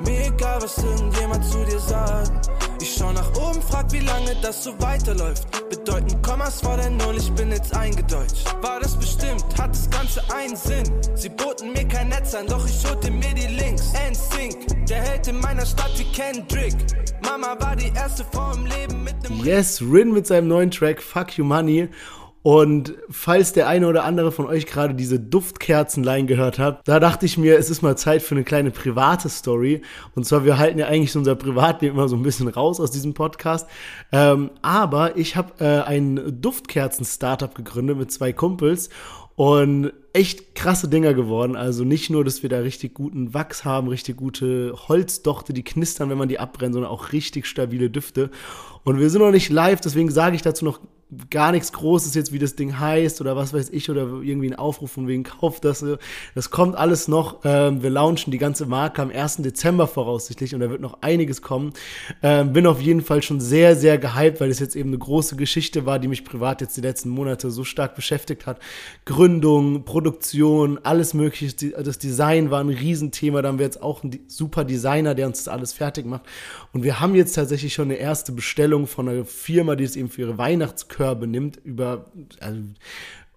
Mir 0.05 0.27
egal, 0.27 0.62
was 0.62 0.77
irgendjemand 0.77 1.45
zu 1.45 1.63
dir 1.65 1.79
sagt. 1.79 2.50
Ich 2.81 2.95
schau 2.98 3.13
nach 3.13 3.29
oben, 3.36 3.62
frag, 3.62 3.91
wie 3.93 4.00
lange 4.00 4.36
das 4.41 4.63
so 4.63 4.74
weiterläuft. 4.81 5.48
Bedeuten 5.69 6.22
Kommas 6.22 6.60
vor 6.60 6.75
der 6.75 6.89
Null, 6.89 7.15
ich 7.17 7.31
bin 7.31 7.50
jetzt 7.51 7.74
eingedeutscht. 7.75 8.45
War 8.62 8.79
das 8.81 8.98
bestimmt, 8.98 9.45
hat 9.57 9.72
das 9.72 9.89
Ganze 9.89 10.22
einen 10.36 10.55
Sinn. 10.55 10.83
Sie 11.15 11.29
boten 11.29 11.72
mir 11.72 11.88
kein 11.88 12.10
Netz 12.10 12.33
an, 12.36 12.48
doch 12.48 12.67
ich 12.67 12.86
holte 12.86 13.10
mir 13.10 13.33
die 13.33 13.48
Links. 13.48 13.93
NSYNC, 13.93 14.86
der 14.88 15.01
Held 15.01 15.27
in 15.27 15.39
meiner 15.39 15.65
Stadt 15.65 15.91
wie 15.98 16.12
Kendrick. 16.12 16.75
Mama 17.24 17.55
war 17.60 17.75
die 17.75 17.91
erste 17.95 18.25
Frau 18.25 18.51
im 18.51 18.65
Leben 18.65 19.03
mit 19.03 19.15
nem 19.24 19.45
Yes, 19.45 19.81
Rin 19.81 20.12
mit 20.12 20.27
seinem 20.27 20.50
neuen 20.50 20.69
Track 20.69 21.01
Fuck 21.01 21.38
You 21.38 21.45
Money. 21.45 21.88
Und 22.43 22.93
falls 23.09 23.53
der 23.53 23.69
eine 23.69 23.88
oder 23.88 24.03
andere 24.03 24.33
von 24.33 24.45
euch 24.45 24.65
gerade 24.65 24.93
diese 24.93 25.17
Duftkerzenlein 25.17 26.27
gehört 26.27 26.59
hat, 26.59 26.81
da 26.85 27.00
dachte 27.00 27.25
ich 27.25 27.38
mir, 27.38 27.57
es 27.57 27.69
ist 27.69 27.81
mal 27.81 27.97
Zeit 27.97 28.21
für 28.21 28.35
eine 28.35 28.43
kleine 28.43 28.69
private 28.69 29.29
Story. 29.29 29.81
Und 30.13 30.25
zwar, 30.25 30.43
wir 30.43 30.57
halten 30.57 30.77
ja 30.77 30.88
eigentlich 30.88 31.15
unser 31.15 31.35
Privatleben 31.35 31.95
immer 31.95 32.09
so 32.09 32.17
ein 32.17 32.23
bisschen 32.23 32.50
raus 32.50 32.81
aus 32.81 32.91
diesem 32.91 33.13
Podcast. 33.13 33.69
Ähm, 34.12 34.51
aber 34.62 35.15
ich 35.15 35.38
habe 35.38 35.53
äh, 35.63 35.83
ein 35.83 36.41
Duftkerzen-Startup 36.41 37.55
gegründet 37.55 37.97
mit 37.97 38.12
zwei 38.12 38.33
Kumpels 38.33 38.89
und 39.35 39.93
echt 40.12 40.53
krasse 40.53 40.89
Dinger 40.89 41.13
geworden. 41.13 41.55
Also 41.55 41.85
nicht 41.85 42.09
nur, 42.09 42.25
dass 42.25 42.43
wir 42.43 42.50
da 42.50 42.59
richtig 42.59 42.93
guten 42.93 43.33
Wachs 43.33 43.63
haben, 43.63 43.88
richtig 43.88 44.17
gute 44.17 44.75
Holzdochte, 44.88 45.53
die 45.53 45.63
knistern, 45.63 46.09
wenn 46.09 46.17
man 46.17 46.29
die 46.29 46.39
abbrennt, 46.39 46.73
sondern 46.73 46.91
auch 46.91 47.13
richtig 47.13 47.47
stabile 47.47 47.89
Düfte. 47.89 48.29
Und 48.83 49.00
wir 49.00 49.09
sind 49.09 49.21
noch 49.21 49.31
nicht 49.31 49.50
live, 49.50 49.79
deswegen 49.79 50.12
sage 50.12 50.35
ich 50.35 50.41
dazu 50.41 50.65
noch 50.65 50.81
gar 51.29 51.51
nichts 51.51 51.72
Großes 51.74 52.15
jetzt, 52.15 52.32
wie 52.32 52.39
das 52.39 52.55
Ding 52.55 52.79
heißt 52.79 53.22
oder 53.22 53.36
was 53.36 53.53
weiß 53.53 53.70
ich 53.70 53.89
oder 53.89 54.01
irgendwie 54.22 54.48
ein 54.48 54.55
Aufruf 54.55 54.91
von 54.91 55.08
wegen 55.08 55.24
kauft 55.24 55.65
das. 55.65 55.86
Das 56.36 56.50
kommt 56.50 56.75
alles 56.75 57.08
noch. 57.08 57.39
Ähm, 57.43 57.84
wir 57.84 57.89
launchen 57.89 58.32
die 58.32 58.38
ganze 58.38 58.65
Marke 58.65 59.01
am 59.01 59.10
1. 59.10 59.38
Dezember 59.38 59.88
voraussichtlich 59.88 60.53
und 60.53 60.62
da 60.62 60.70
wird 60.70 60.82
noch 60.82 61.01
einiges 61.01 61.41
kommen. 61.41 61.74
Ähm, 62.22 62.53
bin 62.53 62.67
auf 62.67 62.82
jeden 62.82 63.01
Fall 63.01 63.22
schon 63.22 63.39
sehr, 63.39 63.75
sehr 63.75 63.98
gehypt, 63.98 64.39
weil 64.41 64.50
es 64.50 64.60
jetzt 64.60 64.75
eben 64.75 64.89
eine 64.89 64.98
große 64.98 65.36
Geschichte 65.36 65.86
war, 65.86 66.00
die 66.00 66.08
mich 66.08 66.24
privat 66.25 66.62
jetzt 66.62 66.77
die 66.77 66.82
letzten 66.82 67.10
Monate 67.10 67.51
so 67.51 67.63
stark 67.63 67.96
beschäftigt 67.96 68.46
hat. 68.46 68.59
Gründung, 69.05 69.83
Produktion, 69.83 70.79
alles 70.83 71.14
mögliche. 71.14 71.72
Das 71.72 72.00
Design 72.00 72.51
war 72.51 72.61
ein 72.61 72.70
Riesenthema. 72.70 73.42
Da 73.42 73.50
haben 73.50 73.59
wir 73.59 73.66
jetzt 73.66 73.81
auch 73.81 74.03
einen 74.03 74.20
super 74.27 74.64
Designer, 74.64 75.16
der 75.16 75.27
uns 75.27 75.44
das 75.44 75.48
alles 75.48 75.74
fertig 75.74 76.05
macht. 76.05 76.24
Und 76.72 76.83
wir 76.83 77.00
haben 77.00 77.16
jetzt 77.16 77.33
tatsächlich 77.33 77.74
schon 77.74 77.85
eine 77.85 77.96
erste 77.96 78.31
Bestellung 78.31 78.87
von 78.87 79.09
einer 79.09 79.25
Firma, 79.25 79.75
die 79.75 79.83
es 79.83 79.96
eben 79.96 80.09
für 80.09 80.22
ihre 80.22 80.37
Weihnachtskörbe 81.03 81.27
nimmt, 81.27 81.59
über 81.63 82.05
also 82.39 82.59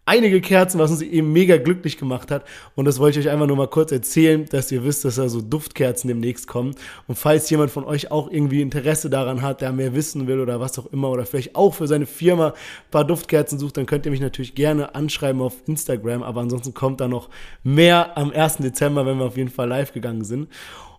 einige 0.08 0.40
Kerzen, 0.40 0.78
was 0.78 0.92
uns 0.92 1.02
eben 1.02 1.32
mega 1.32 1.56
glücklich 1.56 1.98
gemacht 1.98 2.30
hat. 2.30 2.44
Und 2.76 2.84
das 2.84 3.00
wollte 3.00 3.18
ich 3.18 3.26
euch 3.26 3.32
einfach 3.32 3.48
nur 3.48 3.56
mal 3.56 3.66
kurz 3.66 3.90
erzählen, 3.90 4.46
dass 4.46 4.70
ihr 4.70 4.84
wisst, 4.84 5.04
dass 5.04 5.16
da 5.16 5.28
so 5.28 5.40
Duftkerzen 5.40 6.06
demnächst 6.06 6.46
kommen. 6.46 6.76
Und 7.08 7.16
falls 7.16 7.50
jemand 7.50 7.72
von 7.72 7.84
euch 7.84 8.12
auch 8.12 8.30
irgendwie 8.30 8.62
Interesse 8.62 9.10
daran 9.10 9.42
hat, 9.42 9.62
der 9.62 9.72
mehr 9.72 9.94
wissen 9.96 10.28
will 10.28 10.38
oder 10.40 10.60
was 10.60 10.78
auch 10.78 10.86
immer, 10.92 11.10
oder 11.10 11.26
vielleicht 11.26 11.56
auch 11.56 11.74
für 11.74 11.88
seine 11.88 12.06
Firma 12.06 12.48
ein 12.48 12.90
paar 12.92 13.04
Duftkerzen 13.04 13.58
sucht, 13.58 13.76
dann 13.78 13.86
könnt 13.86 14.06
ihr 14.06 14.12
mich 14.12 14.20
natürlich 14.20 14.54
gerne 14.54 14.94
anschreiben 14.94 15.42
auf 15.42 15.56
Instagram. 15.66 16.22
Aber 16.22 16.40
ansonsten 16.40 16.72
kommt 16.72 17.00
da 17.00 17.08
noch 17.08 17.28
mehr 17.64 18.16
am 18.16 18.30
1. 18.30 18.58
Dezember, 18.58 19.06
wenn 19.06 19.18
wir 19.18 19.24
auf 19.24 19.36
jeden 19.36 19.50
Fall 19.50 19.68
live 19.68 19.92
gegangen 19.92 20.24
sind. 20.24 20.48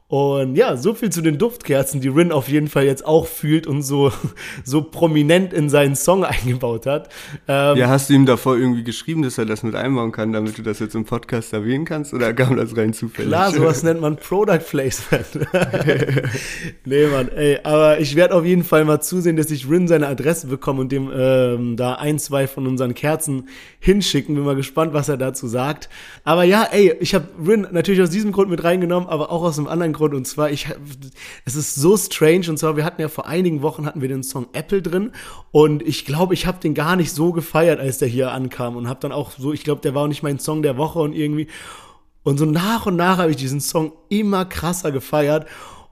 Und 0.10 0.56
ja, 0.56 0.78
so 0.78 0.94
viel 0.94 1.10
zu 1.10 1.22
den 1.22 1.38
Duftkerzen, 1.38 2.00
die 2.00 2.08
Rin 2.08 2.32
auf 2.32 2.48
jeden 2.48 2.70
Fall 2.70 2.86
jetzt 2.86 3.06
auch 3.06 3.28
fühlt 3.28 3.68
und 3.68 3.82
so, 3.82 4.10
so 4.64 4.82
prominent 4.82 5.52
in 5.52 5.70
seinen 5.70 5.98
Song 5.98 6.24
eingebaut 6.24 6.86
hat. 6.86 7.10
Ähm, 7.46 7.76
Ja, 7.76 7.90
hast 7.90 8.10
du 8.10 8.14
ihm 8.14 8.26
davor 8.26 8.56
irgendwie 8.58 8.86
geschrieben, 8.86 9.22
dass 9.22 9.38
er 9.38 9.46
das 9.46 9.64
mit 9.64 9.76
einbauen 9.76 10.14
kann, 10.14 10.32
damit 10.32 10.58
du 10.58 10.62
das 10.62 10.80
jetzt 10.80 10.96
im 10.96 11.04
Podcast 11.04 11.52
erwähnen 11.52 11.84
kannst? 11.84 12.14
Oder 12.14 12.34
kam 12.34 12.56
das 12.56 12.78
rein 12.78 12.94
zufällig? 12.94 13.30
Klar, 13.30 13.52
sowas 13.52 13.84
nennt 13.84 14.00
man 14.00 14.16
Product 14.16 14.60
Placement. 14.60 15.28
nee, 16.86 17.08
Mann, 17.08 17.28
ey, 17.36 17.60
aber 17.64 18.00
ich 18.00 18.16
werde 18.16 18.34
auf 18.36 18.46
jeden 18.46 18.64
Fall 18.64 18.86
mal 18.86 19.02
zusehen, 19.02 19.36
dass 19.36 19.52
ich 19.52 19.70
Rin 19.70 19.90
seine 19.90 20.08
Adresse 20.08 20.48
bekomme 20.48 20.80
und 20.80 20.92
dem 20.94 21.12
ähm, 21.14 21.76
da 21.76 21.96
ein, 21.96 22.18
zwei 22.18 22.48
von 22.48 22.66
unseren 22.66 22.94
Kerzen 22.94 23.50
hinschicken. 23.82 24.36
Bin 24.36 24.46
mal 24.46 24.56
gespannt, 24.56 24.94
was 24.94 25.10
er 25.10 25.18
dazu 25.18 25.48
sagt. 25.48 25.90
Aber 26.24 26.46
ja, 26.46 26.64
ey, 26.72 26.96
ich 27.02 27.14
habe 27.14 27.28
Rin 27.46 27.68
natürlich 27.72 28.02
aus 28.02 28.10
diesem 28.10 28.32
Grund 28.32 28.50
mit 28.50 28.64
reingenommen, 28.64 29.10
aber 29.10 29.32
auch 29.34 29.44
aus 29.44 29.58
einem 29.58 29.68
anderen 29.68 29.97
Grund. 29.98 30.14
Und 30.14 30.26
zwar, 30.26 30.50
ich, 30.50 30.68
es 31.46 31.56
ist 31.56 31.76
so 31.76 31.98
strange. 31.98 32.50
Und 32.50 32.58
zwar, 32.58 32.78
wir 32.78 32.86
hatten 32.86 33.02
ja 33.02 33.10
vor 33.10 33.28
einigen 33.28 33.62
Wochen 33.62 33.86
hatten 33.86 34.02
wir 34.02 34.08
den 34.08 34.24
Song 34.24 34.48
Apple 34.54 34.82
drin 34.82 35.12
und 35.52 35.82
ich 35.82 36.06
glaube, 36.06 36.34
ich 36.34 36.48
habe 36.48 36.60
den 36.60 36.74
gar 36.74 36.96
nicht 36.96 37.12
so 37.12 37.34
gefeiert, 37.34 37.80
als 37.80 37.98
der 37.98 38.08
hier 38.08 38.32
ankam 38.32 38.76
und 38.76 38.88
habe 38.88 39.00
dann 39.02 39.12
auch 39.12 39.32
so, 39.32 39.54
ich 39.54 39.64
glaube, 39.64 39.82
der 39.82 39.94
war 39.94 40.04
auch 40.04 40.08
nicht 40.08 40.24
mein 40.24 40.40
Song 40.40 40.62
der 40.62 40.78
Woche 40.78 41.00
und 41.00 41.14
irgendwie 41.14 41.48
und 42.24 42.38
so 42.38 42.46
nach 42.46 42.86
und 42.86 42.98
nach 42.98 43.20
habe 43.20 43.32
ich 43.32 43.38
diesen 43.38 43.62
Song 43.62 43.94
immer 44.10 44.44
krasser 44.44 44.92
gefeiert. 44.92 45.48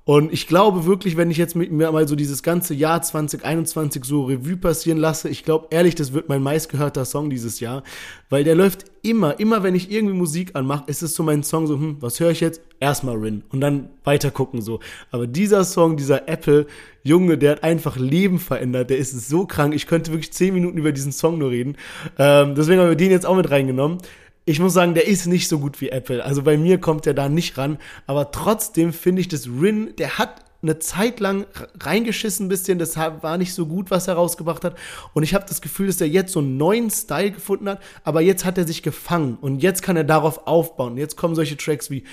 Und 0.07 0.31
ich 0.31 0.47
glaube 0.47 0.85
wirklich, 0.85 1.17
wenn 1.17 1.31
ich 1.31 1.37
jetzt 1.37 1.55
mit 1.55 1.71
mir 1.71 1.91
mal 1.91 2.07
so 2.07 2.15
dieses 2.15 2.43
ganze 2.43 2.75
Jahr 2.75 3.01
2021 3.01 4.05
so 4.05 4.25
Revue 4.25 4.55
passieren 4.55 4.99
lasse, 4.99 5.29
ich 5.29 5.43
glaube 5.43 5.67
ehrlich, 5.71 5.95
das 5.95 6.13
wird 6.13 6.29
mein 6.29 6.43
meistgehörter 6.43 7.05
Song 7.05 7.31
dieses 7.31 7.59
Jahr, 7.59 7.81
weil 8.29 8.43
der 8.43 8.53
läuft 8.53 8.85
immer, 9.01 9.39
immer 9.39 9.63
wenn 9.63 9.73
ich 9.73 9.91
irgendwie 9.91 10.13
Musik 10.13 10.51
anmache, 10.53 10.83
ist 10.85 11.01
es 11.01 11.15
so 11.15 11.23
mein 11.23 11.41
Song 11.41 11.65
so, 11.65 11.73
hm, 11.73 11.97
was 12.01 12.19
höre 12.19 12.29
ich 12.29 12.39
jetzt? 12.39 12.61
Erstmal 12.79 13.15
Rin 13.15 13.41
und 13.49 13.61
dann 13.61 13.89
weiter 14.03 14.29
gucken 14.29 14.61
so. 14.61 14.79
Aber 15.09 15.25
dieser 15.25 15.63
Song, 15.63 15.97
dieser 15.97 16.29
Apple, 16.29 16.67
Junge, 17.01 17.39
der 17.39 17.53
hat 17.53 17.63
einfach 17.63 17.97
Leben 17.97 18.37
verändert, 18.37 18.91
der 18.91 18.97
ist 18.97 19.27
so 19.27 19.47
krank, 19.47 19.73
ich 19.73 19.87
könnte 19.87 20.11
wirklich 20.11 20.33
zehn 20.33 20.53
Minuten 20.53 20.77
über 20.77 20.91
diesen 20.91 21.13
Song 21.13 21.39
nur 21.39 21.49
reden. 21.49 21.77
Ähm, 22.19 22.53
deswegen 22.53 22.79
haben 22.79 22.89
wir 22.89 22.95
den 22.95 23.09
jetzt 23.09 23.25
auch 23.25 23.35
mit 23.35 23.49
reingenommen 23.49 23.97
ich 24.45 24.59
muss 24.59 24.73
sagen, 24.73 24.93
der 24.93 25.07
ist 25.07 25.25
nicht 25.25 25.47
so 25.47 25.59
gut 25.59 25.81
wie 25.81 25.89
Apple. 25.89 26.23
Also 26.23 26.43
bei 26.43 26.55
mir 26.55 26.79
kommt 26.79 27.05
der 27.05 27.15
da 27.15 27.29
nicht 27.29 27.57
ran. 27.57 27.79
Aber 28.05 28.31
trotzdem 28.31 28.93
finde 28.93 29.21
ich, 29.21 29.27
dass 29.27 29.47
Rin, 29.47 29.93
der 29.97 30.19
hat 30.19 30.45
eine 30.61 30.77
Zeit 30.79 31.19
lang 31.19 31.47
reingeschissen 31.79 32.45
ein 32.45 32.49
bisschen. 32.49 32.77
Das 32.77 32.95
war 32.95 33.37
nicht 33.37 33.53
so 33.55 33.65
gut, 33.65 33.89
was 33.89 34.07
er 34.07 34.15
rausgebracht 34.15 34.63
hat. 34.63 34.77
Und 35.13 35.23
ich 35.23 35.33
habe 35.33 35.45
das 35.47 35.61
Gefühl, 35.61 35.87
dass 35.87 35.99
er 35.99 36.07
jetzt 36.07 36.31
so 36.31 36.39
einen 36.39 36.57
neuen 36.57 36.91
Style 36.91 37.31
gefunden 37.31 37.69
hat. 37.69 37.81
Aber 38.03 38.21
jetzt 38.21 38.45
hat 38.45 38.57
er 38.59 38.67
sich 38.67 38.83
gefangen. 38.83 39.37
Und 39.41 39.63
jetzt 39.63 39.81
kann 39.81 39.97
er 39.97 40.03
darauf 40.03 40.45
aufbauen. 40.45 40.97
Jetzt 40.97 41.17
kommen 41.17 41.33
solche 41.33 41.57
Tracks 41.57 41.89
wie 41.89 42.03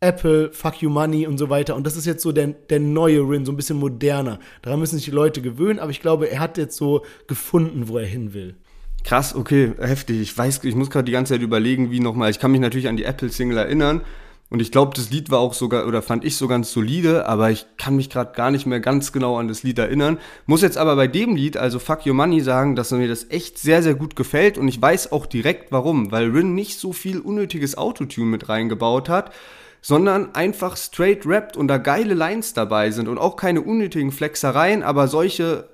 Apple, 0.00 0.52
Fuck 0.52 0.80
You 0.80 0.88
Money 0.88 1.26
und 1.26 1.36
so 1.36 1.50
weiter. 1.50 1.76
Und 1.76 1.86
das 1.86 1.96
ist 1.96 2.06
jetzt 2.06 2.22
so 2.22 2.32
der, 2.32 2.48
der 2.48 2.80
neue 2.80 3.20
Rin, 3.20 3.44
so 3.44 3.52
ein 3.52 3.56
bisschen 3.56 3.78
moderner. 3.78 4.38
Daran 4.62 4.80
müssen 4.80 4.96
sich 4.96 5.06
die 5.06 5.10
Leute 5.10 5.42
gewöhnen. 5.42 5.78
Aber 5.78 5.90
ich 5.90 6.00
glaube, 6.00 6.30
er 6.30 6.40
hat 6.40 6.56
jetzt 6.56 6.78
so 6.78 7.04
gefunden, 7.26 7.88
wo 7.88 7.98
er 7.98 8.06
hin 8.06 8.32
will. 8.32 8.56
Krass, 9.04 9.34
okay, 9.34 9.74
heftig. 9.78 10.20
Ich 10.22 10.36
weiß, 10.36 10.64
ich 10.64 10.74
muss 10.74 10.88
gerade 10.88 11.04
die 11.04 11.12
ganze 11.12 11.34
Zeit 11.34 11.42
überlegen, 11.42 11.90
wie 11.90 12.00
nochmal. 12.00 12.30
Ich 12.30 12.38
kann 12.38 12.50
mich 12.50 12.60
natürlich 12.60 12.88
an 12.88 12.96
die 12.96 13.04
Apple-Single 13.04 13.58
erinnern. 13.58 14.00
Und 14.48 14.60
ich 14.60 14.72
glaube, 14.72 14.92
das 14.94 15.10
Lied 15.10 15.30
war 15.30 15.40
auch 15.40 15.52
sogar, 15.52 15.86
oder 15.86 16.00
fand 16.00 16.24
ich 16.24 16.36
so 16.36 16.48
ganz 16.48 16.72
solide, 16.72 17.26
aber 17.26 17.50
ich 17.50 17.66
kann 17.76 17.96
mich 17.96 18.08
gerade 18.08 18.32
gar 18.34 18.50
nicht 18.50 18.66
mehr 18.66 18.80
ganz 18.80 19.12
genau 19.12 19.36
an 19.36 19.48
das 19.48 19.62
Lied 19.62 19.78
erinnern. 19.78 20.18
Muss 20.46 20.62
jetzt 20.62 20.78
aber 20.78 20.96
bei 20.96 21.06
dem 21.06 21.36
Lied, 21.36 21.56
also 21.56 21.78
Fuck 21.78 22.06
Your 22.06 22.14
Money, 22.14 22.40
sagen, 22.40 22.76
dass 22.76 22.92
mir 22.92 23.08
das 23.08 23.30
echt 23.30 23.58
sehr, 23.58 23.82
sehr 23.82 23.94
gut 23.94 24.16
gefällt. 24.16 24.56
Und 24.56 24.68
ich 24.68 24.80
weiß 24.80 25.12
auch 25.12 25.26
direkt 25.26 25.70
warum, 25.70 26.10
weil 26.10 26.30
Rin 26.30 26.54
nicht 26.54 26.78
so 26.78 26.92
viel 26.92 27.18
unnötiges 27.20 27.76
Autotune 27.76 28.26
mit 28.26 28.48
reingebaut 28.48 29.10
hat, 29.10 29.34
sondern 29.82 30.34
einfach 30.34 30.78
straight 30.78 31.26
rappt 31.26 31.58
und 31.58 31.68
da 31.68 31.76
geile 31.76 32.14
Lines 32.14 32.54
dabei 32.54 32.90
sind 32.90 33.08
und 33.08 33.18
auch 33.18 33.36
keine 33.36 33.60
unnötigen 33.60 34.12
Flexereien, 34.12 34.82
aber 34.82 35.08
solche 35.08 35.68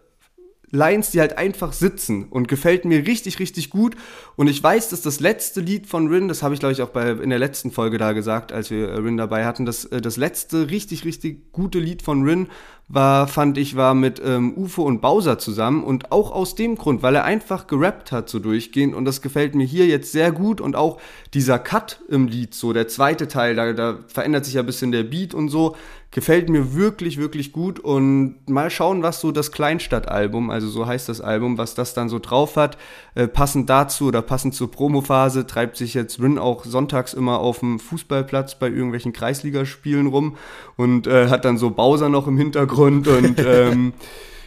Lines, 0.70 1.10
die 1.10 1.20
halt 1.20 1.36
einfach 1.36 1.72
sitzen 1.72 2.24
und 2.24 2.48
gefällt 2.48 2.84
mir 2.84 3.06
richtig, 3.06 3.38
richtig 3.38 3.70
gut. 3.70 3.96
Und 4.36 4.48
ich 4.48 4.62
weiß, 4.62 4.88
dass 4.90 5.02
das 5.02 5.20
letzte 5.20 5.60
Lied 5.60 5.86
von 5.86 6.08
Rin, 6.08 6.28
das 6.28 6.42
habe 6.42 6.54
ich 6.54 6.60
glaube 6.60 6.72
ich 6.72 6.82
auch 6.82 6.90
bei, 6.90 7.10
in 7.10 7.30
der 7.30 7.38
letzten 7.38 7.70
Folge 7.70 7.98
da 7.98 8.12
gesagt, 8.12 8.52
als 8.52 8.70
wir 8.70 9.02
Rin 9.02 9.16
dabei 9.16 9.44
hatten, 9.44 9.66
dass 9.66 9.84
äh, 9.86 10.00
das 10.00 10.16
letzte 10.16 10.70
richtig, 10.70 11.04
richtig 11.04 11.52
gute 11.52 11.78
Lied 11.78 12.02
von 12.02 12.22
Rin 12.22 12.48
war, 12.92 13.28
fand 13.28 13.56
ich, 13.56 13.76
war 13.76 13.94
mit 13.94 14.20
ähm, 14.24 14.52
UFO 14.56 14.82
und 14.82 15.00
Bowser 15.00 15.38
zusammen 15.38 15.84
und 15.84 16.10
auch 16.10 16.32
aus 16.32 16.56
dem 16.56 16.74
Grund, 16.74 17.02
weil 17.02 17.14
er 17.14 17.24
einfach 17.24 17.68
gerappt 17.68 18.10
hat 18.10 18.28
so 18.28 18.40
durchgehend. 18.40 18.96
Und 18.96 19.04
das 19.04 19.22
gefällt 19.22 19.54
mir 19.54 19.64
hier 19.64 19.86
jetzt 19.86 20.10
sehr 20.10 20.32
gut 20.32 20.60
und 20.60 20.74
auch 20.74 21.00
dieser 21.32 21.60
Cut 21.60 22.00
im 22.08 22.26
Lied, 22.26 22.52
so 22.52 22.72
der 22.72 22.88
zweite 22.88 23.28
Teil, 23.28 23.54
da, 23.54 23.72
da 23.72 23.98
verändert 24.08 24.44
sich 24.44 24.54
ja 24.54 24.62
ein 24.62 24.66
bisschen 24.66 24.90
der 24.90 25.04
Beat 25.04 25.34
und 25.34 25.50
so, 25.50 25.76
gefällt 26.10 26.48
mir 26.48 26.74
wirklich, 26.74 27.18
wirklich 27.18 27.52
gut. 27.52 27.78
Und 27.78 28.38
mal 28.48 28.70
schauen, 28.70 29.04
was 29.04 29.20
so 29.20 29.30
das 29.30 29.52
Kleinstadtalbum, 29.52 30.50
also 30.50 30.68
so 30.68 30.84
heißt 30.84 31.08
das 31.08 31.20
Album, 31.20 31.58
was 31.58 31.76
das 31.76 31.94
dann 31.94 32.08
so 32.08 32.18
drauf 32.18 32.56
hat. 32.56 32.76
Äh, 33.14 33.28
passend 33.28 33.70
dazu 33.70 34.06
oder 34.06 34.20
passend 34.20 34.54
zur 34.54 34.72
Promophase 34.72 35.46
treibt 35.46 35.76
sich 35.76 35.94
jetzt 35.94 36.20
Rin 36.20 36.38
auch 36.38 36.64
sonntags 36.64 37.14
immer 37.14 37.38
auf 37.38 37.60
dem 37.60 37.78
Fußballplatz 37.78 38.58
bei 38.58 38.66
irgendwelchen 38.66 39.12
Kreisligaspielen 39.12 40.08
rum 40.08 40.36
und 40.76 41.06
äh, 41.06 41.28
hat 41.28 41.44
dann 41.44 41.56
so 41.56 41.70
Bowser 41.70 42.08
noch 42.08 42.26
im 42.26 42.36
Hintergrund 42.36 42.79
und 43.06 43.38
ähm, 43.38 43.92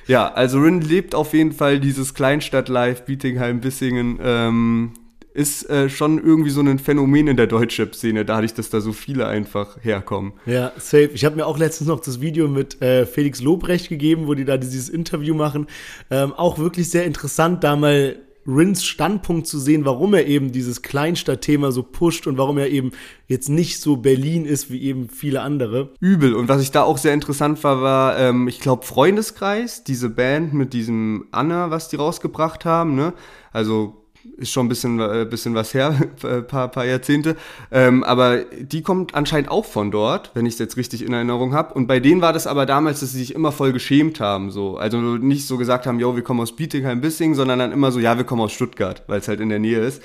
ja, 0.08 0.32
also 0.32 0.60
Rin 0.60 0.82
lebt 0.82 1.15
auf 1.15 1.34
jeden 1.34 1.52
Fall 1.52 1.80
dieses 1.80 2.13
Kleinstadt-Live, 2.13 3.06
Bietigheim-Bissingen. 3.06 4.19
Ähm, 4.22 4.91
ist 5.34 5.67
äh, 5.69 5.89
schon 5.89 6.24
irgendwie 6.24 6.52
so 6.52 6.62
ein 6.62 6.78
Phänomen 6.78 7.28
in 7.28 7.38
der 7.38 7.48
Deutschrap-Szene, 7.48 8.24
dadurch, 8.24 8.54
dass 8.54 8.69
da 8.69 8.82
so 8.82 8.93
viele 8.93 9.28
einfach 9.28 9.78
herkommen. 9.82 10.34
Ja, 10.46 10.72
safe. 10.78 11.10
Ich 11.13 11.26
habe 11.26 11.36
mir 11.36 11.48
auch 11.48 11.58
letztens 11.58 11.88
noch 11.88 12.00
das 12.00 12.22
Video 12.22 12.48
mit 12.48 12.82
äh, 12.82 13.06
Felix 13.06 13.41
Lobrecht 13.41 13.89
gegeben, 13.89 14.28
wo 14.28 14.36
die 14.36 14.46
da 14.46 14.58
dieses 14.58 14.89
Interview 14.89 15.34
machen. 15.34 15.67
Ähm, 16.12 16.34
auch 16.34 16.60
wirklich 16.60 16.89
sehr 16.89 17.06
interessant, 17.06 17.63
da 17.63 17.76
mal 17.76 18.17
Rins 18.45 18.84
Standpunkt 18.84 19.47
zu 19.47 19.60
sehen, 19.60 19.86
warum 19.86 20.13
er 20.13 20.27
eben 20.27 20.51
dieses 20.51 20.82
Kleinstadtthema 20.82 21.71
so 21.71 21.84
pusht 21.84 22.27
und 22.27 22.38
warum 22.38 22.58
er 22.58 22.69
eben 22.69 22.91
jetzt 23.27 23.49
nicht 23.49 23.79
so 23.79 23.97
Berlin 23.97 24.45
ist 24.45 24.71
wie 24.71 24.82
eben 24.84 25.10
viele 25.10 25.41
andere. 25.41 25.93
Übel. 25.99 26.34
Und 26.36 26.49
was 26.49 26.62
ich 26.62 26.71
da 26.71 26.84
auch 26.84 26.97
sehr 26.97 27.13
interessant 27.13 27.63
war, 27.63 27.82
war, 27.82 28.19
ähm, 28.19 28.47
ich 28.47 28.60
glaube, 28.60 28.86
Freundeskreis, 28.86 29.84
diese 29.84 30.10
Band 30.10 30.53
mit 30.53 30.73
diesem 30.73 31.27
Anna, 31.32 31.71
was 31.71 31.89
die 31.89 31.95
rausgebracht 31.95 32.65
haben, 32.65 32.95
ne? 32.95 33.13
Also 33.51 34.02
ist 34.38 34.51
schon 34.51 34.65
ein 34.65 34.69
bisschen, 34.69 34.99
äh, 34.99 35.25
bisschen 35.29 35.55
was 35.55 35.73
her, 35.73 35.95
ein 36.23 36.47
paar, 36.47 36.67
paar 36.69 36.86
Jahrzehnte. 36.86 37.36
Ähm, 37.71 38.03
aber 38.03 38.43
die 38.43 38.81
kommt 38.81 39.15
anscheinend 39.15 39.49
auch 39.49 39.65
von 39.65 39.91
dort, 39.91 40.31
wenn 40.33 40.45
ich 40.45 40.53
es 40.53 40.59
jetzt 40.59 40.77
richtig 40.77 41.03
in 41.05 41.13
Erinnerung 41.13 41.53
habe. 41.53 41.73
Und 41.73 41.88
bei 41.88 41.99
denen 41.99 42.21
war 42.21 42.33
das 42.33 42.47
aber 42.47 42.65
damals, 42.65 43.01
dass 43.01 43.12
sie 43.12 43.19
sich 43.19 43.36
immer 43.36 43.51
voll 43.51 43.73
geschämt 43.73 44.19
haben. 44.19 44.51
So. 44.51 44.77
Also 44.77 44.97
nicht 44.99 45.47
so 45.47 45.57
gesagt 45.57 45.86
haben, 45.86 45.99
yo, 45.99 46.15
wir 46.15 46.23
kommen 46.23 46.39
aus 46.39 46.55
Bietigheim-Bissingen, 46.55 47.36
sondern 47.36 47.59
dann 47.59 47.71
immer 47.71 47.91
so, 47.91 47.99
ja, 47.99 48.17
wir 48.17 48.23
kommen 48.23 48.41
aus 48.41 48.53
Stuttgart, 48.53 49.03
weil 49.07 49.19
es 49.19 49.27
halt 49.27 49.39
in 49.39 49.49
der 49.49 49.59
Nähe 49.59 49.79
ist. 49.79 50.01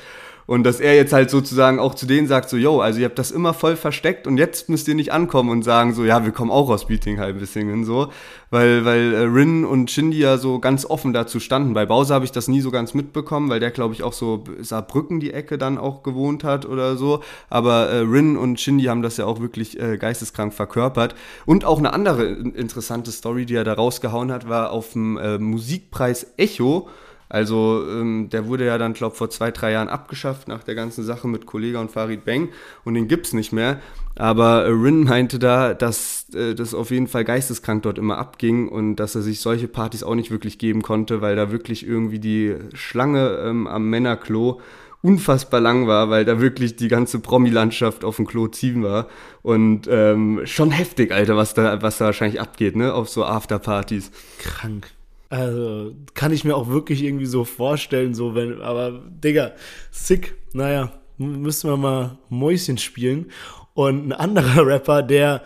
Und 0.49 0.65
dass 0.65 0.81
er 0.81 0.95
jetzt 0.95 1.13
halt 1.13 1.29
sozusagen 1.29 1.79
auch 1.79 1.95
zu 1.95 2.07
denen 2.07 2.27
sagt, 2.27 2.49
so, 2.49 2.57
yo, 2.57 2.81
also 2.81 3.01
ihr 3.01 3.05
habt 3.05 3.19
das 3.19 3.31
immer 3.31 3.53
voll 3.53 3.77
versteckt 3.77 4.27
und 4.27 4.39
jetzt 4.39 4.71
müsst 4.71 4.89
ihr 4.89 4.95
nicht 4.95 5.13
ankommen 5.13 5.51
und 5.51 5.63
sagen, 5.63 5.93
so, 5.93 6.07
ja, 6.07 6.25
wir 6.25 6.33
kommen 6.33 6.51
auch 6.51 6.71
aus 6.71 6.87
Bietigheim-Bissingen, 6.87 7.85
so. 7.85 8.09
Weil, 8.49 8.87
weil 8.87 9.13
äh, 9.13 9.19
Rin 9.25 9.67
und 9.67 9.91
Shindy 9.91 10.21
ja 10.21 10.39
so 10.39 10.59
ganz 10.59 10.87
offen 10.87 11.13
dazu 11.13 11.39
standen. 11.39 11.75
Bei 11.75 11.85
Bowser 11.85 12.15
habe 12.15 12.25
ich 12.25 12.33
das 12.33 12.49
nie 12.49 12.63
so 12.63 12.71
ganz 12.71 12.95
mitbekommen, 12.95 13.51
weil 13.51 13.61
der, 13.61 13.71
glaube 13.71 13.93
ich, 13.93 14.03
auch 14.03 14.15
so 14.15 14.45
Saarbrücken 14.59 15.21
die 15.21 15.35
Ecke 15.35 15.59
dann 15.59 15.77
auch 15.77 16.03
gewohnt 16.03 16.45
hat 16.45 16.65
oder 16.65 16.97
so. 16.97 17.21
Aber 17.51 17.91
äh, 17.91 17.99
Rin 17.99 18.39
und 18.39 18.59
Shindy 18.59 18.85
haben 18.85 19.03
das 19.03 19.19
ja 19.19 19.27
auch 19.27 19.41
wirklich 19.41 19.79
äh, 19.79 19.99
geisteskrank 19.99 20.55
verkörpert. 20.55 21.15
Und 21.45 21.67
auch 21.67 21.79
eine 21.79 21.93
andere 21.93 22.25
interessante 22.25 23.13
Story, 23.13 23.45
die 23.45 23.55
er 23.55 23.65
da 23.65 23.75
rausgehauen 23.75 24.33
hat, 24.33 24.49
war 24.49 24.71
auf 24.71 24.95
dem 24.95 25.19
äh, 25.19 25.37
Musikpreis 25.37 26.33
Echo 26.39 26.89
also 27.29 27.85
ähm, 27.89 28.29
der 28.31 28.47
wurde 28.47 28.67
ja 28.67 28.79
dann, 28.79 28.95
glaube 28.95 29.17
vor 29.17 29.31
zwei, 29.31 29.51
drei 29.51 29.73
Jahren 29.73 29.89
abgeschafft 29.89 30.49
nach 30.49 30.63
der 30.63 30.75
ganzen 30.75 31.05
Sache 31.05 31.29
mit 31.29 31.47
Kollega 31.47 31.81
und 31.81 31.91
Farid 31.91 32.25
Bang 32.25 32.49
und 32.85 32.95
den 32.95 33.09
gibt's 33.09 33.33
nicht 33.33 33.53
mehr. 33.53 33.81
Aber 34.17 34.65
äh, 34.65 34.71
Rin 34.71 35.05
meinte 35.05 35.39
da, 35.39 35.75
dass 35.75 36.27
äh, 36.35 36.55
das 36.55 36.75
auf 36.75 36.91
jeden 36.91 37.07
Fall 37.07 37.25
geisteskrank 37.25 37.83
dort 37.83 37.99
immer 37.99 38.19
abging 38.19 38.69
und 38.69 38.97
dass 38.97 39.15
er 39.15 39.23
sich 39.23 39.41
solche 39.41 39.69
Partys 39.69 40.03
auch 40.03 40.15
nicht 40.15 40.31
wirklich 40.31 40.59
geben 40.59 40.83
konnte, 40.83 41.21
weil 41.21 41.37
da 41.37 41.53
wirklich 41.53 41.87
irgendwie 41.87 42.19
die 42.19 42.57
Schlange 42.75 43.39
ähm, 43.45 43.67
am 43.67 43.89
Männerklo 43.89 44.61
unfassbar 45.01 45.61
lang 45.61 45.87
war, 45.87 46.11
weil 46.11 46.25
da 46.25 46.41
wirklich 46.41 46.75
die 46.75 46.89
ganze 46.89 47.21
Promi-Landschaft 47.21 48.05
auf 48.05 48.17
dem 48.17 48.27
Klo 48.27 48.49
ziehen 48.49 48.83
war. 48.83 49.07
Und 49.43 49.87
ähm, 49.89 50.41
schon 50.45 50.73
heftig, 50.73 51.13
Alter, 51.13 51.37
was 51.37 51.55
da, 51.55 51.81
was 51.83 51.99
da 51.99 52.07
wahrscheinlich 52.07 52.41
abgeht, 52.41 52.75
ne, 52.75 52.93
auf 52.93 53.09
so 53.09 53.25
Afterpartys. 53.25 54.11
Krank. 54.41 54.91
Also, 55.31 55.95
kann 56.15 56.33
ich 56.33 56.45
mir 56.45 56.57
auch 56.57 56.69
wirklich 56.69 57.03
irgendwie 57.03 57.27
so 57.27 57.45
vorstellen, 57.45 58.15
so 58.15 58.35
wenn, 58.35 58.61
aber 58.63 59.03
Digga, 59.09 59.53
sick. 59.91 60.35
Naja, 60.55 60.93
müssen 61.19 61.69
wir 61.69 61.77
mal 61.77 62.19
Mäuschen 62.29 62.79
spielen. 62.79 63.31
Und 63.75 64.09
ein 64.09 64.13
anderer 64.13 64.67
Rapper, 64.67 65.03
der 65.03 65.43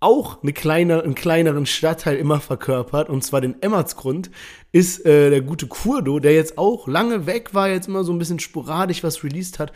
auch 0.00 0.42
eine 0.42 0.52
kleine, 0.52 1.02
einen 1.02 1.14
kleineren 1.14 1.64
Stadtteil 1.64 2.16
immer 2.16 2.40
verkörpert, 2.40 3.08
und 3.08 3.22
zwar 3.22 3.40
den 3.40 3.62
Emmertsgrund, 3.62 4.30
ist 4.72 5.06
äh, 5.06 5.30
der 5.30 5.42
gute 5.42 5.68
Kurdo, 5.68 6.18
der 6.18 6.34
jetzt 6.34 6.58
auch 6.58 6.88
lange 6.88 7.26
weg 7.26 7.54
war, 7.54 7.68
jetzt 7.68 7.86
immer 7.86 8.02
so 8.02 8.12
ein 8.12 8.18
bisschen 8.18 8.40
sporadisch 8.40 9.04
was 9.04 9.22
released 9.22 9.60
hat 9.60 9.72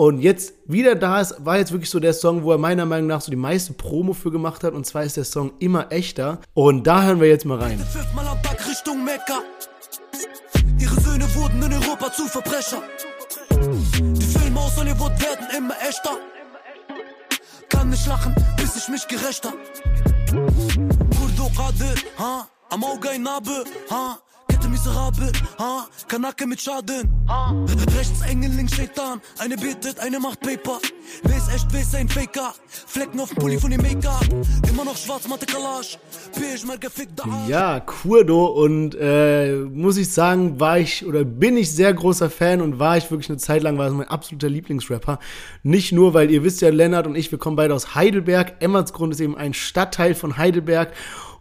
und 0.00 0.20
jetzt 0.20 0.54
wieder 0.64 0.94
da 0.94 1.20
ist, 1.20 1.44
war 1.44 1.58
jetzt 1.58 1.72
wirklich 1.72 1.90
so 1.90 2.00
der 2.00 2.14
Song, 2.14 2.42
wo 2.42 2.52
er 2.52 2.56
meiner 2.56 2.86
Meinung 2.86 3.06
nach 3.06 3.20
so 3.20 3.30
die 3.30 3.36
meiste 3.36 3.74
Promo 3.74 4.14
für 4.14 4.30
gemacht 4.30 4.64
hat 4.64 4.72
und 4.72 4.86
zwar 4.86 5.04
ist 5.04 5.18
der 5.18 5.24
Song 5.24 5.52
immer 5.58 5.92
echter 5.92 6.38
und 6.54 6.86
da 6.86 7.02
hören 7.02 7.20
wir 7.20 7.28
jetzt 7.28 7.44
mal 7.44 7.58
rein. 7.58 7.78
Fünfmal 7.78 8.26
am 8.26 8.42
Tag 8.42 8.66
Richtung 8.66 9.04
Mekka. 9.04 9.40
Ihre 10.78 10.98
Söhne 11.02 11.34
wurden 11.34 11.62
in 11.62 11.74
Europa 11.74 12.10
zu 12.14 12.26
Verbrecher. 12.28 12.82
Die 13.50 14.24
Filme 14.24 14.58
aus 14.58 14.74
Hollywood 14.78 15.12
werden 15.20 15.46
immer 15.58 15.74
echter. 15.86 16.16
Kann 17.68 17.90
nicht 17.90 18.06
lachen, 18.06 18.34
bis 18.56 18.76
ich 18.76 18.88
mich 18.88 19.06
gerecht 19.06 19.44
hab. 19.44 19.52
Kurdo 20.30 21.50
Qadir, 21.54 21.94
ha? 22.18 22.48
Am 22.70 22.84
Auge 22.84 23.10
ein 23.10 23.22
Nabe, 23.22 23.64
ha? 23.90 24.18
Miserabel, 24.80 25.30
ha? 25.58 25.86
Kanake 26.08 26.46
mit 26.46 26.58
Schaden, 26.58 27.06
ha? 27.28 27.54
Rechts 27.94 28.22
Engel, 28.22 28.50
links 28.52 28.74
Shaitan. 28.74 29.20
Eine 29.38 29.56
betet, 29.56 30.00
eine 30.00 30.18
macht 30.18 30.40
Paper. 30.40 30.78
Wer 31.22 31.36
ist 31.36 31.54
echt, 31.54 31.66
wer 31.70 31.80
ist 31.82 31.94
ein 31.94 32.08
Faker? 32.08 32.54
Flecken 32.66 33.20
auf 33.20 33.28
dem 33.28 33.38
Pulli 33.38 33.58
von 33.58 33.70
dem 33.70 33.82
Make-up. 33.82 34.24
Immer 34.70 34.86
noch 34.86 34.96
schwarz, 34.96 35.28
matte 35.28 35.44
Arsch. 35.54 35.98
Ja, 37.46 37.80
Kurdo 37.80 38.46
und 38.46 38.96
äh, 38.98 39.54
muss 39.56 39.98
ich 39.98 40.10
sagen, 40.10 40.58
war 40.58 40.78
ich 40.78 41.04
oder 41.04 41.24
bin 41.24 41.58
ich 41.58 41.70
sehr 41.70 41.92
großer 41.92 42.30
Fan 42.30 42.62
und 42.62 42.78
war 42.78 42.96
ich 42.96 43.10
wirklich 43.10 43.28
eine 43.28 43.38
Zeit 43.38 43.62
lang, 43.62 43.76
war 43.76 43.88
es 43.88 43.92
mein 43.92 44.08
absoluter 44.08 44.48
Lieblingsrapper. 44.48 45.18
Nicht 45.62 45.92
nur, 45.92 46.14
weil 46.14 46.30
ihr 46.30 46.42
wisst 46.42 46.62
ja, 46.62 46.70
Lennart 46.70 47.06
und 47.06 47.16
ich, 47.16 47.30
wir 47.30 47.38
kommen 47.38 47.56
beide 47.56 47.74
aus 47.74 47.94
Heidelberg. 47.94 48.54
Emmertsgrund 48.60 49.12
ist 49.12 49.20
eben 49.20 49.36
ein 49.36 49.52
Stadtteil 49.52 50.14
von 50.14 50.38
Heidelberg. 50.38 50.94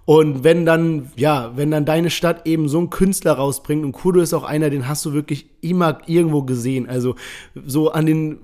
Und 0.06 0.44
wenn 0.44 0.66
dann, 0.66 1.12
ja, 1.18 1.52
wenn 1.56 1.70
dann 1.70 1.86
deine 1.86 2.10
Stadt 2.10 2.48
eben 2.48 2.68
so 2.68 2.80
einen 2.80 2.90
Künstler 2.90 3.34
rausbringt 3.34 3.86
und 3.86 3.92
Kurdo 3.92 4.22
ist 4.22 4.34
auch 4.34 4.44
einer, 4.44 4.72
den 4.72 4.88
hast 4.88 5.06
du 5.06 5.14
wirklich 5.14 5.52
immer 5.62 6.00
irgendwo 6.08 6.42
gesehen. 6.42 6.90
Also 6.90 7.14
so 7.54 7.92
an 7.92 8.08
den, 8.08 8.40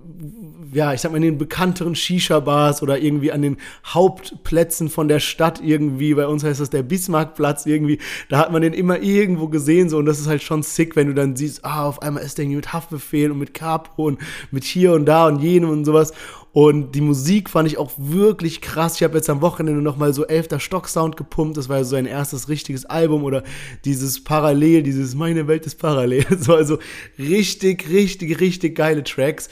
ja, 0.74 0.94
ich 0.94 1.02
sag 1.02 1.12
mal, 1.12 1.18
in 1.18 1.24
den 1.24 1.38
bekannteren 1.40 1.96
Shisha-Bars 1.96 2.84
oder 2.84 3.00
irgendwie 3.00 3.32
an 3.32 3.42
den 3.42 3.58
Hauptplätzen 3.84 4.90
von 4.90 5.08
der 5.08 5.20
Stadt 5.20 5.60
irgendwie. 5.64 6.14
Bei 6.14 6.28
uns 6.28 6.44
heißt 6.44 6.60
das 6.60 6.70
der 6.70 6.84
Bismarckplatz 6.84 7.66
irgendwie. 7.66 7.98
Da 8.30 8.38
hat 8.38 8.52
man 8.52 8.62
den 8.62 8.74
immer 8.74 9.00
irgendwo 9.00 9.48
gesehen 9.48 9.90
so 9.90 9.98
und 9.98 10.06
das 10.06 10.20
ist 10.20 10.28
halt 10.28 10.44
schon 10.44 10.62
sick, 10.62 10.96
wenn 10.96 11.08
du 11.08 11.16
dann 11.16 11.36
siehst, 11.36 11.66
ah, 11.66 11.86
auf 11.86 12.02
einmal 12.04 12.22
ist 12.22 12.38
der 12.38 12.46
irgendwie 12.46 12.58
mit 12.58 12.74
Haftbefehl 12.74 13.32
und 13.32 13.40
mit 13.40 13.56
Capo 13.56 14.06
und 14.06 14.20
mit 14.52 14.66
hier 14.66 14.94
und 14.94 15.06
da 15.06 15.28
und 15.28 15.40
jenem 15.40 15.72
und 15.72 15.86
sowas. 15.86 16.14
Und 16.56 16.94
die 16.94 17.02
Musik 17.02 17.50
fand 17.50 17.68
ich 17.68 17.78
auch 17.78 17.92
wirklich 17.98 18.62
krass. 18.62 18.96
Ich 18.96 19.04
habe 19.04 19.18
jetzt 19.18 19.30
am 19.30 19.42
Wochenende 19.42 19.82
nochmal 19.82 20.14
so 20.14 20.26
Elfter 20.26 20.62
Stock 20.62 20.88
Sound 20.88 21.18
gepumpt. 21.18 21.58
Das 21.58 21.68
war 21.68 21.84
so 21.84 21.90
sein 21.90 22.06
erstes 22.06 22.48
richtiges 22.48 22.86
Album 22.86 23.26
oder 23.26 23.44
dieses 23.84 24.24
Parallel, 24.24 24.82
dieses 24.82 25.16
Meine 25.16 25.50
Welt 25.50 25.66
ist 25.66 25.76
parallel. 25.76 26.24
Das 26.30 26.50
also 26.50 26.80
richtig, 27.20 27.90
richtig, 27.90 28.40
richtig 28.40 28.74
geile 28.74 29.04
Tracks. 29.04 29.50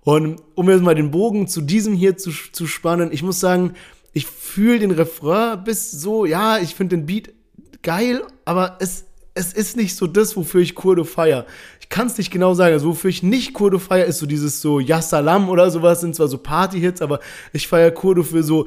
Und 0.00 0.40
um 0.54 0.70
jetzt 0.70 0.80
mal 0.82 0.94
den 0.94 1.10
Bogen 1.10 1.46
zu 1.46 1.60
diesem 1.60 1.92
hier 1.92 2.16
zu, 2.16 2.30
zu 2.30 2.66
spannen, 2.66 3.12
ich 3.12 3.22
muss 3.22 3.38
sagen, 3.38 3.74
ich 4.14 4.24
fühle 4.26 4.78
den 4.78 4.92
Refrain 4.92 5.62
bis 5.62 5.90
so, 5.90 6.24
ja, 6.24 6.56
ich 6.56 6.74
finde 6.74 6.96
den 6.96 7.04
Beat 7.04 7.34
geil, 7.82 8.22
aber 8.46 8.78
es 8.80 9.04
es 9.36 9.52
ist 9.52 9.76
nicht 9.76 9.94
so 9.94 10.06
das, 10.06 10.34
wofür 10.34 10.62
ich 10.62 10.74
Kurdo 10.74 11.04
feier. 11.04 11.44
Ich 11.86 11.90
kann 11.90 12.08
es 12.08 12.18
nicht 12.18 12.32
genau 12.32 12.52
sagen. 12.52 12.72
Also, 12.72 12.88
wofür 12.88 13.10
ich 13.10 13.22
nicht 13.22 13.54
Kurdo 13.54 13.78
feier, 13.78 14.06
ist 14.06 14.18
so 14.18 14.26
dieses 14.26 14.60
so 14.60 14.80
Yassalam 14.80 15.48
oder 15.48 15.70
sowas, 15.70 16.00
sind 16.00 16.16
zwar 16.16 16.26
so 16.26 16.36
Party-Hits, 16.36 17.00
aber 17.00 17.20
ich 17.52 17.68
feier 17.68 17.92
Kurdo 17.92 18.24
für 18.24 18.42
so 18.42 18.66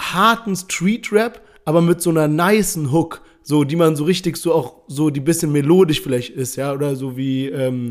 harten 0.00 0.56
Street-Rap, 0.56 1.42
aber 1.66 1.82
mit 1.82 2.00
so 2.00 2.08
einer 2.08 2.26
nicen 2.26 2.92
Hook, 2.92 3.20
so, 3.42 3.64
die 3.64 3.76
man 3.76 3.94
so 3.94 4.04
richtig 4.04 4.38
so 4.38 4.54
auch, 4.54 4.76
so, 4.88 5.10
die 5.10 5.20
bisschen 5.20 5.52
melodisch 5.52 6.00
vielleicht 6.00 6.30
ist, 6.30 6.56
ja, 6.56 6.72
oder 6.72 6.96
so 6.96 7.18
wie 7.18 7.48
ähm, 7.48 7.90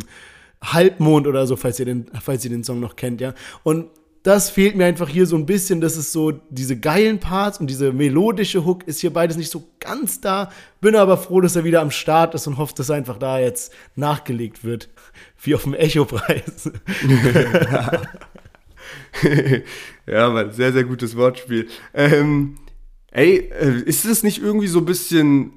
Halbmond 0.63 1.27
oder 1.27 1.45
so, 1.45 1.55
falls 1.55 1.79
ihr 1.79 1.85
den, 1.85 2.07
falls 2.19 2.43
ihr 2.43 2.49
den 2.49 2.63
Song 2.63 2.79
noch 2.79 2.95
kennt, 2.95 3.21
ja. 3.21 3.35
Und 3.61 3.87
das 4.23 4.49
fehlt 4.49 4.75
mir 4.77 4.85
einfach 4.85 5.09
hier 5.09 5.25
so 5.25 5.35
ein 5.35 5.45
bisschen. 5.45 5.81
Das 5.81 5.97
ist 5.97 6.13
so, 6.13 6.31
diese 6.49 6.79
geilen 6.79 7.19
Parts 7.19 7.59
und 7.59 7.67
diese 7.67 7.91
melodische 7.91 8.65
Hook 8.65 8.87
ist 8.87 9.01
hier 9.01 9.11
beides 9.11 9.35
nicht 9.35 9.51
so 9.51 9.67
ganz 9.81 10.21
da. 10.21 10.49
Bin 10.79 10.95
aber 10.95 11.17
froh, 11.17 11.41
dass 11.41 11.57
er 11.57 11.65
wieder 11.65 11.81
am 11.81 11.91
Start 11.91 12.33
ist 12.33 12.47
und 12.47 12.57
hoffe, 12.57 12.73
dass 12.75 12.89
einfach 12.89 13.17
da 13.17 13.37
jetzt 13.37 13.73
nachgelegt 13.95 14.63
wird. 14.63 14.89
Wie 15.41 15.53
auf 15.55 15.63
dem 15.63 15.73
Echo-Preis. 15.73 16.71
ja, 20.07 20.29
Mann, 20.29 20.53
sehr, 20.53 20.71
sehr 20.71 20.85
gutes 20.85 21.17
Wortspiel. 21.17 21.67
Ähm, 21.93 22.59
ey, 23.11 23.49
äh, 23.59 23.81
ist 23.81 24.05
das 24.05 24.23
nicht 24.23 24.41
irgendwie 24.41 24.67
so 24.67 24.79
ein 24.79 24.85
bisschen 24.85 25.51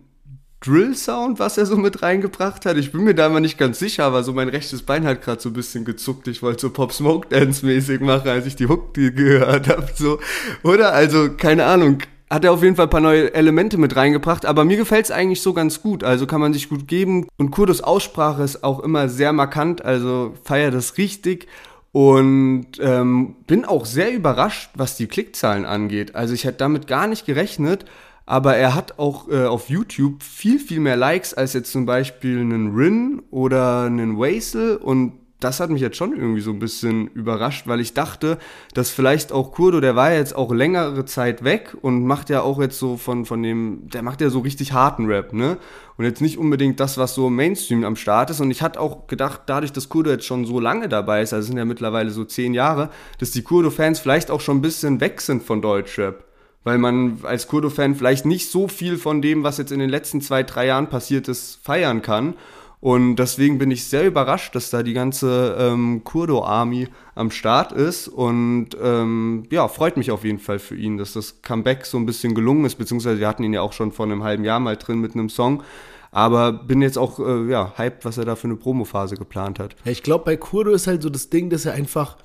Drill-Sound, 0.61 1.39
was 1.39 1.59
er 1.59 1.67
so 1.67 1.77
mit 1.77 2.03
reingebracht 2.03 2.67
hat? 2.67 2.77
Ich 2.77 2.93
bin 2.93 3.05
mir 3.05 3.15
da 3.15 3.27
immer 3.27 3.41
nicht 3.41 3.59
ganz 3.59 3.79
sicher, 3.79 4.05
aber 4.05 4.23
so 4.23 4.33
mein 4.33 4.49
rechtes 4.49 4.83
Bein 4.83 5.05
hat 5.05 5.23
gerade 5.23 5.41
so 5.41 5.51
ein 5.51 5.55
bisschen 5.55 5.85
gezuckt. 5.85 6.29
Ich 6.29 6.43
wollte 6.43 6.63
so 6.63 6.71
Pop-Smoke-Dance-mäßig 6.71 8.01
machen, 8.01 8.29
als 8.29 8.47
ich 8.47 8.57
die 8.57 8.67
Hook 8.67 8.95
gehört 8.95 9.69
habe. 9.69 9.89
So. 9.95 10.19
Oder? 10.63 10.93
Also, 10.93 11.31
keine 11.37 11.67
Ahnung 11.67 11.99
hat 12.29 12.45
er 12.45 12.53
auf 12.53 12.63
jeden 12.63 12.75
Fall 12.75 12.87
ein 12.87 12.91
paar 12.91 13.01
neue 13.01 13.33
Elemente 13.35 13.79
mit 13.79 13.95
reingebracht, 13.95 14.47
aber 14.47 14.65
mir 14.65 14.77
gefällt 14.77 15.05
es 15.05 15.11
eigentlich 15.11 15.43
so 15.43 15.53
ganz 15.53 15.81
gut. 15.81 16.03
Also 16.03 16.27
kann 16.27 16.41
man 16.41 16.53
sich 16.53 16.69
gut 16.69 16.89
geben. 16.89 17.29
Und 17.37 17.51
Kurdos 17.51 17.83
Aussprache 17.83 18.43
ist 18.43 18.65
auch 18.65 18.81
immer 18.81 19.09
sehr 19.09 19.33
markant, 19.33 19.85
also 19.85 20.35
feiert 20.43 20.75
das 20.75 20.99
richtig. 20.99 21.47
Und 21.93 22.73
ähm, 22.81 23.37
bin 23.47 23.65
auch 23.65 23.87
sehr 23.87 24.13
überrascht, 24.13 24.71
was 24.75 24.97
die 24.97 25.07
Klickzahlen 25.07 25.65
angeht. 25.65 26.15
Also 26.15 26.35
ich 26.35 26.45
hätte 26.45 26.59
damit 26.59 26.89
gar 26.89 27.07
nicht 27.07 27.25
gerechnet, 27.25 27.87
aber 28.27 28.57
er 28.57 28.75
hat 28.75 28.99
auch 28.99 29.29
äh, 29.29 29.47
auf 29.47 29.71
YouTube 29.71 30.23
viel, 30.23 30.59
viel 30.59 30.81
mehr 30.81 30.97
Likes 30.97 31.33
als 31.33 31.53
jetzt 31.53 31.73
zum 31.73 31.87
Beispiel 31.87 32.41
einen 32.41 32.75
Rin 32.75 33.23
oder 33.31 33.85
einen 33.85 34.19
Wasel 34.19 34.77
und 34.77 35.13
das 35.41 35.61
hat 35.61 35.69
mich 35.69 35.83
jetzt 35.83 35.99
schon 35.99 36.17
irgendwie 36.17 36.41
so 36.41 36.51
ein 36.51 36.59
bisschen 36.59 37.09
überrascht, 37.09 37.67
weil 37.67 37.81
ich 37.81 37.93
dachte, 37.93 38.39
dass 38.73 38.91
vielleicht 38.91 39.33
auch 39.33 39.53
Kurdo, 39.53 39.81
der 39.81 39.95
war 39.95 40.11
ja 40.11 40.19
jetzt 40.19 40.35
auch 40.35 40.51
längere 40.53 41.05
Zeit 41.05 41.45
weg 41.45 41.77
und 41.83 42.07
macht 42.07 42.31
ja 42.31 42.41
auch 42.41 42.59
jetzt 42.59 42.79
so 42.79 42.97
von, 42.97 43.27
von 43.27 43.43
dem, 43.43 43.89
der 43.91 44.03
macht 44.03 44.23
ja 44.23 44.31
so 44.31 44.41
richtig 44.41 44.73
harten 44.73 45.07
Rap, 45.07 45.35
ne? 45.35 45.59
Und 45.99 46.05
jetzt 46.07 46.23
nicht 46.23 46.39
unbedingt 46.39 46.81
das, 46.81 46.97
was 46.97 47.15
so 47.15 47.29
Mainstream 47.29 47.85
am 47.85 47.97
Start 47.97 48.31
ist. 48.31 48.41
Und 48.41 48.51
ich 48.51 48.61
hatte 48.61 48.81
auch 48.81 49.07
gedacht, 49.07 49.43
dadurch, 49.47 49.73
dass 49.73 49.89
Kurdo 49.89 50.11
jetzt 50.11 50.27
schon 50.27 50.45
so 50.45 50.59
lange 50.61 50.89
dabei 50.89 51.23
ist, 51.23 51.33
also 51.33 51.47
sind 51.47 51.59
ja 51.59 51.65
mittlerweile 51.65 52.11
so 52.11 52.25
zehn 52.25 52.53
Jahre, 52.53 52.91
dass 53.19 53.31
die 53.31 53.43
Kurdo-Fans 53.43 54.01
vielleicht 54.01 54.31
auch 54.31 54.41
schon 54.41 54.59
ein 54.59 54.63
bisschen 54.63 55.01
weg 55.01 55.21
sind 55.21 55.43
von 55.43 55.63
Deutschrap 55.63 56.25
weil 56.67 56.79
man 56.79 57.21
als 57.23 57.47
Kurdo-Fan 57.47 57.95
vielleicht 57.95 58.27
nicht 58.27 58.51
so 58.51 58.67
viel 58.67 58.99
von 58.99 59.23
dem, 59.23 59.45
was 59.45 59.57
jetzt 59.57 59.71
in 59.71 59.79
den 59.79 59.89
letzten 59.89 60.21
zwei, 60.21 60.43
drei 60.43 60.67
Jahren 60.67 60.89
passiert 60.89 61.29
ist, 61.29 61.61
feiern 61.63 62.03
kann. 62.03 62.35
Und 62.81 63.17
deswegen 63.17 63.59
bin 63.59 63.71
ich 63.71 63.85
sehr 63.85 64.05
überrascht, 64.05 64.53
dass 64.57 64.71
da 64.71 64.83
die 64.83 64.93
ganze 64.93 65.57
ähm, 65.61 66.03
Kurdo-Army 66.03 66.89
am 67.15 67.31
Start 67.31 67.71
ist. 67.71 68.09
Und 68.09 68.71
ähm, 68.83 69.45
ja, 69.49 69.69
freut 69.69 69.97
mich 69.97 70.11
auf 70.11 70.25
jeden 70.25 70.41
Fall 70.41 70.59
für 70.59 70.75
ihn, 70.75 70.99
dass 70.99 71.13
das 71.13 71.41
Comeback 71.41 71.87
so 71.87 71.99
ein 71.99 72.05
bisschen 72.05 72.35
gelungen 72.35 72.65
ist. 72.65 72.75
Beziehungsweise 72.75 73.21
wir 73.21 73.29
hatten 73.29 73.45
ihn 73.45 73.55
ja 73.55 73.61
auch 73.61 73.73
schon 73.73 73.93
vor 73.93 74.05
einem 74.07 74.25
halben 74.25 74.43
Jahr 74.43 74.59
mal 74.59 74.77
drin 74.77 74.99
mit 74.99 75.15
einem 75.15 75.29
Song. 75.29 75.63
Aber 76.11 76.53
bin 76.53 76.83
jetzt 76.83 76.99
auch 76.99 77.21
äh, 77.21 77.49
ja, 77.49 77.75
hyped, 77.77 78.05
was 78.05 78.19
er 78.19 78.25
da 78.25 78.35
für 78.35 78.49
eine 78.49 78.57
Promophase 78.57 79.15
geplant 79.15 79.61
hat. 79.61 79.77
Ja, 79.85 79.93
ich 79.93 80.03
glaube, 80.03 80.25
bei 80.25 80.37
Kurdo 80.37 80.73
ist 80.73 80.89
halt 80.89 81.03
so 81.03 81.11
das 81.11 81.31
Ding, 81.31 81.49
dass 81.49 81.65
er 81.65 81.75
einfach 81.75 82.17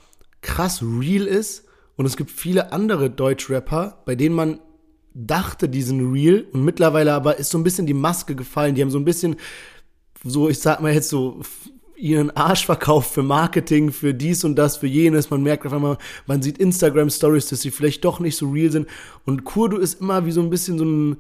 krass 0.42 0.82
real 0.82 1.28
ist. 1.28 1.66
Und 2.02 2.08
es 2.08 2.18
gibt 2.18 2.32
viele 2.32 2.72
andere 2.72 3.12
Deutschrapper, 3.12 4.02
bei 4.06 4.16
denen 4.16 4.34
man 4.34 4.60
dachte, 5.14 5.70
die 5.70 5.84
sind 5.84 6.12
real. 6.12 6.48
Und 6.52 6.66
mittlerweile 6.66 7.14
aber 7.14 7.38
ist 7.38 7.52
so 7.52 7.60
ein 7.60 7.64
bisschen 7.64 7.86
die 7.86 7.94
Maske 7.94 8.34
gefallen. 8.34 8.74
Die 8.74 8.82
haben 8.82 8.90
so 8.90 8.98
ein 8.98 9.06
bisschen 9.06 9.36
so, 10.24 10.50
ich 10.50 10.58
sag 10.58 10.82
mal 10.82 10.96
jetzt 10.96 11.10
so, 11.10 11.42
ihren 11.96 12.32
Arsch 12.32 12.66
verkauft 12.66 13.14
für 13.14 13.22
Marketing, 13.22 13.92
für 13.92 14.16
dies 14.16 14.44
und 14.44 14.56
das, 14.56 14.78
für 14.78 14.88
jenes. 14.88 15.30
Man 15.30 15.44
merkt 15.44 15.64
auf 15.68 15.74
einmal, 15.74 16.00
man 16.26 16.42
sieht 16.42 16.58
Instagram-Stories, 16.58 17.50
dass 17.50 17.62
sie 17.62 17.70
vielleicht 17.70 18.04
doch 18.04 18.20
nicht 18.20 18.36
so 18.36 18.50
real 18.50 18.72
sind. 18.72 18.88
Und 19.28 19.44
Kurdo 19.44 19.78
ist 19.78 20.02
immer 20.02 20.26
wie 20.26 20.32
so 20.32 20.42
ein 20.42 20.50
bisschen 20.50 20.80
so 20.80 20.86
ein, 20.86 21.18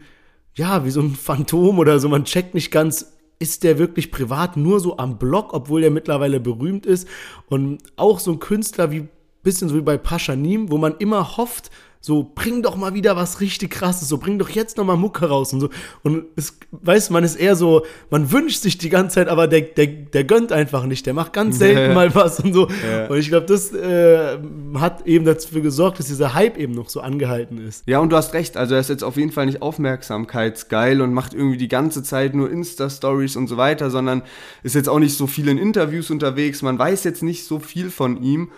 ja, 0.56 0.84
wie 0.84 0.90
so 0.90 1.02
ein 1.02 1.14
Phantom 1.14 1.78
oder 1.78 2.00
so. 2.00 2.10
Man 2.10 2.26
checkt 2.26 2.56
nicht 2.56 2.72
ganz, 2.72 3.14
ist 3.38 3.64
der 3.64 3.78
wirklich 3.78 4.10
privat 4.10 4.58
nur 4.58 4.80
so 4.80 4.98
am 4.98 5.20
Blog, 5.20 5.54
obwohl 5.54 5.82
der 5.82 5.92
mittlerweile 5.92 6.40
berühmt 6.40 6.88
ist. 6.88 7.08
Und 7.50 7.84
auch 7.98 8.18
so 8.18 8.32
ein 8.32 8.40
Künstler 8.40 8.90
wie, 8.90 9.10
bisschen 9.44 9.70
so 9.70 9.76
wie 9.76 9.82
bei 9.82 9.98
Paschanim, 9.98 10.72
wo 10.72 10.78
man 10.78 10.96
immer 10.98 11.38
hofft, 11.38 11.72
so, 12.04 12.32
bring 12.34 12.64
doch 12.64 12.76
mal 12.76 12.96
wieder 12.96 13.16
was 13.16 13.42
richtig 13.42 13.70
krasses, 13.70 14.10
so, 14.10 14.18
bring 14.18 14.40
doch 14.40 14.50
jetzt 14.50 14.76
noch 14.76 14.84
mal 14.84 14.96
Mucke 14.96 15.28
raus 15.28 15.54
und 15.54 15.60
so. 15.60 15.70
Und 16.02 16.26
es, 16.36 16.58
weißt 16.72 17.12
man 17.12 17.24
ist 17.24 17.36
eher 17.36 17.56
so, 17.56 17.86
man 18.10 18.32
wünscht 18.32 18.62
sich 18.62 18.80
die 18.80 18.90
ganze 18.90 19.16
Zeit, 19.16 19.28
aber 19.28 19.48
der, 19.48 19.62
der, 19.62 19.86
der 19.86 20.24
gönnt 20.24 20.52
einfach 20.52 20.88
nicht, 20.88 21.06
der 21.06 21.14
macht 21.14 21.32
ganz 21.32 21.60
selten 21.60 21.90
ja. 21.90 21.94
mal 21.94 22.14
was 22.16 22.40
und 22.40 22.54
so. 22.54 22.68
Ja. 22.70 23.06
Und 23.06 23.20
ich 23.20 23.30
glaube, 23.30 23.46
das 23.46 23.72
äh, 23.72 24.40
hat 24.80 25.06
eben 25.06 25.26
dafür 25.26 25.62
gesorgt, 25.62 26.00
dass 26.00 26.08
dieser 26.08 26.34
Hype 26.34 26.58
eben 26.58 26.74
noch 26.74 26.90
so 26.90 27.02
angehalten 27.02 27.60
ist. 27.60 27.84
Ja, 27.86 28.00
und 28.00 28.10
du 28.10 28.16
hast 28.16 28.34
recht, 28.34 28.58
also 28.58 28.74
er 28.74 28.82
ist 28.82 28.90
jetzt 28.90 29.04
auf 29.04 29.16
jeden 29.16 29.32
Fall 29.32 29.46
nicht 29.46 29.62
aufmerksamkeitsgeil 29.62 31.02
und 31.02 31.14
macht 31.14 31.36
irgendwie 31.36 31.58
die 31.58 31.68
ganze 31.68 32.02
Zeit 32.02 32.34
nur 32.34 32.50
Insta-Stories 32.50 33.36
und 33.36 33.46
so 33.46 33.58
weiter, 33.58 33.92
sondern 33.92 34.24
ist 34.64 34.74
jetzt 34.74 34.90
auch 34.90 35.00
nicht 35.00 35.16
so 35.16 35.28
viel 35.28 35.48
in 35.48 35.60
Interviews 35.60 36.10
unterwegs, 36.10 36.64
man 36.64 36.80
weiß 36.80 37.04
jetzt 37.04 37.22
nicht 37.22 37.46
so 37.46 37.60
viel 37.60 37.92
von 37.92 38.24
ihm. 38.24 38.50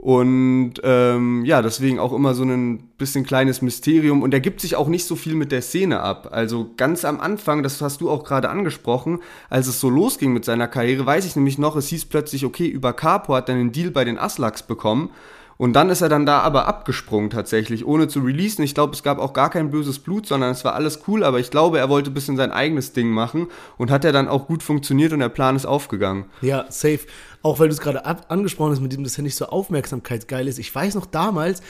Und 0.00 0.76
ähm, 0.82 1.44
ja, 1.44 1.60
deswegen 1.60 1.98
auch 1.98 2.14
immer 2.14 2.32
so 2.32 2.42
ein 2.42 2.78
bisschen 2.96 3.22
kleines 3.22 3.60
Mysterium. 3.60 4.22
Und 4.22 4.32
er 4.32 4.40
gibt 4.40 4.62
sich 4.62 4.74
auch 4.74 4.88
nicht 4.88 5.04
so 5.04 5.14
viel 5.14 5.34
mit 5.34 5.52
der 5.52 5.60
Szene 5.60 6.00
ab. 6.00 6.30
Also 6.32 6.70
ganz 6.78 7.04
am 7.04 7.20
Anfang, 7.20 7.62
das 7.62 7.82
hast 7.82 8.00
du 8.00 8.08
auch 8.08 8.24
gerade 8.24 8.48
angesprochen, 8.48 9.18
als 9.50 9.66
es 9.66 9.78
so 9.78 9.90
losging 9.90 10.32
mit 10.32 10.46
seiner 10.46 10.68
Karriere, 10.68 11.04
weiß 11.04 11.26
ich 11.26 11.36
nämlich 11.36 11.58
noch, 11.58 11.76
es 11.76 11.88
hieß 11.88 12.06
plötzlich, 12.06 12.46
okay, 12.46 12.66
über 12.66 12.94
Capo 12.94 13.34
hat 13.34 13.50
er 13.50 13.56
einen 13.56 13.72
Deal 13.72 13.90
bei 13.90 14.06
den 14.06 14.18
Aslaks 14.18 14.62
bekommen. 14.62 15.10
Und 15.58 15.74
dann 15.74 15.90
ist 15.90 16.00
er 16.00 16.08
dann 16.08 16.24
da 16.24 16.40
aber 16.40 16.66
abgesprungen 16.66 17.28
tatsächlich, 17.28 17.84
ohne 17.84 18.08
zu 18.08 18.20
releasen. 18.20 18.64
Ich 18.64 18.74
glaube, 18.74 18.94
es 18.94 19.02
gab 19.02 19.18
auch 19.18 19.34
gar 19.34 19.50
kein 19.50 19.70
böses 19.70 19.98
Blut, 19.98 20.26
sondern 20.26 20.52
es 20.52 20.64
war 20.64 20.74
alles 20.74 21.00
cool, 21.06 21.22
aber 21.22 21.38
ich 21.38 21.50
glaube, 21.50 21.78
er 21.78 21.90
wollte 21.90 22.10
ein 22.10 22.14
bisschen 22.14 22.38
sein 22.38 22.50
eigenes 22.50 22.94
Ding 22.94 23.10
machen 23.10 23.48
und 23.76 23.90
hat 23.90 24.06
er 24.06 24.12
dann 24.12 24.26
auch 24.26 24.46
gut 24.46 24.62
funktioniert 24.62 25.12
und 25.12 25.18
der 25.18 25.28
Plan 25.28 25.56
ist 25.56 25.66
aufgegangen. 25.66 26.24
Ja, 26.40 26.64
safe. 26.70 27.00
Auch 27.42 27.58
weil 27.58 27.68
du 27.68 27.74
es 27.74 27.80
gerade 27.80 28.04
angesprochen 28.04 28.72
hast 28.72 28.80
mit 28.80 28.92
dem, 28.92 29.04
dass 29.04 29.18
er 29.18 29.22
nicht 29.22 29.36
so 29.36 29.46
aufmerksamkeitsgeil 29.46 30.46
ist. 30.48 30.58
Ich 30.58 30.74
weiß 30.74 30.94
noch 30.94 31.06
damals, 31.06 31.62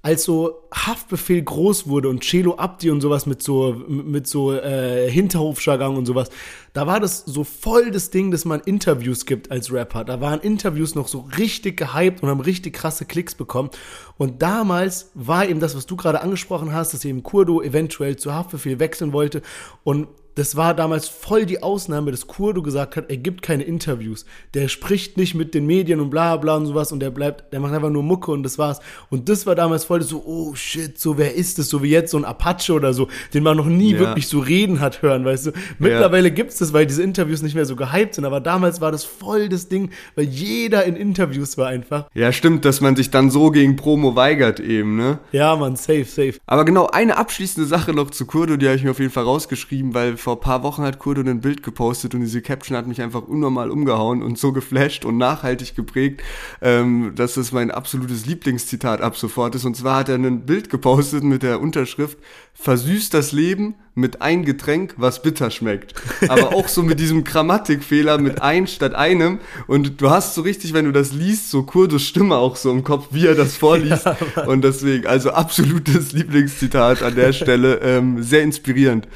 als 0.00 0.22
so 0.22 0.62
Haftbefehl 0.72 1.42
groß 1.42 1.88
wurde 1.88 2.08
und 2.08 2.22
Celo 2.22 2.54
Abdi 2.54 2.90
und 2.90 3.00
sowas 3.00 3.26
mit 3.26 3.42
so, 3.42 3.74
mit 3.88 4.28
so 4.28 4.52
äh, 4.52 5.10
Hinterhofjargon 5.10 5.96
und 5.96 6.06
sowas, 6.06 6.30
da 6.72 6.86
war 6.86 7.00
das 7.00 7.24
so 7.26 7.42
voll 7.42 7.90
das 7.90 8.10
Ding, 8.10 8.30
dass 8.30 8.44
man 8.44 8.60
Interviews 8.60 9.26
gibt 9.26 9.50
als 9.50 9.72
Rapper. 9.72 10.04
Da 10.04 10.20
waren 10.20 10.40
Interviews 10.40 10.94
noch 10.94 11.08
so 11.08 11.28
richtig 11.36 11.76
gehypt 11.76 12.22
und 12.22 12.28
haben 12.28 12.40
richtig 12.40 12.74
krasse 12.74 13.06
Klicks 13.06 13.34
bekommen. 13.34 13.70
Und 14.18 14.40
damals 14.40 15.10
war 15.14 15.48
eben 15.48 15.58
das, 15.58 15.74
was 15.74 15.86
du 15.86 15.96
gerade 15.96 16.20
angesprochen 16.20 16.72
hast, 16.72 16.94
dass 16.94 17.04
eben 17.04 17.24
Kurdo 17.24 17.60
eventuell 17.60 18.16
zu 18.16 18.32
Haftbefehl 18.32 18.78
wechseln 18.78 19.12
wollte 19.12 19.42
und 19.82 20.06
das 20.38 20.54
war 20.54 20.72
damals 20.72 21.08
voll 21.08 21.46
die 21.46 21.64
Ausnahme, 21.64 22.12
dass 22.12 22.28
Kurdo 22.28 22.62
gesagt 22.62 22.94
hat, 22.94 23.10
er 23.10 23.16
gibt 23.16 23.42
keine 23.42 23.64
Interviews. 23.64 24.24
Der 24.54 24.68
spricht 24.68 25.16
nicht 25.16 25.34
mit 25.34 25.52
den 25.52 25.66
Medien 25.66 25.98
und 25.98 26.10
bla 26.10 26.36
bla 26.36 26.54
und 26.54 26.66
sowas 26.66 26.92
und 26.92 27.00
der 27.00 27.10
bleibt, 27.10 27.52
der 27.52 27.58
macht 27.58 27.74
einfach 27.74 27.90
nur 27.90 28.04
Mucke 28.04 28.30
und 28.30 28.44
das 28.44 28.56
war's. 28.56 28.78
Und 29.10 29.28
das 29.28 29.46
war 29.46 29.56
damals 29.56 29.84
voll 29.84 30.00
so, 30.02 30.22
oh 30.24 30.54
shit, 30.54 30.96
so 30.96 31.18
wer 31.18 31.34
ist 31.34 31.58
das? 31.58 31.68
So 31.68 31.82
wie 31.82 31.90
jetzt 31.90 32.12
so 32.12 32.18
ein 32.18 32.24
Apache 32.24 32.72
oder 32.72 32.94
so, 32.94 33.08
den 33.34 33.42
man 33.42 33.56
noch 33.56 33.66
nie 33.66 33.94
ja. 33.94 33.98
wirklich 33.98 34.28
so 34.28 34.38
reden 34.38 34.78
hat 34.78 35.02
hören, 35.02 35.24
weißt 35.24 35.46
du. 35.46 35.52
Mittlerweile 35.80 36.28
ja. 36.28 36.34
gibt's 36.34 36.58
das, 36.58 36.72
weil 36.72 36.86
diese 36.86 37.02
Interviews 37.02 37.42
nicht 37.42 37.56
mehr 37.56 37.66
so 37.66 37.74
gehypt 37.74 38.14
sind, 38.14 38.24
aber 38.24 38.38
damals 38.38 38.80
war 38.80 38.92
das 38.92 39.02
voll 39.02 39.48
das 39.48 39.68
Ding, 39.68 39.90
weil 40.14 40.26
jeder 40.26 40.84
in 40.84 40.94
Interviews 40.94 41.58
war 41.58 41.66
einfach. 41.66 42.08
Ja, 42.14 42.30
stimmt, 42.30 42.64
dass 42.64 42.80
man 42.80 42.94
sich 42.94 43.10
dann 43.10 43.32
so 43.32 43.50
gegen 43.50 43.74
Promo 43.74 44.14
weigert 44.14 44.60
eben, 44.60 44.96
ne? 44.96 45.18
Ja, 45.32 45.56
man, 45.56 45.74
safe, 45.74 46.04
safe. 46.04 46.34
Aber 46.46 46.64
genau, 46.64 46.86
eine 46.86 47.16
abschließende 47.16 47.66
Sache 47.66 47.92
noch 47.92 48.12
zu 48.12 48.24
Kurdo, 48.24 48.56
die 48.56 48.66
habe 48.66 48.76
ich 48.76 48.84
mir 48.84 48.92
auf 48.92 49.00
jeden 49.00 49.10
Fall 49.10 49.24
rausgeschrieben, 49.24 49.94
weil 49.94 50.16
vor 50.28 50.36
ein 50.36 50.40
paar 50.40 50.62
Wochen 50.62 50.82
hat 50.82 50.98
Kurdo 50.98 51.22
ein 51.22 51.40
Bild 51.40 51.62
gepostet 51.62 52.14
und 52.14 52.20
diese 52.20 52.42
Caption 52.42 52.76
hat 52.76 52.86
mich 52.86 53.00
einfach 53.00 53.22
unnormal 53.22 53.70
umgehauen 53.70 54.22
und 54.22 54.36
so 54.36 54.52
geflasht 54.52 55.06
und 55.06 55.16
nachhaltig 55.16 55.74
geprägt, 55.74 56.20
ähm, 56.60 57.12
dass 57.14 57.38
es 57.38 57.50
mein 57.50 57.70
absolutes 57.70 58.26
Lieblingszitat 58.26 59.00
ab 59.00 59.16
sofort 59.16 59.54
ist. 59.54 59.64
Und 59.64 59.74
zwar 59.74 60.00
hat 60.00 60.10
er 60.10 60.16
ein 60.16 60.44
Bild 60.44 60.68
gepostet 60.68 61.24
mit 61.24 61.42
der 61.42 61.62
Unterschrift 61.62 62.18
Versüßt 62.60 63.14
das 63.14 63.30
Leben 63.30 63.76
mit 63.94 64.20
ein 64.20 64.44
Getränk, 64.44 64.94
was 64.96 65.22
bitter 65.22 65.50
schmeckt. 65.50 65.94
Aber 66.28 66.54
auch 66.54 66.66
so 66.66 66.82
mit 66.82 66.98
diesem 66.98 67.22
Grammatikfehler 67.22 68.18
mit 68.18 68.42
ein 68.42 68.66
statt 68.66 68.94
einem. 68.96 69.38
Und 69.68 70.00
du 70.00 70.10
hast 70.10 70.34
so 70.34 70.42
richtig, 70.42 70.74
wenn 70.74 70.84
du 70.84 70.92
das 70.92 71.12
liest, 71.12 71.50
so 71.50 71.62
Kurdos 71.62 72.02
Stimme 72.02 72.36
auch 72.36 72.56
so 72.56 72.72
im 72.72 72.82
Kopf, 72.82 73.08
wie 73.12 73.26
er 73.28 73.36
das 73.36 73.56
vorliest. 73.56 74.06
Ja, 74.06 74.44
und 74.46 74.62
deswegen, 74.62 75.06
also 75.06 75.30
absolutes 75.30 76.12
Lieblingszitat 76.12 77.02
an 77.02 77.14
der 77.14 77.32
Stelle. 77.32 77.76
Ähm, 77.76 78.24
sehr 78.24 78.42
inspirierend. 78.42 79.06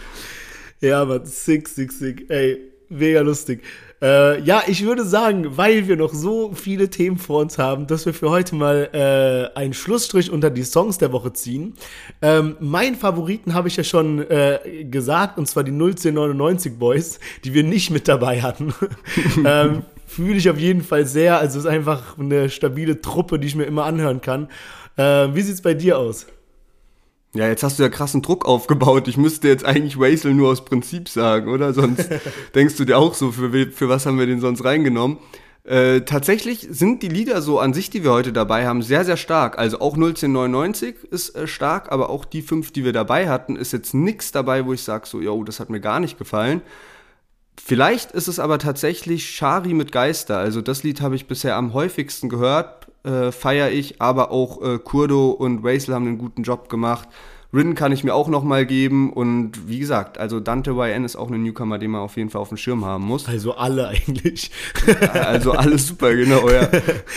Ja, 0.83 1.05
Mann, 1.05 1.25
sick, 1.25 1.69
sick, 1.69 1.93
sick. 1.93 2.29
Ey, 2.29 2.59
mega 2.89 3.21
lustig. 3.21 3.63
Äh, 4.03 4.43
ja, 4.43 4.65
ich 4.67 4.85
würde 4.85 5.05
sagen, 5.05 5.57
weil 5.57 5.87
wir 5.87 5.97
noch 5.97 6.13
so 6.13 6.53
viele 6.55 6.91
Themen 6.91 7.19
vor 7.19 7.41
uns 7.41 7.57
haben, 7.57 7.87
dass 7.87 8.05
wir 8.05 8.13
für 8.13 8.31
heute 8.31 8.57
mal 8.57 8.91
äh, 8.93 9.57
einen 9.57 9.75
Schlussstrich 9.75 10.29
unter 10.29 10.51
die 10.51 10.65
Songs 10.65 10.99
der 10.99 11.13
Woche 11.13 11.33
ziehen. 11.33 11.75
Ähm, 12.21 12.57
meinen 12.59 12.97
Favoriten 12.97 13.55
habe 13.55 13.69
ich 13.69 13.77
ja 13.77 13.85
schon 13.85 14.29
äh, 14.29 14.85
gesagt, 14.91 15.39
und 15.39 15.47
zwar 15.47 15.63
die 15.63 15.71
01099 15.71 16.77
Boys, 16.81 17.21
die 17.45 17.55
wir 17.55 17.63
nicht 17.63 17.93
mit 17.93 18.09
dabei 18.09 18.43
hatten. 18.43 18.75
ähm, 19.47 19.83
fühle 20.05 20.39
ich 20.39 20.51
auf 20.51 20.59
jeden 20.59 20.83
Fall 20.83 21.07
sehr. 21.07 21.39
Also 21.39 21.61
es 21.61 21.65
ist 21.65 21.71
einfach 21.71 22.19
eine 22.19 22.51
stabile 22.51 23.01
Truppe, 23.01 23.39
die 23.39 23.47
ich 23.47 23.55
mir 23.55 23.67
immer 23.67 23.85
anhören 23.85 24.21
kann. 24.21 24.49
Äh, 24.97 25.29
wie 25.33 25.43
sieht's 25.43 25.63
bei 25.63 25.75
dir 25.75 25.97
aus? 25.97 26.27
Ja, 27.35 27.49
jetzt 27.49 27.63
hast 27.63 27.79
du 27.79 27.83
ja 27.83 27.89
krassen 27.89 28.21
Druck 28.21 28.45
aufgebaut. 28.45 29.09
Ich 29.09 29.17
müsste 29.17 29.49
jetzt 29.49 29.65
eigentlich 29.65 29.99
Waisel 29.99 30.35
nur 30.35 30.51
aus 30.51 30.67
Prinzip 30.67 31.09
sagen, 31.09 31.49
oder? 31.49 31.73
Sonst 31.73 32.09
denkst 32.55 32.77
du 32.77 32.85
dir 32.85 32.99
auch 32.99 33.15
so, 33.15 33.33
für, 33.33 33.71
für 33.71 33.89
was 33.89 34.05
haben 34.05 34.19
wir 34.19 34.27
den 34.27 34.41
sonst 34.41 34.65
reingenommen? 34.65 35.17
Äh, 35.65 36.01
tatsächlich 36.03 36.67
sind 36.71 37.03
die 37.03 37.09
Lieder 37.09 37.41
so 37.41 37.59
an 37.59 37.73
sich, 37.73 37.89
die 37.89 38.05
wir 38.05 38.11
heute 38.11 38.33
dabei 38.33 38.67
haben, 38.67 38.83
sehr, 38.83 39.05
sehr 39.05 39.17
stark. 39.17 39.59
Also 39.59 39.81
auch 39.81 39.95
01099 39.97 40.97
ist 41.11 41.35
äh, 41.35 41.47
stark, 41.47 41.91
aber 41.91 42.11
auch 42.11 42.25
die 42.27 42.43
fünf, 42.43 42.73
die 42.73 42.85
wir 42.85 42.93
dabei 42.93 43.29
hatten, 43.29 43.57
ist 43.57 43.73
jetzt 43.73 43.95
nichts 43.95 44.33
dabei, 44.33 44.67
wo 44.67 44.73
ich 44.75 44.83
sage 44.83 45.07
so, 45.07 45.21
yo, 45.21 45.43
das 45.45 45.61
hat 45.61 45.71
mir 45.71 45.81
gar 45.81 46.01
nicht 46.01 46.19
gefallen. 46.19 46.61
Vielleicht 47.65 48.13
ist 48.13 48.29
es 48.29 48.41
aber 48.41 48.59
tatsächlich 48.59 49.31
Shari 49.31 49.73
mit 49.73 49.93
Geister. 49.93 50.39
Also 50.39 50.61
das 50.61 50.83
Lied 50.83 51.01
habe 51.01 51.15
ich 51.15 51.29
bisher 51.29 51.57
am 51.57 51.75
häufigsten 51.75 52.29
gehört, 52.29 52.82
äh, 53.05 53.33
feiere 53.33 53.71
ich, 53.71 54.01
aber 54.01 54.31
auch 54.31 54.63
äh, 54.63 54.79
Kurdo 54.79 55.31
und 55.31 55.63
Waisel 55.63 55.95
haben 55.95 56.07
einen 56.07 56.19
guten 56.19 56.43
Job 56.43 56.69
gemacht. 56.69 57.09
Rin 57.55 57.75
kann 57.75 57.93
ich 57.93 58.03
mir 58.03 58.15
auch 58.15 58.29
noch 58.29 58.45
mal 58.45 58.65
geben 58.65 59.13
und 59.13 59.69
wie 59.69 59.79
gesagt, 59.79 60.17
also 60.17 60.41
Dante 60.41 60.71
YN 60.71 61.05
ist 61.05 61.17
auch 61.17 61.29
eine 61.29 61.37
Newcomer, 61.37 61.79
den 61.79 61.91
man 61.91 62.01
auf 62.01 62.17
jeden 62.17 62.31
Fall 62.31 62.41
auf 62.41 62.49
dem 62.49 62.57
Schirm 62.57 62.87
haben 62.87 63.05
muss. 63.05 63.29
Also 63.29 63.53
alle 63.53 63.89
eigentlich. 63.89 64.51
also 65.13 65.53
alles 65.53 65.87
super, 65.87 66.15
genau, 66.15 66.49
ja. 66.49 66.71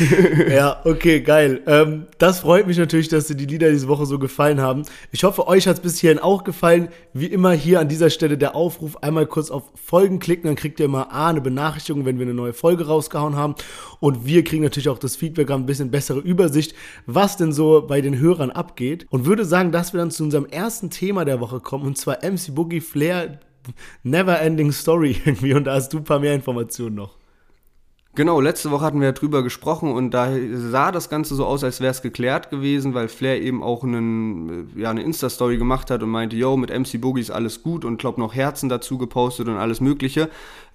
ja, 0.49 0.81
okay, 0.83 1.21
geil. 1.21 1.61
Ähm, 1.67 2.07
das 2.17 2.41
freut 2.41 2.67
mich 2.67 2.77
natürlich, 2.77 3.07
dass 3.07 3.27
dir 3.27 3.35
die 3.35 3.45
Lieder 3.45 3.71
diese 3.71 3.87
Woche 3.87 4.05
so 4.05 4.19
gefallen 4.19 4.59
haben. 4.59 4.83
Ich 5.13 5.23
hoffe, 5.23 5.47
euch 5.47 5.69
hat 5.69 5.77
es 5.77 5.81
bis 5.81 5.99
hierhin 5.99 6.19
auch 6.19 6.43
gefallen. 6.43 6.89
Wie 7.13 7.27
immer 7.27 7.53
hier 7.53 7.79
an 7.79 7.87
dieser 7.87 8.09
Stelle 8.09 8.37
der 8.37 8.55
Aufruf, 8.55 8.97
einmal 8.97 9.27
kurz 9.27 9.49
auf 9.49 9.63
Folgen 9.81 10.19
klicken, 10.19 10.47
dann 10.47 10.57
kriegt 10.57 10.81
ihr 10.81 10.87
immer 10.87 11.13
A, 11.13 11.29
eine 11.29 11.39
Benachrichtigung, 11.39 12.03
wenn 12.03 12.19
wir 12.19 12.25
eine 12.25 12.33
neue 12.33 12.53
Folge 12.53 12.87
rausgehauen 12.87 13.37
haben. 13.37 13.55
Und 14.01 14.25
wir 14.25 14.43
kriegen 14.43 14.63
natürlich 14.63 14.89
auch 14.89 14.99
das 14.99 15.15
Feedback, 15.15 15.49
haben 15.49 15.63
ein 15.63 15.65
bisschen 15.65 15.91
bessere 15.91 16.19
Übersicht, 16.19 16.75
was 17.05 17.37
denn 17.37 17.53
so 17.53 17.85
bei 17.87 18.01
den 18.01 18.19
Hörern 18.19 18.51
abgeht. 18.51 19.07
Und 19.09 19.25
würde 19.25 19.45
sagen, 19.45 19.71
dass 19.71 19.93
wir 19.93 19.99
dann 19.99 20.11
zu 20.11 20.24
unserem 20.25 20.45
ersten 20.45 20.89
Thema 20.89 21.25
der 21.25 21.39
Woche 21.39 21.59
kommen, 21.59 21.85
und 21.85 21.97
zwar 21.97 22.17
MC 22.23 22.53
Boogie 22.53 22.81
Flair 22.81 23.39
Never 24.03 24.39
Ending 24.39 24.71
Story 24.71 25.21
irgendwie. 25.25 25.53
Und 25.53 25.65
da 25.65 25.75
hast 25.75 25.93
du 25.93 25.97
ein 25.97 26.03
paar 26.03 26.19
mehr 26.19 26.33
Informationen 26.33 26.95
noch. 26.95 27.17
Genau, 28.15 28.39
letzte 28.39 28.71
Woche 28.71 28.85
hatten 28.85 29.01
wir 29.01 29.11
drüber 29.11 29.43
gesprochen 29.43 29.91
und 29.91 30.11
da 30.11 30.31
sah 30.53 30.93
das 30.93 31.09
Ganze 31.09 31.35
so 31.35 31.45
aus, 31.45 31.65
als 31.65 31.81
wäre 31.81 31.91
es 31.91 32.01
geklärt 32.01 32.49
gewesen, 32.49 32.93
weil 32.93 33.09
Flair 33.09 33.41
eben 33.41 33.61
auch 33.61 33.83
einen, 33.83 34.71
ja, 34.77 34.89
eine 34.89 35.03
Insta-Story 35.03 35.57
gemacht 35.57 35.91
hat 35.91 36.01
und 36.01 36.11
meinte, 36.11 36.37
yo, 36.37 36.55
mit 36.55 36.69
MC 36.69 37.01
Boogie 37.01 37.19
ist 37.19 37.31
alles 37.31 37.61
gut 37.61 37.83
und 37.83 37.97
glaub 37.97 38.17
noch 38.17 38.33
Herzen 38.33 38.69
dazu 38.69 38.97
gepostet 38.97 39.49
und 39.49 39.57
alles 39.57 39.81
mögliche. 39.81 40.23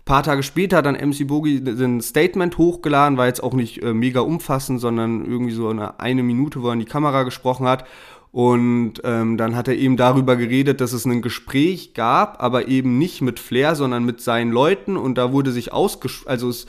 Ein 0.01 0.05
paar 0.05 0.23
Tage 0.23 0.43
später 0.43 0.77
hat 0.77 0.85
dann 0.85 0.97
MC 0.97 1.27
Boogie 1.27 1.63
ein 1.67 2.03
Statement 2.03 2.59
hochgeladen, 2.59 3.17
war 3.17 3.27
jetzt 3.27 3.43
auch 3.43 3.55
nicht 3.55 3.83
äh, 3.83 3.95
mega 3.95 4.21
umfassend, 4.21 4.79
sondern 4.79 5.25
irgendwie 5.25 5.55
so 5.55 5.69
eine, 5.69 5.99
eine 5.99 6.23
Minute, 6.23 6.63
wo 6.63 6.67
er 6.67 6.75
in 6.75 6.81
die 6.81 6.85
Kamera 6.85 7.23
gesprochen 7.23 7.67
hat 7.67 7.87
und 8.33 8.95
ähm, 9.03 9.37
dann 9.37 9.57
hat 9.57 9.67
er 9.67 9.77
eben 9.77 9.97
darüber 9.97 10.37
geredet, 10.37 10.81
dass 10.81 10.93
es 10.93 11.05
ein 11.05 11.23
Gespräch 11.23 11.95
gab, 11.95 12.41
aber 12.41 12.69
eben 12.69 12.97
nicht 12.99 13.23
mit 13.23 13.41
Flair, 13.41 13.75
sondern 13.75 14.05
mit 14.05 14.21
seinen 14.21 14.53
Leuten. 14.53 14.97
Und 14.97 15.19
da 15.19 15.33
wurde 15.33 15.51
sich 15.51 15.73
ausgesch... 15.73 16.23
Also 16.27 16.49
es, 16.49 16.67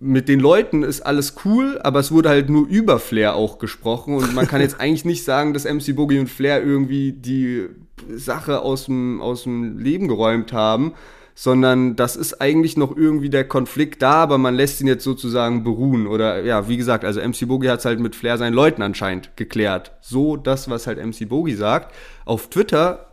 mit 0.00 0.28
den 0.28 0.40
Leuten 0.40 0.82
ist 0.82 1.02
alles 1.02 1.36
cool, 1.44 1.78
aber 1.82 2.00
es 2.00 2.10
wurde 2.10 2.30
halt 2.30 2.48
nur 2.48 2.66
über 2.66 2.98
Flair 2.98 3.34
auch 3.36 3.58
gesprochen. 3.58 4.14
Und 4.16 4.34
man 4.34 4.48
kann 4.48 4.60
jetzt 4.60 4.80
eigentlich 4.80 5.04
nicht 5.04 5.22
sagen, 5.22 5.52
dass 5.52 5.64
MC 5.64 5.94
Boogie 5.94 6.18
und 6.18 6.30
Flair 6.30 6.64
irgendwie 6.64 7.12
die 7.12 7.68
Sache 8.14 8.62
aus 8.62 8.86
dem, 8.86 9.20
aus 9.20 9.42
dem 9.42 9.78
Leben 9.78 10.08
geräumt 10.08 10.52
haben, 10.52 10.94
sondern 11.38 11.96
das 11.96 12.16
ist 12.16 12.40
eigentlich 12.40 12.78
noch 12.78 12.96
irgendwie 12.96 13.28
der 13.28 13.46
Konflikt 13.46 14.00
da, 14.00 14.14
aber 14.14 14.38
man 14.38 14.54
lässt 14.54 14.80
ihn 14.80 14.86
jetzt 14.86 15.04
sozusagen 15.04 15.62
beruhen. 15.64 16.06
Oder 16.06 16.42
ja, 16.42 16.66
wie 16.66 16.78
gesagt, 16.78 17.04
also 17.04 17.20
MC 17.20 17.46
Bogi 17.46 17.66
hat 17.66 17.80
es 17.80 17.84
halt 17.84 18.00
mit 18.00 18.16
Flair 18.16 18.38
seinen 18.38 18.54
Leuten 18.54 18.80
anscheinend 18.80 19.36
geklärt. 19.36 19.92
So 20.00 20.38
das, 20.38 20.70
was 20.70 20.86
halt 20.86 20.98
MC 20.98 21.28
Bogi 21.28 21.54
sagt. 21.54 21.94
Auf 22.24 22.48
Twitter, 22.48 23.12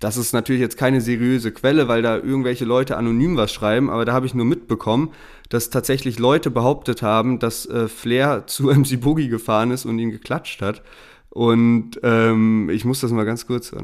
das 0.00 0.16
ist 0.16 0.32
natürlich 0.32 0.60
jetzt 0.60 0.76
keine 0.76 1.00
seriöse 1.00 1.52
Quelle, 1.52 1.86
weil 1.86 2.02
da 2.02 2.16
irgendwelche 2.16 2.64
Leute 2.64 2.96
anonym 2.96 3.36
was 3.36 3.52
schreiben, 3.52 3.90
aber 3.90 4.04
da 4.04 4.12
habe 4.12 4.26
ich 4.26 4.34
nur 4.34 4.44
mitbekommen, 4.44 5.12
dass 5.48 5.70
tatsächlich 5.70 6.18
Leute 6.18 6.50
behauptet 6.50 7.00
haben, 7.02 7.38
dass 7.38 7.66
äh, 7.66 7.86
Flair 7.86 8.42
zu 8.48 8.72
MC 8.72 9.00
Bogi 9.00 9.28
gefahren 9.28 9.70
ist 9.70 9.86
und 9.86 10.00
ihn 10.00 10.10
geklatscht 10.10 10.62
hat. 10.62 10.82
Und 11.30 12.00
ähm, 12.02 12.70
ich 12.70 12.84
muss 12.84 13.00
das 13.00 13.12
mal 13.12 13.24
ganz 13.24 13.46
kurz. 13.46 13.72
Äh, 13.72 13.82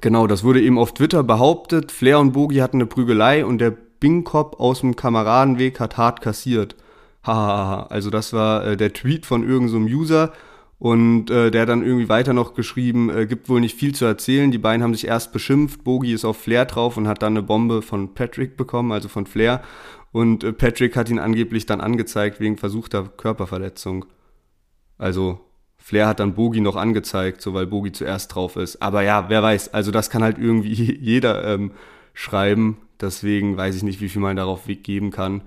Genau, 0.00 0.26
das 0.26 0.44
wurde 0.44 0.60
eben 0.60 0.78
auf 0.78 0.94
Twitter 0.94 1.22
behauptet. 1.22 1.92
Flair 1.92 2.18
und 2.18 2.32
Bogi 2.32 2.56
hatten 2.56 2.78
eine 2.78 2.86
Prügelei 2.86 3.44
und 3.44 3.58
der 3.58 3.70
Bingkop 3.70 4.60
aus 4.60 4.80
dem 4.80 4.96
Kameradenweg 4.96 5.80
hat 5.80 5.96
hart 5.96 6.20
kassiert. 6.20 6.76
Hahaha. 7.24 7.86
also 7.86 8.10
das 8.10 8.32
war 8.32 8.64
äh, 8.64 8.76
der 8.76 8.92
Tweet 8.92 9.26
von 9.26 9.42
irgendeinem 9.42 9.88
so 9.88 9.96
User 9.96 10.32
und 10.78 11.30
äh, 11.30 11.50
der 11.50 11.66
dann 11.66 11.82
irgendwie 11.82 12.08
weiter 12.08 12.32
noch 12.32 12.54
geschrieben, 12.54 13.10
äh, 13.10 13.26
gibt 13.26 13.48
wohl 13.48 13.60
nicht 13.60 13.76
viel 13.76 13.94
zu 13.94 14.04
erzählen. 14.04 14.50
Die 14.50 14.58
beiden 14.58 14.82
haben 14.82 14.94
sich 14.94 15.06
erst 15.06 15.32
beschimpft. 15.32 15.84
Bogi 15.84 16.12
ist 16.12 16.24
auf 16.24 16.36
Flair 16.36 16.66
drauf 16.66 16.96
und 16.96 17.08
hat 17.08 17.22
dann 17.22 17.32
eine 17.32 17.42
Bombe 17.42 17.82
von 17.82 18.14
Patrick 18.14 18.56
bekommen, 18.56 18.92
also 18.92 19.08
von 19.08 19.26
Flair. 19.26 19.62
Und 20.12 20.44
äh, 20.44 20.52
Patrick 20.52 20.96
hat 20.96 21.08
ihn 21.08 21.18
angeblich 21.18 21.66
dann 21.66 21.80
angezeigt 21.80 22.40
wegen 22.40 22.58
versuchter 22.58 23.04
Körperverletzung. 23.04 24.04
Also 24.98 25.40
Flair 25.86 26.08
hat 26.08 26.18
dann 26.18 26.34
Bogi 26.34 26.60
noch 26.60 26.74
angezeigt, 26.74 27.40
so 27.40 27.54
weil 27.54 27.68
Bogi 27.68 27.92
zuerst 27.92 28.34
drauf 28.34 28.56
ist. 28.56 28.82
Aber 28.82 29.02
ja, 29.02 29.26
wer 29.28 29.40
weiß, 29.40 29.72
also 29.72 29.92
das 29.92 30.10
kann 30.10 30.24
halt 30.24 30.36
irgendwie 30.36 30.92
jeder 31.00 31.44
ähm, 31.46 31.70
schreiben. 32.12 32.78
Deswegen 33.00 33.56
weiß 33.56 33.76
ich 33.76 33.84
nicht, 33.84 34.00
wie 34.00 34.08
viel 34.08 34.20
man 34.20 34.34
darauf 34.34 34.66
Weg 34.66 34.82
geben 34.82 35.12
kann. 35.12 35.42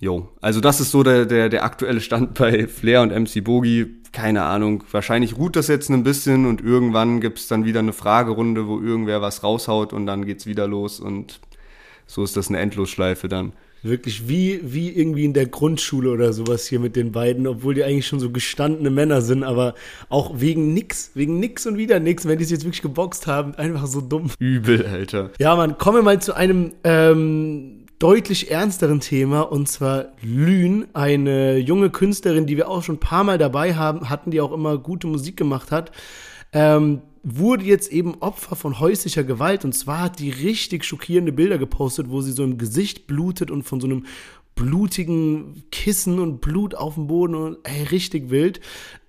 Jo, 0.00 0.30
also 0.40 0.62
das 0.62 0.80
ist 0.80 0.92
so 0.92 1.02
der, 1.02 1.26
der, 1.26 1.50
der 1.50 1.62
aktuelle 1.62 2.00
Stand 2.00 2.32
bei 2.38 2.66
Flair 2.68 3.02
und 3.02 3.12
MC 3.12 3.44
Bogi. 3.44 4.00
Keine 4.12 4.44
Ahnung, 4.44 4.82
wahrscheinlich 4.90 5.36
ruht 5.36 5.56
das 5.56 5.68
jetzt 5.68 5.90
ein 5.90 6.04
bisschen 6.04 6.46
und 6.46 6.62
irgendwann 6.62 7.20
gibt's 7.20 7.46
dann 7.46 7.66
wieder 7.66 7.80
eine 7.80 7.92
Fragerunde, 7.92 8.66
wo 8.66 8.80
irgendwer 8.80 9.20
was 9.20 9.42
raushaut 9.42 9.92
und 9.92 10.06
dann 10.06 10.24
geht's 10.24 10.46
wieder 10.46 10.66
los 10.66 11.00
und 11.00 11.38
so 12.06 12.24
ist 12.24 12.34
das 12.34 12.48
eine 12.48 12.60
Endlosschleife 12.60 13.28
dann. 13.28 13.52
Wirklich 13.82 14.28
wie, 14.28 14.60
wie 14.62 14.90
irgendwie 14.90 15.24
in 15.24 15.32
der 15.32 15.46
Grundschule 15.46 16.10
oder 16.10 16.32
sowas 16.32 16.66
hier 16.66 16.80
mit 16.80 16.96
den 16.96 17.12
beiden, 17.12 17.46
obwohl 17.46 17.74
die 17.74 17.84
eigentlich 17.84 18.06
schon 18.06 18.20
so 18.20 18.30
gestandene 18.30 18.90
Männer 18.90 19.20
sind, 19.20 19.44
aber 19.44 19.74
auch 20.08 20.40
wegen 20.40 20.74
nix, 20.74 21.12
wegen 21.14 21.38
nix 21.38 21.66
und 21.66 21.76
wieder 21.76 22.00
nix, 22.00 22.26
wenn 22.26 22.38
die 22.38 22.44
es 22.44 22.50
jetzt 22.50 22.64
wirklich 22.64 22.82
geboxt 22.82 23.26
haben, 23.26 23.54
einfach 23.54 23.86
so 23.86 24.00
dumm. 24.00 24.30
Übel, 24.38 24.86
Alter. 24.86 25.30
Ja, 25.38 25.54
man, 25.56 25.78
kommen 25.78 25.98
wir 25.98 26.02
mal 26.02 26.20
zu 26.20 26.34
einem 26.34 26.72
ähm, 26.84 27.86
deutlich 27.98 28.50
ernsteren 28.50 29.00
Thema 29.00 29.42
und 29.42 29.68
zwar 29.68 30.06
Lün, 30.22 30.86
eine 30.92 31.58
junge 31.58 31.90
Künstlerin, 31.90 32.46
die 32.46 32.56
wir 32.56 32.68
auch 32.68 32.82
schon 32.82 32.96
ein 32.96 33.00
paar 33.00 33.24
Mal 33.24 33.38
dabei 33.38 33.74
haben, 33.74 34.10
hatten, 34.10 34.30
die 34.30 34.40
auch 34.40 34.52
immer 34.52 34.78
gute 34.78 35.06
Musik 35.06 35.36
gemacht 35.36 35.70
hat. 35.70 35.92
Ähm, 36.52 37.02
wurde 37.28 37.64
jetzt 37.64 37.90
eben 37.90 38.14
Opfer 38.20 38.54
von 38.54 38.78
häuslicher 38.78 39.24
Gewalt 39.24 39.64
und 39.64 39.72
zwar 39.72 40.02
hat 40.02 40.20
die 40.20 40.30
richtig 40.30 40.84
schockierende 40.84 41.32
Bilder 41.32 41.58
gepostet, 41.58 42.08
wo 42.08 42.20
sie 42.20 42.30
so 42.30 42.44
im 42.44 42.56
Gesicht 42.56 43.08
blutet 43.08 43.50
und 43.50 43.64
von 43.64 43.80
so 43.80 43.88
einem 43.88 44.04
blutigen 44.54 45.64
Kissen 45.70 46.18
und 46.18 46.40
Blut 46.40 46.74
auf 46.74 46.94
dem 46.94 47.08
Boden 47.08 47.34
und 47.34 47.58
ey, 47.64 47.82
richtig 47.82 48.30
wild. 48.30 48.60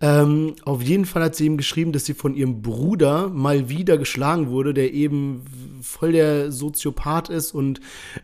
Ähm, 0.01 0.55
auf 0.63 0.81
jeden 0.81 1.05
Fall 1.05 1.23
hat 1.23 1.35
sie 1.35 1.45
ihm 1.45 1.57
geschrieben, 1.57 1.93
dass 1.93 2.05
sie 2.05 2.15
von 2.15 2.35
ihrem 2.35 2.61
Bruder 2.61 3.29
mal 3.29 3.69
wieder 3.69 3.97
geschlagen 3.97 4.49
wurde, 4.49 4.73
der 4.73 4.93
eben 4.93 5.43
voll 5.81 6.11
der 6.11 6.51
Soziopath 6.51 7.29
ist 7.29 7.53
und 7.53 7.79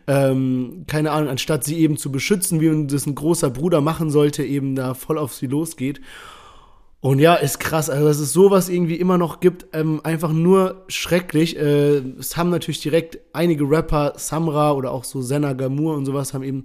ähm, 0.06 0.84
keine 0.86 1.12
Ahnung, 1.12 1.30
anstatt 1.30 1.64
sie 1.64 1.78
eben 1.78 1.96
zu 1.96 2.12
beschützen, 2.12 2.60
wie 2.60 2.86
das 2.86 3.06
ein 3.06 3.14
großer 3.14 3.48
Bruder 3.48 3.80
machen 3.80 4.10
sollte, 4.10 4.44
eben 4.44 4.74
da 4.74 4.92
voll 4.94 5.16
auf 5.16 5.34
sie 5.34 5.46
losgeht. 5.46 6.00
Und 7.04 7.18
ja, 7.18 7.34
ist 7.34 7.60
krass, 7.60 7.90
also 7.90 8.06
dass 8.06 8.18
es 8.18 8.32
sowas 8.32 8.70
irgendwie 8.70 8.94
immer 8.94 9.18
noch 9.18 9.40
gibt, 9.40 9.66
ähm, 9.74 10.00
einfach 10.04 10.32
nur 10.32 10.86
schrecklich. 10.88 11.54
Äh, 11.54 11.98
es 12.18 12.38
haben 12.38 12.48
natürlich 12.48 12.80
direkt 12.80 13.18
einige 13.34 13.68
Rapper, 13.68 14.14
Samra 14.16 14.72
oder 14.72 14.90
auch 14.90 15.04
so 15.04 15.20
Senna 15.20 15.52
Gamur 15.52 15.96
und 15.96 16.06
sowas, 16.06 16.32
haben 16.32 16.42
eben 16.42 16.62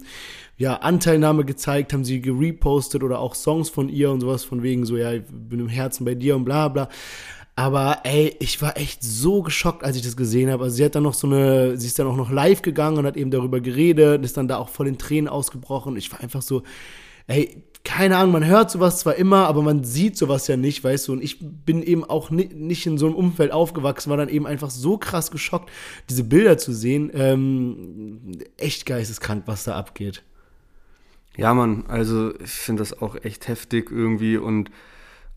ja 0.56 0.76
Anteilnahme 0.76 1.44
gezeigt, 1.44 1.92
haben 1.92 2.06
sie 2.06 2.22
gerepostet 2.22 3.02
oder 3.02 3.18
auch 3.18 3.34
Songs 3.34 3.68
von 3.68 3.90
ihr 3.90 4.10
und 4.10 4.22
sowas 4.22 4.42
von 4.42 4.62
wegen 4.62 4.86
so, 4.86 4.96
ja, 4.96 5.12
ich 5.12 5.24
bin 5.28 5.60
im 5.60 5.68
Herzen 5.68 6.06
bei 6.06 6.14
dir 6.14 6.36
und 6.36 6.46
bla 6.46 6.68
bla. 6.68 6.88
Aber 7.54 7.98
ey, 8.04 8.34
ich 8.40 8.62
war 8.62 8.78
echt 8.78 9.02
so 9.02 9.42
geschockt, 9.42 9.84
als 9.84 9.96
ich 9.96 10.02
das 10.02 10.16
gesehen 10.16 10.50
habe. 10.50 10.64
Also 10.64 10.76
sie 10.76 10.86
hat 10.86 10.94
dann 10.94 11.02
noch 11.02 11.12
so 11.12 11.26
eine, 11.26 11.76
sie 11.76 11.86
ist 11.86 11.98
dann 11.98 12.06
auch 12.06 12.16
noch 12.16 12.30
live 12.30 12.62
gegangen 12.62 12.96
und 12.96 13.04
hat 13.04 13.18
eben 13.18 13.30
darüber 13.30 13.60
geredet, 13.60 14.24
ist 14.24 14.38
dann 14.38 14.48
da 14.48 14.56
auch 14.56 14.70
voll 14.70 14.88
in 14.88 14.96
Tränen 14.96 15.28
ausgebrochen. 15.28 15.98
Ich 15.98 16.10
war 16.10 16.20
einfach 16.20 16.40
so, 16.40 16.62
ey, 17.26 17.62
keine 17.84 18.18
Ahnung, 18.18 18.32
man 18.32 18.46
hört 18.46 18.70
sowas 18.70 18.98
zwar 18.98 19.16
immer, 19.16 19.46
aber 19.46 19.62
man 19.62 19.84
sieht 19.84 20.16
sowas 20.16 20.46
ja 20.48 20.56
nicht, 20.56 20.84
weißt 20.84 21.08
du. 21.08 21.12
Und 21.12 21.22
ich 21.22 21.38
bin 21.40 21.82
eben 21.82 22.04
auch 22.04 22.30
ni 22.30 22.44
nicht 22.52 22.86
in 22.86 22.98
so 22.98 23.06
einem 23.06 23.14
Umfeld 23.14 23.52
aufgewachsen, 23.52 24.10
war 24.10 24.16
dann 24.16 24.28
eben 24.28 24.46
einfach 24.46 24.70
so 24.70 24.98
krass 24.98 25.30
geschockt, 25.30 25.70
diese 26.08 26.24
Bilder 26.24 26.58
zu 26.58 26.72
sehen. 26.72 27.10
Ähm, 27.14 28.20
echt 28.58 28.84
geisteskrank, 28.84 29.44
was 29.46 29.64
da 29.64 29.76
abgeht. 29.76 30.22
Ja, 31.36 31.54
Mann, 31.54 31.84
also 31.88 32.34
ich 32.38 32.50
finde 32.50 32.82
das 32.82 33.00
auch 33.00 33.16
echt 33.22 33.48
heftig 33.48 33.90
irgendwie 33.90 34.36
und 34.36 34.70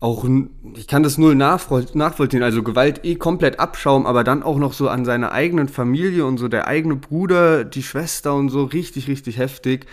auch, 0.00 0.26
ich 0.74 0.86
kann 0.86 1.02
das 1.02 1.16
null 1.16 1.34
nachvollziehen, 1.34 2.42
also 2.42 2.62
Gewalt 2.62 3.06
eh 3.06 3.14
komplett 3.14 3.58
abschaum, 3.58 4.04
aber 4.04 4.22
dann 4.22 4.42
auch 4.42 4.58
noch 4.58 4.74
so 4.74 4.90
an 4.90 5.06
seiner 5.06 5.32
eigenen 5.32 5.68
Familie 5.68 6.26
und 6.26 6.36
so 6.36 6.48
der 6.48 6.68
eigene 6.68 6.96
Bruder, 6.96 7.64
die 7.64 7.82
Schwester 7.82 8.34
und 8.34 8.50
so 8.50 8.64
richtig, 8.64 9.08
richtig 9.08 9.38
heftig. 9.38 9.86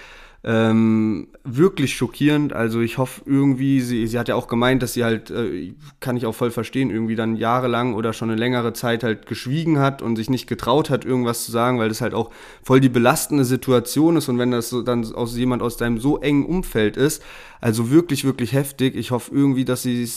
Ähm, 0.43 1.27
wirklich 1.43 1.93
schockierend. 1.93 2.51
Also 2.51 2.81
ich 2.81 2.97
hoffe 2.97 3.21
irgendwie, 3.25 3.79
sie, 3.79 4.07
sie 4.07 4.17
hat 4.17 4.27
ja 4.27 4.33
auch 4.33 4.47
gemeint, 4.47 4.81
dass 4.81 4.93
sie 4.93 5.03
halt, 5.03 5.29
äh, 5.29 5.75
kann 5.99 6.17
ich 6.17 6.25
auch 6.25 6.33
voll 6.33 6.49
verstehen, 6.49 6.89
irgendwie 6.89 7.15
dann 7.15 7.35
jahrelang 7.35 7.93
oder 7.93 8.11
schon 8.11 8.31
eine 8.31 8.39
längere 8.39 8.73
Zeit 8.73 9.03
halt 9.03 9.27
geschwiegen 9.27 9.77
hat 9.77 10.01
und 10.01 10.15
sich 10.15 10.31
nicht 10.31 10.47
getraut 10.47 10.89
hat, 10.89 11.05
irgendwas 11.05 11.45
zu 11.45 11.51
sagen, 11.51 11.77
weil 11.77 11.89
das 11.89 12.01
halt 12.01 12.15
auch 12.15 12.31
voll 12.63 12.79
die 12.79 12.89
belastende 12.89 13.45
Situation 13.45 14.17
ist 14.17 14.29
und 14.29 14.39
wenn 14.39 14.49
das 14.49 14.69
so, 14.69 14.81
dann 14.81 15.13
aus 15.13 15.37
jemand 15.37 15.61
aus 15.61 15.77
deinem 15.77 15.99
so 15.99 16.17
engen 16.19 16.47
Umfeld 16.47 16.97
ist, 16.97 17.21
also 17.59 17.91
wirklich, 17.91 18.23
wirklich 18.23 18.53
heftig. 18.53 18.95
Ich 18.95 19.11
hoffe 19.11 19.31
irgendwie, 19.33 19.65
dass 19.65 19.83
sie 19.83 20.09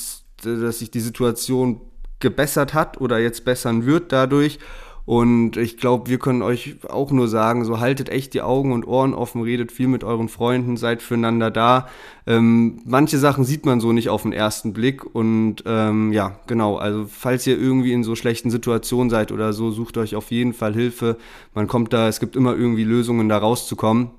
dass 0.42 0.78
sich 0.78 0.90
die 0.90 1.00
Situation 1.00 1.80
gebessert 2.20 2.74
hat 2.74 3.00
oder 3.00 3.18
jetzt 3.18 3.44
bessern 3.44 3.86
wird 3.86 4.12
dadurch 4.12 4.58
und 5.06 5.58
ich 5.58 5.76
glaube, 5.76 6.08
wir 6.08 6.18
können 6.18 6.40
euch 6.40 6.76
auch 6.88 7.10
nur 7.10 7.28
sagen, 7.28 7.66
so 7.66 7.78
haltet 7.78 8.08
echt 8.08 8.32
die 8.32 8.40
Augen 8.40 8.72
und 8.72 8.86
Ohren 8.86 9.12
offen, 9.12 9.42
redet 9.42 9.70
viel 9.70 9.86
mit 9.86 10.02
euren 10.02 10.30
Freunden, 10.30 10.78
seid 10.78 11.02
füreinander 11.02 11.50
da. 11.50 11.88
Ähm, 12.26 12.80
manche 12.86 13.18
Sachen 13.18 13.44
sieht 13.44 13.66
man 13.66 13.80
so 13.80 13.92
nicht 13.92 14.08
auf 14.08 14.22
den 14.22 14.32
ersten 14.32 14.72
Blick. 14.72 15.04
Und 15.14 15.56
ähm, 15.66 16.10
ja, 16.12 16.40
genau, 16.46 16.76
also 16.76 17.06
falls 17.06 17.46
ihr 17.46 17.58
irgendwie 17.58 17.92
in 17.92 18.02
so 18.02 18.16
schlechten 18.16 18.50
Situationen 18.50 19.10
seid 19.10 19.30
oder 19.30 19.52
so, 19.52 19.70
sucht 19.70 19.98
euch 19.98 20.16
auf 20.16 20.30
jeden 20.30 20.54
Fall 20.54 20.72
Hilfe. 20.72 21.18
Man 21.52 21.66
kommt 21.66 21.92
da, 21.92 22.08
es 22.08 22.18
gibt 22.18 22.34
immer 22.34 22.56
irgendwie 22.56 22.84
Lösungen, 22.84 23.28
da 23.28 23.36
rauszukommen. 23.36 24.10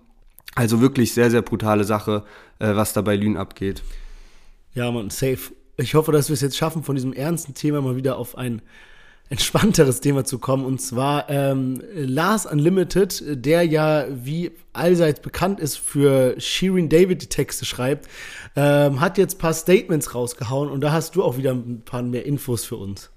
Also 0.54 0.82
wirklich 0.82 1.14
sehr, 1.14 1.32
sehr 1.32 1.42
brutale 1.42 1.84
Sache, 1.84 2.24
äh, 2.60 2.76
was 2.76 2.94
da 2.94 3.02
bei 3.02 3.16
Lünen 3.16 3.38
abgeht. 3.38 3.82
Ja, 4.76 4.92
man, 4.92 5.10
safe. 5.10 5.52
Ich 5.78 5.96
hoffe, 5.96 6.12
dass 6.12 6.30
wir 6.30 6.36
es 6.36 6.42
jetzt 6.42 6.58
schaffen, 6.58 6.84
von 6.84 6.96
diesem 6.96 7.12
ernsten 7.12 7.56
Thema 7.56 7.82
mal 7.82 7.96
wieder 7.96 8.18
auf 8.18 8.38
ein 8.38 8.62
entspannteres 9.30 10.02
Thema 10.02 10.24
zu 10.24 10.40
kommen. 10.40 10.66
Und 10.66 10.82
zwar 10.82 11.30
ähm, 11.30 11.82
Lars 11.94 12.46
Unlimited, 12.46 13.24
der 13.28 13.64
ja 13.64 14.06
wie 14.10 14.52
allseits 14.74 15.20
bekannt 15.20 15.60
ist 15.60 15.78
für 15.78 16.40
Shirin 16.40 16.90
David 16.90 17.22
die 17.22 17.28
Texte 17.28 17.66
schreibt, 17.66 18.08
ähm, 18.56 19.02
hat 19.02 19.18
jetzt 19.18 19.40
paar 19.40 19.54
Statements 19.54 20.14
rausgehauen 20.14 20.70
und 20.70 20.82
da 20.82 20.92
hast 20.92 21.16
du 21.16 21.24
auch 21.24 21.38
wieder 21.38 21.54
ein 21.54 21.82
paar 21.84 22.04
mehr 22.04 22.26
Infos 22.26 22.66
für 22.66 22.76
uns. 22.76 23.10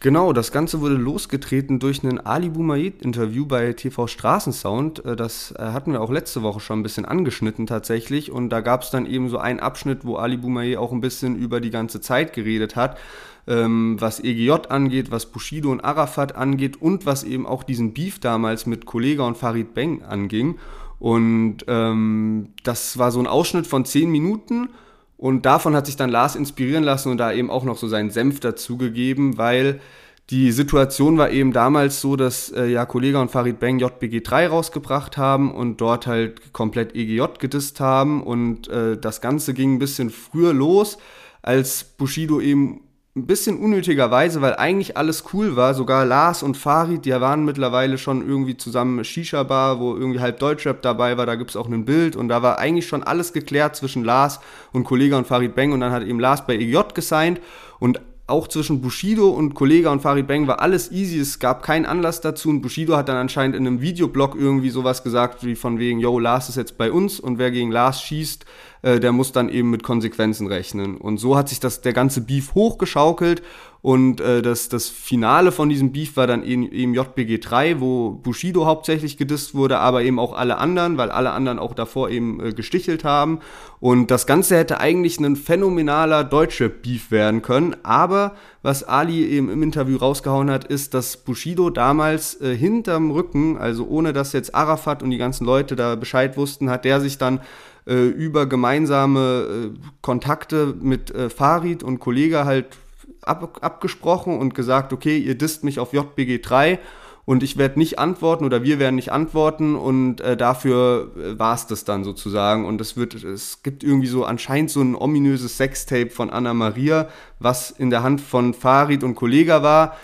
Genau, 0.00 0.34
das 0.34 0.52
Ganze 0.52 0.82
wurde 0.82 0.94
losgetreten 0.94 1.78
durch 1.78 2.02
ein 2.04 2.20
Ali 2.24 2.50
Boumaied-Interview 2.50 3.46
bei 3.46 3.72
TV 3.72 4.06
Straßensound. 4.06 5.04
Äh, 5.04 5.16
das 5.16 5.52
äh, 5.52 5.62
hatten 5.62 5.92
wir 5.92 6.00
auch 6.00 6.10
letzte 6.10 6.42
Woche 6.42 6.60
schon 6.60 6.80
ein 6.80 6.82
bisschen 6.82 7.06
angeschnitten 7.06 7.66
tatsächlich. 7.66 8.30
Und 8.30 8.50
da 8.50 8.60
gab 8.60 8.82
es 8.82 8.90
dann 8.90 9.06
eben 9.06 9.30
so 9.30 9.38
einen 9.38 9.58
Abschnitt, 9.58 10.04
wo 10.04 10.16
Ali 10.16 10.36
Boumaied 10.36 10.76
auch 10.76 10.92
ein 10.92 11.00
bisschen 11.00 11.34
über 11.36 11.60
die 11.60 11.70
ganze 11.70 12.00
Zeit 12.00 12.34
geredet 12.34 12.76
hat 12.76 12.98
ähm, 13.46 13.96
was 13.98 14.20
EGJ 14.20 14.68
angeht, 14.68 15.10
was 15.10 15.26
Bushido 15.26 15.70
und 15.70 15.84
Arafat 15.84 16.36
angeht 16.36 16.80
und 16.80 17.06
was 17.06 17.24
eben 17.24 17.46
auch 17.46 17.62
diesen 17.62 17.92
Beef 17.94 18.18
damals 18.18 18.66
mit 18.66 18.86
Kollega 18.86 19.24
und 19.24 19.36
Farid 19.36 19.74
Beng 19.74 20.02
anging. 20.02 20.56
Und 20.98 21.58
ähm, 21.68 22.48
das 22.64 22.98
war 22.98 23.10
so 23.10 23.20
ein 23.20 23.26
Ausschnitt 23.26 23.66
von 23.66 23.84
zehn 23.84 24.10
Minuten. 24.10 24.70
Und 25.18 25.46
davon 25.46 25.74
hat 25.74 25.86
sich 25.86 25.96
dann 25.96 26.10
Lars 26.10 26.36
inspirieren 26.36 26.84
lassen 26.84 27.10
und 27.10 27.18
da 27.18 27.32
eben 27.32 27.50
auch 27.50 27.64
noch 27.64 27.78
so 27.78 27.88
seinen 27.88 28.10
Senf 28.10 28.40
dazugegeben, 28.40 29.38
weil 29.38 29.80
die 30.28 30.50
Situation 30.50 31.18
war 31.18 31.30
eben 31.30 31.52
damals 31.52 32.00
so, 32.00 32.16
dass 32.16 32.50
äh, 32.50 32.66
ja 32.66 32.84
Kollega 32.84 33.22
und 33.22 33.30
Farid 33.30 33.60
Bang 33.60 33.78
JBG 33.78 34.22
3 34.22 34.48
rausgebracht 34.48 35.16
haben 35.16 35.54
und 35.54 35.80
dort 35.80 36.06
halt 36.06 36.52
komplett 36.52 36.96
EGJ 36.96 37.38
gedisst 37.38 37.78
haben 37.78 38.22
und 38.24 38.68
äh, 38.68 38.98
das 38.98 39.20
Ganze 39.20 39.54
ging 39.54 39.74
ein 39.74 39.78
bisschen 39.78 40.10
früher 40.10 40.52
los, 40.52 40.98
als 41.42 41.84
Bushido 41.84 42.40
eben 42.40 42.80
ein 43.16 43.26
bisschen 43.26 43.56
unnötigerweise, 43.56 44.42
weil 44.42 44.56
eigentlich 44.56 44.98
alles 44.98 45.24
cool 45.32 45.56
war. 45.56 45.72
Sogar 45.72 46.04
Lars 46.04 46.42
und 46.42 46.56
Farid, 46.56 47.06
die 47.06 47.12
waren 47.12 47.46
mittlerweile 47.46 47.96
schon 47.96 48.26
irgendwie 48.26 48.58
zusammen 48.58 49.02
Shisha-Bar, 49.02 49.80
wo 49.80 49.96
irgendwie 49.96 50.20
halb 50.20 50.38
Deutschrap 50.38 50.82
dabei 50.82 51.16
war. 51.16 51.24
Da 51.24 51.34
gibt's 51.34 51.56
auch 51.56 51.66
ein 51.66 51.86
Bild. 51.86 52.14
Und 52.14 52.28
da 52.28 52.42
war 52.42 52.58
eigentlich 52.58 52.86
schon 52.86 53.02
alles 53.02 53.32
geklärt 53.32 53.74
zwischen 53.74 54.04
Lars 54.04 54.38
und 54.72 54.84
Kollege 54.84 55.16
und 55.16 55.26
Farid 55.26 55.54
Bang 55.54 55.72
und 55.72 55.80
dann 55.80 55.92
hat 55.92 56.02
eben 56.02 56.20
Lars 56.20 56.46
bei 56.46 56.56
EJ 56.56 56.92
gesigned. 56.94 57.40
Und 57.78 58.00
auch 58.26 58.48
zwischen 58.48 58.80
Bushido 58.80 59.28
und 59.30 59.54
Kollega 59.54 59.90
und 59.90 60.02
Farid 60.02 60.26
Bang 60.26 60.48
war 60.48 60.60
alles 60.60 60.90
easy, 60.90 61.20
es 61.20 61.38
gab 61.38 61.62
keinen 61.62 61.86
Anlass 61.86 62.20
dazu. 62.20 62.50
Und 62.50 62.60
Bushido 62.60 62.96
hat 62.96 63.08
dann 63.08 63.16
anscheinend 63.16 63.56
in 63.56 63.66
einem 63.66 63.80
Videoblog 63.80 64.34
irgendwie 64.34 64.70
sowas 64.70 65.04
gesagt, 65.04 65.44
wie 65.44 65.54
von 65.54 65.78
wegen, 65.78 66.00
yo, 66.00 66.18
Lars 66.18 66.48
ist 66.48 66.56
jetzt 66.56 66.76
bei 66.76 66.90
uns. 66.90 67.20
Und 67.20 67.38
wer 67.38 67.50
gegen 67.50 67.70
Lars 67.70 68.02
schießt, 68.02 68.44
äh, 68.86 69.00
der 69.00 69.10
muss 69.10 69.32
dann 69.32 69.48
eben 69.48 69.70
mit 69.70 69.82
Konsequenzen 69.82 70.46
rechnen. 70.46 70.96
Und 70.96 71.18
so 71.18 71.36
hat 71.36 71.48
sich 71.48 71.58
das, 71.58 71.80
der 71.80 71.92
ganze 71.92 72.20
Beef 72.20 72.54
hochgeschaukelt 72.54 73.42
und 73.82 74.20
äh, 74.20 74.42
das, 74.42 74.68
das 74.68 74.88
Finale 74.88 75.52
von 75.52 75.68
diesem 75.68 75.92
Beef 75.92 76.16
war 76.16 76.26
dann 76.26 76.44
eben, 76.44 76.70
eben 76.72 76.94
JBG 76.94 77.38
3, 77.38 77.80
wo 77.80 78.10
Bushido 78.10 78.66
hauptsächlich 78.66 79.16
gedisst 79.16 79.54
wurde, 79.54 79.78
aber 79.78 80.02
eben 80.02 80.18
auch 80.18 80.36
alle 80.36 80.58
anderen, 80.58 80.98
weil 80.98 81.10
alle 81.10 81.30
anderen 81.30 81.58
auch 81.58 81.74
davor 81.74 82.10
eben 82.10 82.40
äh, 82.40 82.52
gestichelt 82.52 83.04
haben. 83.04 83.40
Und 83.78 84.10
das 84.10 84.26
Ganze 84.26 84.56
hätte 84.56 84.80
eigentlich 84.80 85.18
ein 85.20 85.36
phänomenaler 85.36 86.24
deutscher 86.24 86.68
Beef 86.68 87.10
werden 87.10 87.42
können. 87.42 87.76
Aber 87.82 88.34
was 88.62 88.82
Ali 88.82 89.24
eben 89.24 89.50
im 89.50 89.62
Interview 89.62 89.98
rausgehauen 89.98 90.50
hat, 90.50 90.64
ist, 90.64 90.94
dass 90.94 91.16
Bushido 91.16 91.70
damals 91.70 92.40
äh, 92.40 92.56
hinterm 92.56 93.10
Rücken, 93.10 93.56
also 93.56 93.86
ohne 93.86 94.12
dass 94.12 94.32
jetzt 94.32 94.54
Arafat 94.54 95.02
und 95.02 95.10
die 95.10 95.18
ganzen 95.18 95.44
Leute 95.44 95.76
da 95.76 95.96
Bescheid 95.96 96.36
wussten, 96.36 96.70
hat 96.70 96.84
der 96.84 97.00
sich 97.00 97.18
dann 97.18 97.40
äh, 97.86 98.06
über 98.06 98.46
gemeinsame 98.46 99.72
äh, 99.74 99.78
Kontakte 100.02 100.74
mit 100.80 101.10
äh, 101.10 101.30
Farid 101.30 101.82
und 101.82 101.98
Kollege 101.98 102.44
halt 102.44 102.76
ab, 103.22 103.58
abgesprochen 103.60 104.38
und 104.38 104.54
gesagt, 104.54 104.92
okay, 104.92 105.18
ihr 105.18 105.36
disst 105.36 105.64
mich 105.64 105.78
auf 105.78 105.92
JBG 105.92 106.38
3 106.38 106.78
und 107.26 107.42
ich 107.42 107.56
werde 107.56 107.78
nicht 107.78 107.98
antworten 107.98 108.44
oder 108.44 108.62
wir 108.62 108.78
werden 108.78 108.94
nicht 108.94 109.12
antworten 109.12 109.74
und 109.74 110.20
äh, 110.20 110.36
dafür 110.36 111.10
äh, 111.16 111.38
war 111.38 111.54
es 111.54 111.66
das 111.66 111.84
dann 111.84 112.04
sozusagen 112.04 112.64
und 112.64 112.80
es 112.80 112.96
wird 112.96 113.14
es 113.14 113.62
gibt 113.62 113.82
irgendwie 113.82 114.06
so 114.06 114.24
anscheinend 114.24 114.70
so 114.70 114.80
ein 114.80 114.94
ominöses 114.94 115.56
Sextape 115.56 116.10
von 116.10 116.30
Anna 116.30 116.54
Maria, 116.54 117.08
was 117.40 117.70
in 117.70 117.90
der 117.90 118.02
Hand 118.02 118.20
von 118.20 118.54
Farid 118.54 119.02
und 119.02 119.16
Kollega 119.16 119.62
war. 119.62 119.96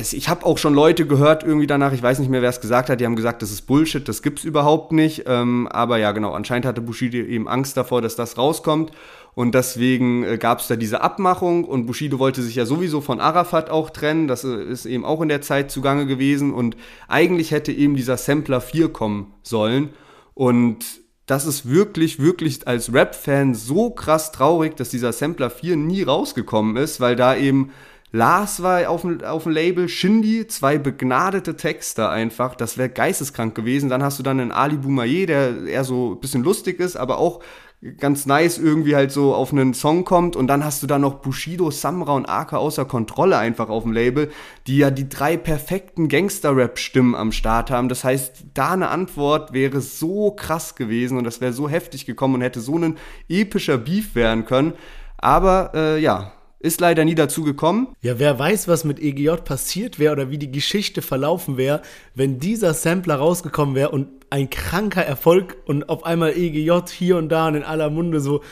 Es, 0.00 0.14
ich 0.14 0.30
habe 0.30 0.46
auch 0.46 0.56
schon 0.56 0.72
Leute 0.72 1.06
gehört 1.06 1.44
irgendwie 1.44 1.66
danach, 1.66 1.92
ich 1.92 2.02
weiß 2.02 2.20
nicht 2.20 2.30
mehr, 2.30 2.40
wer 2.40 2.48
es 2.48 2.62
gesagt 2.62 2.88
hat, 2.88 3.00
die 3.00 3.04
haben 3.04 3.16
gesagt, 3.16 3.42
das 3.42 3.50
ist 3.50 3.62
Bullshit, 3.62 4.08
das 4.08 4.22
gibt's 4.22 4.44
überhaupt 4.44 4.92
nicht. 4.92 5.24
Ähm, 5.26 5.68
aber 5.68 5.98
ja, 5.98 6.12
genau, 6.12 6.32
anscheinend 6.32 6.64
hatte 6.64 6.80
Bushido 6.80 7.18
eben 7.18 7.46
Angst 7.46 7.76
davor, 7.76 8.00
dass 8.00 8.16
das 8.16 8.38
rauskommt. 8.38 8.92
Und 9.34 9.54
deswegen 9.54 10.24
äh, 10.24 10.38
gab 10.38 10.60
es 10.60 10.68
da 10.68 10.76
diese 10.76 11.02
Abmachung 11.02 11.64
und 11.64 11.84
Bushido 11.84 12.18
wollte 12.18 12.40
sich 12.40 12.54
ja 12.54 12.64
sowieso 12.64 13.02
von 13.02 13.20
Arafat 13.20 13.68
auch 13.68 13.90
trennen. 13.90 14.26
Das 14.26 14.42
äh, 14.42 14.62
ist 14.64 14.86
eben 14.86 15.04
auch 15.04 15.20
in 15.20 15.28
der 15.28 15.42
Zeit 15.42 15.70
zugange 15.70 16.06
gewesen. 16.06 16.54
Und 16.54 16.76
eigentlich 17.06 17.50
hätte 17.50 17.70
eben 17.70 17.94
dieser 17.94 18.16
Sampler 18.16 18.62
4 18.62 18.88
kommen 18.88 19.34
sollen. 19.42 19.90
Und 20.32 20.86
das 21.26 21.46
ist 21.46 21.68
wirklich, 21.68 22.18
wirklich 22.18 22.66
als 22.66 22.92
Rap-Fan 22.92 23.54
so 23.54 23.90
krass 23.90 24.32
traurig, 24.32 24.76
dass 24.76 24.88
dieser 24.88 25.12
Sampler 25.12 25.50
4 25.50 25.76
nie 25.76 26.02
rausgekommen 26.02 26.76
ist, 26.76 27.00
weil 27.00 27.14
da 27.14 27.36
eben 27.36 27.70
Lars 28.12 28.62
war 28.62 28.88
auf 28.90 29.02
dem, 29.02 29.22
auf 29.22 29.44
dem 29.44 29.52
Label, 29.52 29.88
Shindy, 29.88 30.46
zwei 30.46 30.78
begnadete 30.78 31.56
Texter 31.56 32.10
einfach. 32.10 32.54
Das 32.56 32.76
wäre 32.76 32.88
geisteskrank 32.88 33.54
gewesen. 33.54 33.88
Dann 33.88 34.02
hast 34.02 34.18
du 34.18 34.22
dann 34.22 34.40
einen 34.40 34.52
Ali 34.52 34.76
Boumaier, 34.76 35.26
der 35.26 35.64
eher 35.66 35.84
so 35.84 36.14
ein 36.14 36.20
bisschen 36.20 36.42
lustig 36.42 36.80
ist, 36.80 36.96
aber 36.96 37.18
auch 37.18 37.40
ganz 37.96 38.26
nice 38.26 38.58
irgendwie 38.58 38.94
halt 38.94 39.10
so 39.10 39.34
auf 39.34 39.52
einen 39.52 39.72
Song 39.72 40.04
kommt 40.04 40.36
und 40.36 40.48
dann 40.48 40.64
hast 40.64 40.82
du 40.82 40.86
da 40.86 40.98
noch 40.98 41.14
Bushido, 41.14 41.70
Samra 41.70 42.12
und 42.12 42.26
Aka 42.26 42.58
außer 42.58 42.84
Kontrolle 42.84 43.38
einfach 43.38 43.70
auf 43.70 43.84
dem 43.84 43.92
Label, 43.92 44.30
die 44.66 44.76
ja 44.76 44.90
die 44.90 45.08
drei 45.08 45.38
perfekten 45.38 46.08
Gangster-Rap-Stimmen 46.08 47.14
am 47.14 47.32
Start 47.32 47.70
haben. 47.70 47.88
Das 47.88 48.04
heißt, 48.04 48.44
da 48.52 48.72
eine 48.72 48.88
Antwort 48.88 49.54
wäre 49.54 49.80
so 49.80 50.32
krass 50.32 50.74
gewesen 50.74 51.16
und 51.16 51.24
das 51.24 51.40
wäre 51.40 51.54
so 51.54 51.70
heftig 51.70 52.04
gekommen 52.04 52.34
und 52.34 52.40
hätte 52.42 52.60
so 52.60 52.76
ein 52.76 52.98
epischer 53.30 53.78
Beef 53.78 54.14
werden 54.14 54.44
können. 54.44 54.74
Aber 55.16 55.72
äh, 55.74 55.98
ja, 56.00 56.32
ist 56.60 56.80
leider 56.80 57.04
nie 57.04 57.14
dazu 57.14 57.42
gekommen. 57.42 57.88
Ja, 58.02 58.18
wer 58.18 58.38
weiß, 58.38 58.68
was 58.68 58.84
mit 58.84 59.00
EGJ 59.00 59.30
passiert 59.44 59.98
wäre 59.98 60.12
oder 60.12 60.30
wie 60.30 60.38
die 60.38 60.52
Geschichte 60.52 61.02
verlaufen 61.02 61.56
wäre, 61.56 61.80
wenn 62.14 62.38
dieser 62.38 62.74
Sampler 62.74 63.16
rausgekommen 63.16 63.74
wäre 63.74 63.90
und 63.90 64.08
ein 64.28 64.50
kranker 64.50 65.04
Erfolg 65.04 65.56
und 65.64 65.88
auf 65.88 66.04
einmal 66.04 66.36
EGJ 66.36 66.90
hier 66.92 67.16
und 67.16 67.30
da 67.30 67.48
und 67.48 67.56
in 67.56 67.64
aller 67.64 67.90
Munde 67.90 68.20
so. 68.20 68.42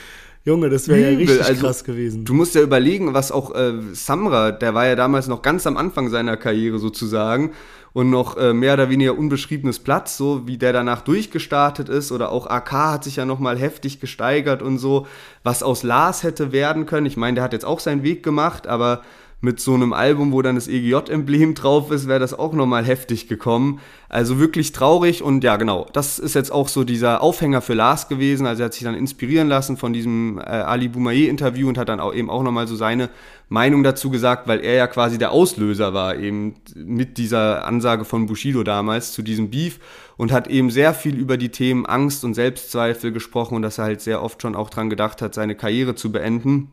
Junge, 0.45 0.71
das 0.71 0.89
wäre 0.89 1.01
ja 1.13 1.17
richtig 1.17 1.45
also, 1.45 1.67
krass 1.67 1.85
gewesen. 1.85 2.25
Du 2.25 2.33
musst 2.33 2.55
ja 2.55 2.63
überlegen, 2.63 3.13
was 3.13 3.33
auch 3.33 3.55
äh, 3.55 3.75
Samra, 3.93 4.53
der 4.53 4.75
war 4.75 4.87
ja 4.87 4.97
damals 4.97 5.29
noch 5.29 5.43
ganz 5.43 5.67
am 5.67 5.77
Anfang 5.77 6.09
seiner 6.09 6.37
Karriere 6.37 6.79
sozusagen 6.79 7.53
und 7.93 8.11
noch 8.11 8.37
äh, 8.37 8.53
mehr 8.55 8.75
oder 8.75 8.91
weniger 8.91 9.19
unbeschriebenes 9.19 9.81
Platz, 9.81 10.17
so 10.17 10.47
wie 10.47 10.57
der 10.57 10.73
danach 10.73 11.03
durchgestartet 11.03 11.89
ist. 11.89 12.13
Oder 12.13 12.31
auch 12.31 12.47
AK 12.47 12.73
hat 12.73 13.05
sich 13.05 13.17
ja 13.17 13.25
nochmal 13.25 13.59
heftig 13.59 14.01
gesteigert 14.01 14.63
und 14.63 14.79
so, 14.79 15.07
was 15.43 15.63
aus 15.63 15.83
Lars 15.83 16.23
hätte 16.23 16.53
werden 16.53 16.87
können. 16.87 17.07
Ich 17.07 17.17
meine, 17.17 17.37
der 17.37 17.45
hat 17.45 17.53
jetzt 17.53 17.65
auch 17.65 17.81
seinen 17.81 18.03
Weg 18.03 18.23
gemacht, 18.23 18.67
aber 18.67 19.03
mit 19.41 19.61
so 19.61 19.75
einem 19.75 19.93
Album, 19.93 20.33
wo 20.33 20.43
dann 20.43 20.57
das 20.57 20.67
EGJ-Emblem 20.67 21.55
drauf 21.55 21.93
ist, 21.93 22.09
wäre 22.09 22.19
das 22.19 22.35
auch 22.35 22.53
nochmal 22.53 22.85
heftig 22.85 23.29
gekommen. 23.29 23.79
Also 24.09 24.41
wirklich 24.41 24.73
traurig 24.73 25.23
und 25.23 25.45
ja, 25.45 25.57
genau, 25.57 25.87
das 25.93 26.19
ist 26.19 26.35
jetzt 26.35 26.51
auch 26.51 26.67
so 26.67 26.83
dieser 26.83 27.23
Aufhänger 27.23 27.61
für 27.61 27.75
Lars 27.75 28.09
gewesen. 28.09 28.47
Also 28.47 28.63
er 28.63 28.67
hat 28.67 28.75
sich 28.75 28.83
dann 28.83 28.97
inspirieren 28.97 29.47
lassen 29.47 29.77
von 29.77 29.93
diesem 29.93 30.39
äh, 30.39 30.43
Ali 30.43 30.89
Boumaier-Interview 30.89 31.69
und 31.69 31.79
hat 31.79 31.89
dann 31.89 32.01
auch 32.01 32.15
eben 32.15 32.31
auch 32.31 32.43
nochmal 32.43 32.67
so 32.67 32.75
seine 32.75 33.11
Meinung 33.49 33.85
dazu 33.85 34.11
gesagt, 34.11 34.49
weil 34.49 34.61
er 34.61 34.75
ja 34.75 34.87
quasi 34.89 35.19
der 35.19 35.31
Auslöser 35.31 35.95
war 35.95 36.17
eben 36.17 36.57
mit 36.75 37.17
dieser 37.17 37.65
Ansage 37.65 38.05
von 38.05 38.27
Bushido 38.27 38.65
damals 38.65 39.13
zu 39.13 39.23
diesem 39.23 39.51
Beef. 39.51 39.79
und 40.17 40.33
hat 40.33 40.49
eben 40.49 40.71
sehr 40.71 40.95
viel 40.95 41.17
über 41.17 41.37
die 41.37 41.51
Themen 41.51 41.87
Angst 41.87 42.25
und 42.25 42.35
Selbstzweifel 42.35 43.13
gesprochen 43.13 43.55
und 43.55 43.63
dass 43.63 43.79
er 43.79 43.85
halt 43.85 44.01
sehr 44.01 44.21
oft 44.21 44.43
schon 44.43 44.57
auch 44.57 44.69
dran 44.69 44.91
gedacht 44.91 45.23
hat, 45.23 45.33
seine 45.33 45.55
Karriere 45.55 45.95
zu 45.95 46.11
beenden. 46.11 46.73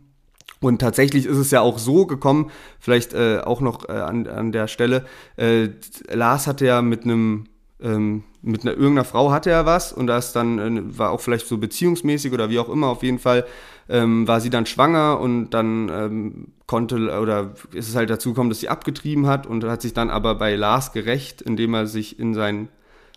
Und 0.65 0.79
tatsächlich 0.79 1.27
ist 1.27 1.37
es 1.37 1.51
ja 1.51 1.61
auch 1.61 1.77
so 1.77 2.07
gekommen, 2.07 2.49
vielleicht 2.79 3.13
äh, 3.13 3.37
auch 3.37 3.61
noch 3.61 3.87
äh, 3.87 3.91
an, 3.91 4.25
an 4.25 4.51
der 4.51 4.67
Stelle, 4.67 5.05
äh, 5.37 5.69
Lars 6.11 6.47
hatte 6.47 6.65
ja 6.65 6.81
mit 6.81 7.03
einem 7.03 7.45
ähm, 7.79 8.23
mit 8.41 8.63
einer 8.63 8.71
irgendeiner 8.71 9.05
Frau 9.05 9.29
hatte 9.29 9.51
er 9.51 9.67
was 9.67 9.93
und 9.93 10.07
das 10.07 10.33
dann 10.33 10.57
äh, 10.57 10.97
war 10.97 11.11
auch 11.11 11.21
vielleicht 11.21 11.45
so 11.45 11.59
beziehungsmäßig 11.59 12.33
oder 12.33 12.49
wie 12.49 12.57
auch 12.57 12.69
immer 12.69 12.87
auf 12.87 13.03
jeden 13.03 13.19
Fall 13.19 13.45
ähm, 13.89 14.27
war 14.27 14.41
sie 14.41 14.49
dann 14.49 14.65
schwanger 14.65 15.19
und 15.19 15.51
dann 15.51 15.91
ähm, 15.93 16.47
konnte 16.65 16.95
oder 16.95 17.53
ist 17.71 17.87
es 17.87 17.95
halt 17.95 18.09
dazu 18.09 18.29
gekommen, 18.29 18.49
dass 18.49 18.59
sie 18.59 18.69
abgetrieben 18.69 19.27
hat 19.27 19.45
und 19.45 19.63
hat 19.65 19.83
sich 19.83 19.93
dann 19.93 20.09
aber 20.09 20.33
bei 20.33 20.55
Lars 20.55 20.93
gerecht, 20.93 21.43
indem 21.43 21.75
er 21.75 21.85
sich 21.85 22.17
in 22.17 22.33
seinen 22.33 22.69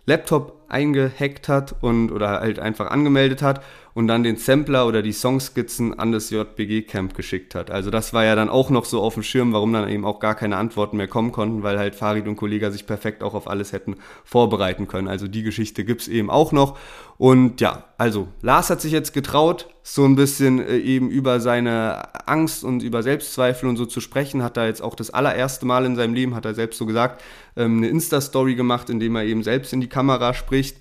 Laptop 0.05 0.65
eingehackt 0.67 1.49
hat 1.49 1.75
und 1.81 2.11
oder 2.11 2.41
halt 2.41 2.59
einfach 2.59 2.91
angemeldet 2.91 3.41
hat 3.41 3.63
und 3.99 4.07
dann 4.07 4.23
den 4.23 4.37
Sampler 4.37 4.87
oder 4.87 5.01
die 5.01 5.11
Songskizzen 5.11 5.99
an 5.99 6.13
das 6.13 6.29
JBG-Camp 6.29 7.13
geschickt 7.15 7.53
hat. 7.53 7.69
Also 7.69 7.91
das 7.91 8.13
war 8.13 8.23
ja 8.23 8.33
dann 8.33 8.47
auch 8.47 8.69
noch 8.69 8.85
so 8.85 9.01
auf 9.01 9.15
dem 9.15 9.23
Schirm, 9.23 9.51
warum 9.51 9.73
dann 9.73 9.89
eben 9.89 10.05
auch 10.05 10.21
gar 10.21 10.35
keine 10.35 10.55
Antworten 10.55 10.95
mehr 10.95 11.09
kommen 11.09 11.33
konnten, 11.33 11.63
weil 11.63 11.77
halt 11.77 11.95
Farid 11.95 12.25
und 12.25 12.37
Kollega 12.37 12.71
sich 12.71 12.87
perfekt 12.87 13.23
auch 13.23 13.33
auf 13.33 13.49
alles 13.49 13.73
hätten 13.73 13.97
vorbereiten 14.23 14.87
können. 14.87 15.09
Also 15.09 15.27
die 15.27 15.43
Geschichte 15.43 15.83
gibt's 15.83 16.07
eben 16.07 16.29
auch 16.29 16.53
noch. 16.53 16.77
Und 17.17 17.59
ja, 17.59 17.89
also 17.97 18.29
Lars 18.41 18.69
hat 18.69 18.79
sich 18.79 18.93
jetzt 18.93 19.13
getraut, 19.13 19.67
so 19.83 20.05
ein 20.05 20.15
bisschen 20.15 20.65
äh, 20.65 20.77
eben 20.77 21.09
über 21.09 21.41
seine 21.41 22.25
Angst 22.25 22.63
und 22.63 22.83
über 22.83 23.03
Selbstzweifel 23.03 23.67
und 23.67 23.75
so 23.75 23.85
zu 23.85 23.99
sprechen, 23.99 24.43
hat 24.43 24.55
er 24.55 24.67
jetzt 24.67 24.81
auch 24.81 24.95
das 24.95 25.09
allererste 25.09 25.65
Mal 25.65 25.83
in 25.83 25.97
seinem 25.97 26.13
Leben, 26.13 26.35
hat 26.35 26.45
er 26.45 26.53
selbst 26.53 26.77
so 26.77 26.85
gesagt, 26.85 27.21
ähm, 27.57 27.79
eine 27.79 27.89
Insta-Story 27.89 28.55
gemacht, 28.55 28.89
in 28.89 29.01
dem 29.01 29.17
er 29.17 29.25
eben 29.25 29.43
selbst 29.43 29.73
in 29.73 29.81
die 29.81 29.89
Kamera 29.89 30.33
spricht 30.33 30.77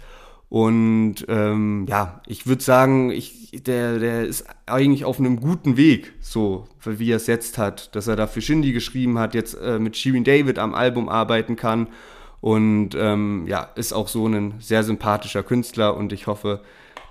und 0.49 1.16
ähm, 1.28 1.86
ja, 1.88 2.22
ich 2.26 2.46
würde 2.46 2.62
sagen, 2.62 3.11
ich, 3.11 3.62
der, 3.66 3.99
der 3.99 4.24
ist 4.24 4.46
eigentlich 4.66 5.05
auf 5.05 5.18
einem 5.18 5.40
guten 5.40 5.76
Weg, 5.76 6.14
so 6.20 6.66
wie 6.84 7.12
er 7.12 7.16
es 7.16 7.26
jetzt 7.26 7.59
hat, 7.59 7.94
dass 7.94 8.07
er 8.07 8.16
da 8.16 8.26
für 8.26 8.40
Shindy 8.40 8.72
geschrieben 8.72 9.18
hat, 9.18 9.34
jetzt 9.34 9.55
äh, 9.55 9.78
mit 9.78 9.96
Shirin 9.96 10.24
David 10.24 10.59
am 10.59 10.74
Album 10.74 11.09
arbeiten 11.09 11.57
kann. 11.57 11.88
Und 12.40 12.90
ähm, 12.96 13.46
ja, 13.46 13.62
ist 13.74 13.92
auch 13.92 14.09
so 14.09 14.26
ein 14.26 14.55
sehr 14.61 14.84
sympathischer 14.84 15.42
Künstler. 15.42 15.96
Und 15.96 16.12
ich 16.12 16.26
hoffe, 16.28 16.62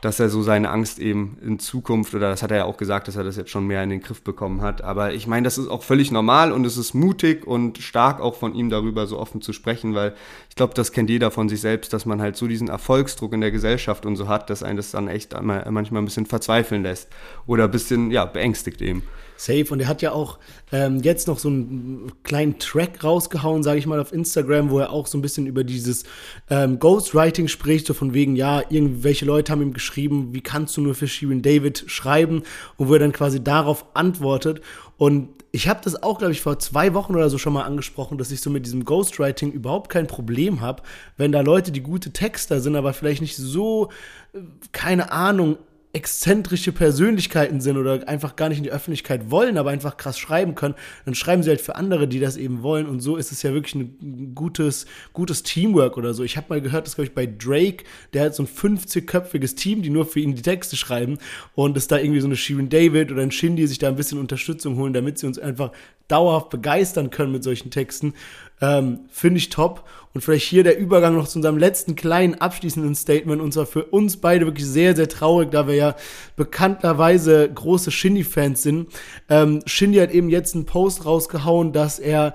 dass 0.07 0.21
er 0.21 0.29
so 0.29 0.41
seine 0.41 0.69
Angst 0.69 0.99
eben 0.99 1.37
in 1.45 1.59
Zukunft, 1.59 2.15
oder 2.15 2.29
das 2.29 2.41
hat 2.41 2.51
er 2.51 2.57
ja 2.57 2.63
auch 2.63 2.77
gesagt, 2.77 3.09
dass 3.09 3.17
er 3.17 3.25
das 3.25 3.35
jetzt 3.35 3.49
schon 3.49 3.67
mehr 3.67 3.83
in 3.83 3.89
den 3.89 3.99
Griff 3.99 4.21
bekommen 4.21 4.61
hat. 4.61 4.81
Aber 4.81 5.13
ich 5.13 5.27
meine, 5.27 5.43
das 5.43 5.57
ist 5.57 5.67
auch 5.67 5.83
völlig 5.83 6.11
normal 6.11 6.53
und 6.53 6.63
es 6.65 6.77
ist 6.77 6.93
mutig 6.93 7.45
und 7.45 7.79
stark 7.79 8.21
auch 8.21 8.35
von 8.35 8.55
ihm 8.55 8.69
darüber 8.69 9.05
so 9.05 9.19
offen 9.19 9.41
zu 9.41 9.51
sprechen, 9.51 9.95
weil 9.95 10.13
ich 10.47 10.55
glaube, 10.55 10.73
das 10.75 10.93
kennt 10.93 11.09
jeder 11.09 11.29
von 11.29 11.49
sich 11.49 11.59
selbst, 11.59 11.91
dass 11.91 12.05
man 12.05 12.21
halt 12.21 12.37
so 12.37 12.47
diesen 12.47 12.69
Erfolgsdruck 12.69 13.33
in 13.33 13.41
der 13.41 13.51
Gesellschaft 13.51 14.05
und 14.05 14.15
so 14.15 14.29
hat, 14.29 14.49
dass 14.49 14.63
einen 14.63 14.77
das 14.77 14.91
dann 14.91 15.09
echt 15.09 15.35
manchmal 15.41 16.01
ein 16.01 16.05
bisschen 16.05 16.25
verzweifeln 16.25 16.83
lässt 16.83 17.09
oder 17.45 17.65
ein 17.65 17.71
bisschen, 17.71 18.09
ja, 18.09 18.23
beängstigt 18.23 18.81
eben. 18.81 19.03
Safe. 19.37 19.65
Und 19.69 19.79
er 19.79 19.87
hat 19.87 20.01
ja 20.01 20.11
auch 20.11 20.39
ähm, 20.71 20.99
jetzt 21.01 21.27
noch 21.27 21.39
so 21.39 21.47
einen 21.47 22.11
kleinen 22.23 22.59
Track 22.59 23.03
rausgehauen, 23.03 23.63
sage 23.63 23.79
ich 23.79 23.85
mal, 23.85 23.99
auf 23.99 24.11
Instagram, 24.11 24.69
wo 24.69 24.79
er 24.79 24.91
auch 24.91 25.07
so 25.07 25.17
ein 25.17 25.21
bisschen 25.21 25.47
über 25.47 25.63
dieses 25.63 26.03
ähm, 26.49 26.79
Ghostwriting 26.79 27.47
spricht, 27.47 27.87
so 27.87 27.93
von 27.93 28.13
wegen, 28.13 28.35
ja, 28.35 28.63
irgendwelche 28.69 29.25
Leute 29.25 29.51
haben 29.51 29.61
ihm 29.61 29.73
geschrieben, 29.73 30.33
wie 30.33 30.41
kannst 30.41 30.75
du 30.75 30.81
nur 30.81 30.95
für 30.95 31.07
Shirin 31.07 31.41
David 31.41 31.85
schreiben? 31.87 32.43
Und 32.77 32.89
wo 32.89 32.93
er 32.93 32.99
dann 32.99 33.13
quasi 33.13 33.43
darauf 33.43 33.85
antwortet. 33.93 34.61
Und 34.97 35.29
ich 35.51 35.67
habe 35.67 35.79
das 35.83 36.01
auch, 36.03 36.19
glaube 36.19 36.33
ich, 36.33 36.41
vor 36.41 36.59
zwei 36.59 36.93
Wochen 36.93 37.15
oder 37.15 37.29
so 37.29 37.37
schon 37.37 37.53
mal 37.53 37.63
angesprochen, 37.63 38.17
dass 38.17 38.31
ich 38.31 38.41
so 38.41 38.49
mit 38.49 38.65
diesem 38.65 38.85
Ghostwriting 38.85 39.51
überhaupt 39.51 39.89
kein 39.89 40.07
Problem 40.07 40.61
habe, 40.61 40.83
wenn 41.15 41.31
da 41.31 41.41
Leute, 41.41 41.71
die 41.71 41.81
gute 41.81 42.11
Texter 42.11 42.59
sind, 42.59 42.75
aber 42.75 42.93
vielleicht 42.93 43.21
nicht 43.21 43.35
so, 43.35 43.89
äh, 44.33 44.39
keine 44.71 45.11
Ahnung, 45.11 45.57
exzentrische 45.93 46.73
Persönlichkeiten 46.73 47.61
sind 47.61 47.77
oder 47.77 48.07
einfach 48.07 48.35
gar 48.35 48.49
nicht 48.49 48.59
in 48.59 48.63
die 48.63 48.71
Öffentlichkeit 48.71 49.31
wollen, 49.31 49.57
aber 49.57 49.71
einfach 49.71 49.97
krass 49.97 50.19
schreiben 50.19 50.53
können, 50.53 50.75
dann 51.05 51.15
schreiben 51.15 51.43
sie 51.43 51.49
halt 51.49 51.61
für 51.61 51.75
andere, 51.75 52.07
die 52.07 52.19
das 52.19 52.37
eben 52.37 52.61
wollen. 52.61 52.85
Und 52.85 52.99
so 52.99 53.15
ist 53.15 53.31
es 53.31 53.41
ja 53.41 53.53
wirklich 53.53 53.75
ein 53.75 54.35
gutes, 54.35 54.85
gutes 55.13 55.43
Teamwork 55.43 55.97
oder 55.97 56.13
so. 56.13 56.23
Ich 56.23 56.37
habe 56.37 56.47
mal 56.49 56.61
gehört, 56.61 56.85
das 56.85 56.95
glaube 56.95 57.07
ich 57.07 57.15
bei 57.15 57.25
Drake, 57.25 57.85
der 58.13 58.25
hat 58.25 58.35
so 58.35 58.43
ein 58.43 58.47
50-köpfiges 58.47 59.55
Team, 59.55 59.81
die 59.81 59.89
nur 59.89 60.05
für 60.05 60.19
ihn 60.19 60.35
die 60.35 60.41
Texte 60.41 60.75
schreiben. 60.75 61.17
Und 61.55 61.75
dass 61.75 61.87
da 61.87 61.97
irgendwie 61.97 62.21
so 62.21 62.27
eine 62.27 62.35
Shirin 62.35 62.69
David 62.69 63.11
oder 63.11 63.23
ein 63.23 63.31
Shindy 63.31 63.65
sich 63.65 63.79
da 63.79 63.87
ein 63.87 63.95
bisschen 63.95 64.19
Unterstützung 64.19 64.77
holen, 64.77 64.93
damit 64.93 65.17
sie 65.17 65.25
uns 65.25 65.39
einfach 65.39 65.71
dauerhaft 66.07 66.49
begeistern 66.49 67.09
können 67.09 67.31
mit 67.31 67.43
solchen 67.43 67.71
Texten. 67.71 68.13
Ähm, 68.61 69.01
Finde 69.09 69.37
ich 69.37 69.49
top. 69.49 69.83
Und 70.13 70.21
vielleicht 70.21 70.47
hier 70.47 70.63
der 70.63 70.79
Übergang 70.79 71.15
noch 71.15 71.27
zu 71.27 71.37
unserem 71.37 71.59
letzten 71.59 71.95
kleinen 71.95 72.35
abschließenden 72.35 72.95
Statement. 72.95 73.39
Und 73.39 73.53
zwar 73.53 73.67
für 73.67 73.83
uns 73.83 74.17
beide 74.17 74.45
wirklich 74.45 74.65
sehr, 74.65 74.95
sehr 74.95 75.07
traurig, 75.07 75.51
da 75.51 75.67
wir 75.67 75.75
ja 75.75 75.95
bekannterweise 76.35 77.47
große 77.53 77.91
Shindy-Fans 77.91 78.63
sind. 78.63 78.87
Ähm, 79.29 79.59
Shindy 79.67 79.99
hat 79.99 80.11
eben 80.11 80.29
jetzt 80.29 80.55
einen 80.55 80.65
Post 80.65 81.05
rausgehauen, 81.05 81.71
dass 81.71 81.99
er 81.99 82.33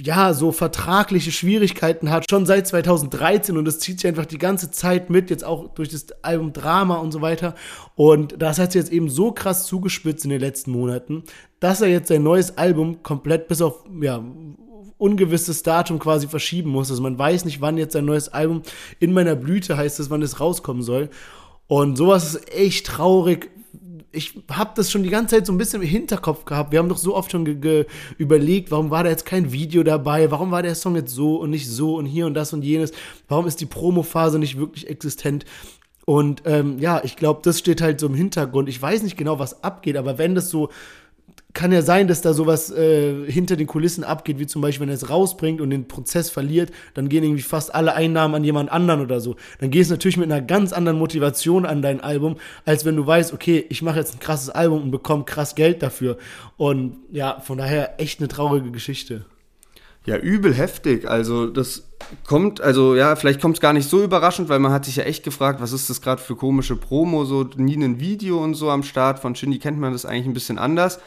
ja, 0.00 0.34
so 0.34 0.52
vertragliche 0.52 1.32
Schwierigkeiten 1.32 2.10
hat, 2.10 2.30
schon 2.30 2.46
seit 2.46 2.68
2013 2.68 3.56
und 3.56 3.64
das 3.64 3.80
zieht 3.80 4.00
sich 4.00 4.08
einfach 4.08 4.26
die 4.26 4.38
ganze 4.38 4.70
Zeit 4.70 5.10
mit, 5.10 5.30
jetzt 5.30 5.44
auch 5.44 5.74
durch 5.74 5.88
das 5.88 6.06
Album 6.22 6.52
Drama 6.52 6.96
und 6.96 7.10
so 7.10 7.22
weiter. 7.22 7.56
Und 7.96 8.40
das 8.40 8.60
hat 8.60 8.72
sich 8.72 8.80
jetzt 8.80 8.92
eben 8.92 9.08
so 9.08 9.32
krass 9.32 9.66
zugespitzt 9.66 10.24
in 10.24 10.30
den 10.30 10.40
letzten 10.40 10.70
Monaten, 10.70 11.24
dass 11.58 11.80
er 11.80 11.88
jetzt 11.88 12.08
sein 12.08 12.22
neues 12.22 12.56
Album 12.56 13.02
komplett 13.02 13.48
bis 13.48 13.60
auf, 13.60 13.84
ja, 14.00 14.22
ungewisses 14.98 15.62
Datum 15.62 15.98
quasi 15.98 16.28
verschieben 16.28 16.70
muss. 16.70 16.90
Also 16.90 17.02
man 17.02 17.18
weiß 17.18 17.44
nicht, 17.44 17.60
wann 17.60 17.78
jetzt 17.78 17.92
sein 17.92 18.04
neues 18.04 18.28
Album 18.28 18.62
in 19.00 19.12
meiner 19.12 19.36
Blüte 19.36 19.76
heißt 19.76 20.00
es, 20.00 20.10
wann 20.10 20.22
es 20.22 20.40
rauskommen 20.40 20.82
soll. 20.82 21.08
Und 21.66 21.96
sowas 21.96 22.34
ist 22.34 22.52
echt 22.52 22.86
traurig. 22.86 23.50
Ich 24.10 24.40
habe 24.50 24.72
das 24.74 24.90
schon 24.90 25.02
die 25.02 25.10
ganze 25.10 25.36
Zeit 25.36 25.46
so 25.46 25.52
ein 25.52 25.58
bisschen 25.58 25.82
im 25.82 25.88
Hinterkopf 25.88 26.46
gehabt. 26.46 26.72
Wir 26.72 26.78
haben 26.78 26.88
doch 26.88 26.96
so 26.96 27.14
oft 27.14 27.30
schon 27.30 27.46
überlegt, 28.16 28.70
warum 28.70 28.90
war 28.90 29.04
da 29.04 29.10
jetzt 29.10 29.26
kein 29.26 29.52
Video 29.52 29.82
dabei? 29.82 30.30
Warum 30.30 30.50
war 30.50 30.62
der 30.62 30.74
Song 30.74 30.96
jetzt 30.96 31.14
so 31.14 31.36
und 31.36 31.50
nicht 31.50 31.68
so 31.68 31.96
und 31.96 32.06
hier 32.06 32.26
und 32.26 32.34
das 32.34 32.52
und 32.52 32.62
jenes? 32.62 32.92
Warum 33.28 33.46
ist 33.46 33.60
die 33.60 33.66
Promophase 33.66 34.38
nicht 34.38 34.58
wirklich 34.58 34.88
existent? 34.88 35.44
Und 36.06 36.44
ähm, 36.46 36.78
ja, 36.78 37.02
ich 37.04 37.16
glaube, 37.16 37.40
das 37.44 37.58
steht 37.58 37.82
halt 37.82 38.00
so 38.00 38.06
im 38.06 38.14
Hintergrund. 38.14 38.70
Ich 38.70 38.80
weiß 38.80 39.02
nicht 39.02 39.18
genau, 39.18 39.38
was 39.38 39.62
abgeht, 39.62 39.98
aber 39.98 40.16
wenn 40.16 40.34
das 40.34 40.48
so 40.48 40.70
kann 41.54 41.72
ja 41.72 41.82
sein, 41.82 42.08
dass 42.08 42.20
da 42.20 42.34
sowas 42.34 42.70
äh, 42.70 43.30
hinter 43.30 43.56
den 43.56 43.66
Kulissen 43.66 44.04
abgeht, 44.04 44.38
wie 44.38 44.46
zum 44.46 44.62
Beispiel, 44.62 44.82
wenn 44.82 44.92
er 44.92 44.94
es 44.94 45.10
rausbringt 45.10 45.60
und 45.60 45.70
den 45.70 45.88
Prozess 45.88 46.30
verliert, 46.30 46.70
dann 46.94 47.08
gehen 47.08 47.24
irgendwie 47.24 47.42
fast 47.42 47.74
alle 47.74 47.94
Einnahmen 47.94 48.34
an 48.34 48.44
jemand 48.44 48.70
anderen 48.70 49.00
oder 49.00 49.20
so. 49.20 49.36
Dann 49.58 49.70
gehst 49.70 49.90
du 49.90 49.94
natürlich 49.94 50.16
mit 50.18 50.30
einer 50.30 50.40
ganz 50.40 50.72
anderen 50.72 50.98
Motivation 50.98 51.66
an 51.66 51.82
dein 51.82 52.00
Album, 52.00 52.36
als 52.64 52.84
wenn 52.84 52.96
du 52.96 53.06
weißt, 53.06 53.32
okay, 53.32 53.64
ich 53.70 53.82
mache 53.82 53.98
jetzt 53.98 54.14
ein 54.14 54.20
krasses 54.20 54.50
Album 54.50 54.82
und 54.82 54.90
bekomme 54.90 55.24
krass 55.24 55.54
Geld 55.54 55.82
dafür. 55.82 56.18
Und 56.56 56.96
ja, 57.10 57.40
von 57.40 57.58
daher 57.58 58.00
echt 58.00 58.20
eine 58.20 58.28
traurige 58.28 58.70
Geschichte. 58.70 59.24
Ja, 60.08 60.16
übel 60.16 60.54
heftig. 60.54 61.08
Also 61.08 61.46
das 61.46 61.84
kommt, 62.26 62.60
also 62.60 62.94
ja, 62.94 63.16
vielleicht 63.16 63.40
kommt 63.42 63.56
es 63.56 63.60
gar 63.60 63.72
nicht 63.72 63.90
so 63.90 64.02
überraschend, 64.02 64.48
weil 64.48 64.58
man 64.58 64.72
hat 64.72 64.84
sich 64.84 64.96
ja 64.96 65.04
echt 65.04 65.24
gefragt, 65.24 65.60
was 65.60 65.72
ist 65.72 65.90
das 65.90 66.00
gerade 66.00 66.22
für 66.22 66.36
komische 66.36 66.76
Promo, 66.76 67.24
so 67.24 67.44
nie 67.56 67.76
ein 67.76 68.00
Video 68.00 68.42
und 68.42 68.54
so 68.54 68.70
am 68.70 68.82
Start. 68.82 69.18
Von 69.18 69.34
Shindy 69.34 69.58
kennt 69.58 69.78
man 69.78 69.92
das 69.92 70.06
eigentlich 70.06 70.26
ein 70.26 70.34
bisschen 70.34 70.58
anders. 70.58 70.98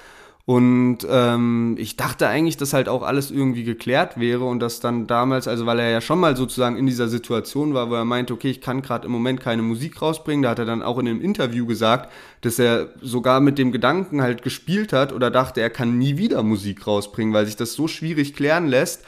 Und 0.45 0.99
ähm, 1.07 1.75
ich 1.77 1.97
dachte 1.97 2.27
eigentlich, 2.27 2.57
dass 2.57 2.73
halt 2.73 2.89
auch 2.89 3.03
alles 3.03 3.29
irgendwie 3.29 3.63
geklärt 3.63 4.19
wäre 4.19 4.43
und 4.43 4.59
dass 4.59 4.79
dann 4.79 5.05
damals, 5.05 5.47
also 5.47 5.65
weil 5.67 5.79
er 5.79 5.89
ja 5.91 6.01
schon 6.01 6.19
mal 6.19 6.35
sozusagen 6.35 6.77
in 6.77 6.87
dieser 6.87 7.07
Situation 7.07 7.73
war, 7.75 7.89
wo 7.91 7.95
er 7.95 8.05
meinte, 8.05 8.33
okay, 8.33 8.49
ich 8.49 8.59
kann 8.59 8.81
gerade 8.81 9.05
im 9.05 9.11
Moment 9.11 9.39
keine 9.39 9.61
Musik 9.61 10.01
rausbringen, 10.01 10.41
da 10.41 10.49
hat 10.49 10.59
er 10.59 10.65
dann 10.65 10.81
auch 10.81 10.97
in 10.97 11.07
einem 11.07 11.21
Interview 11.21 11.67
gesagt, 11.67 12.11
dass 12.41 12.57
er 12.57 12.89
sogar 13.01 13.39
mit 13.39 13.59
dem 13.59 13.71
Gedanken 13.71 14.21
halt 14.21 14.41
gespielt 14.41 14.93
hat 14.93 15.13
oder 15.13 15.29
dachte, 15.29 15.61
er 15.61 15.69
kann 15.69 15.99
nie 15.99 16.17
wieder 16.17 16.41
Musik 16.41 16.87
rausbringen, 16.87 17.33
weil 17.33 17.45
sich 17.45 17.55
das 17.55 17.73
so 17.73 17.87
schwierig 17.87 18.33
klären 18.33 18.67
lässt. 18.67 19.03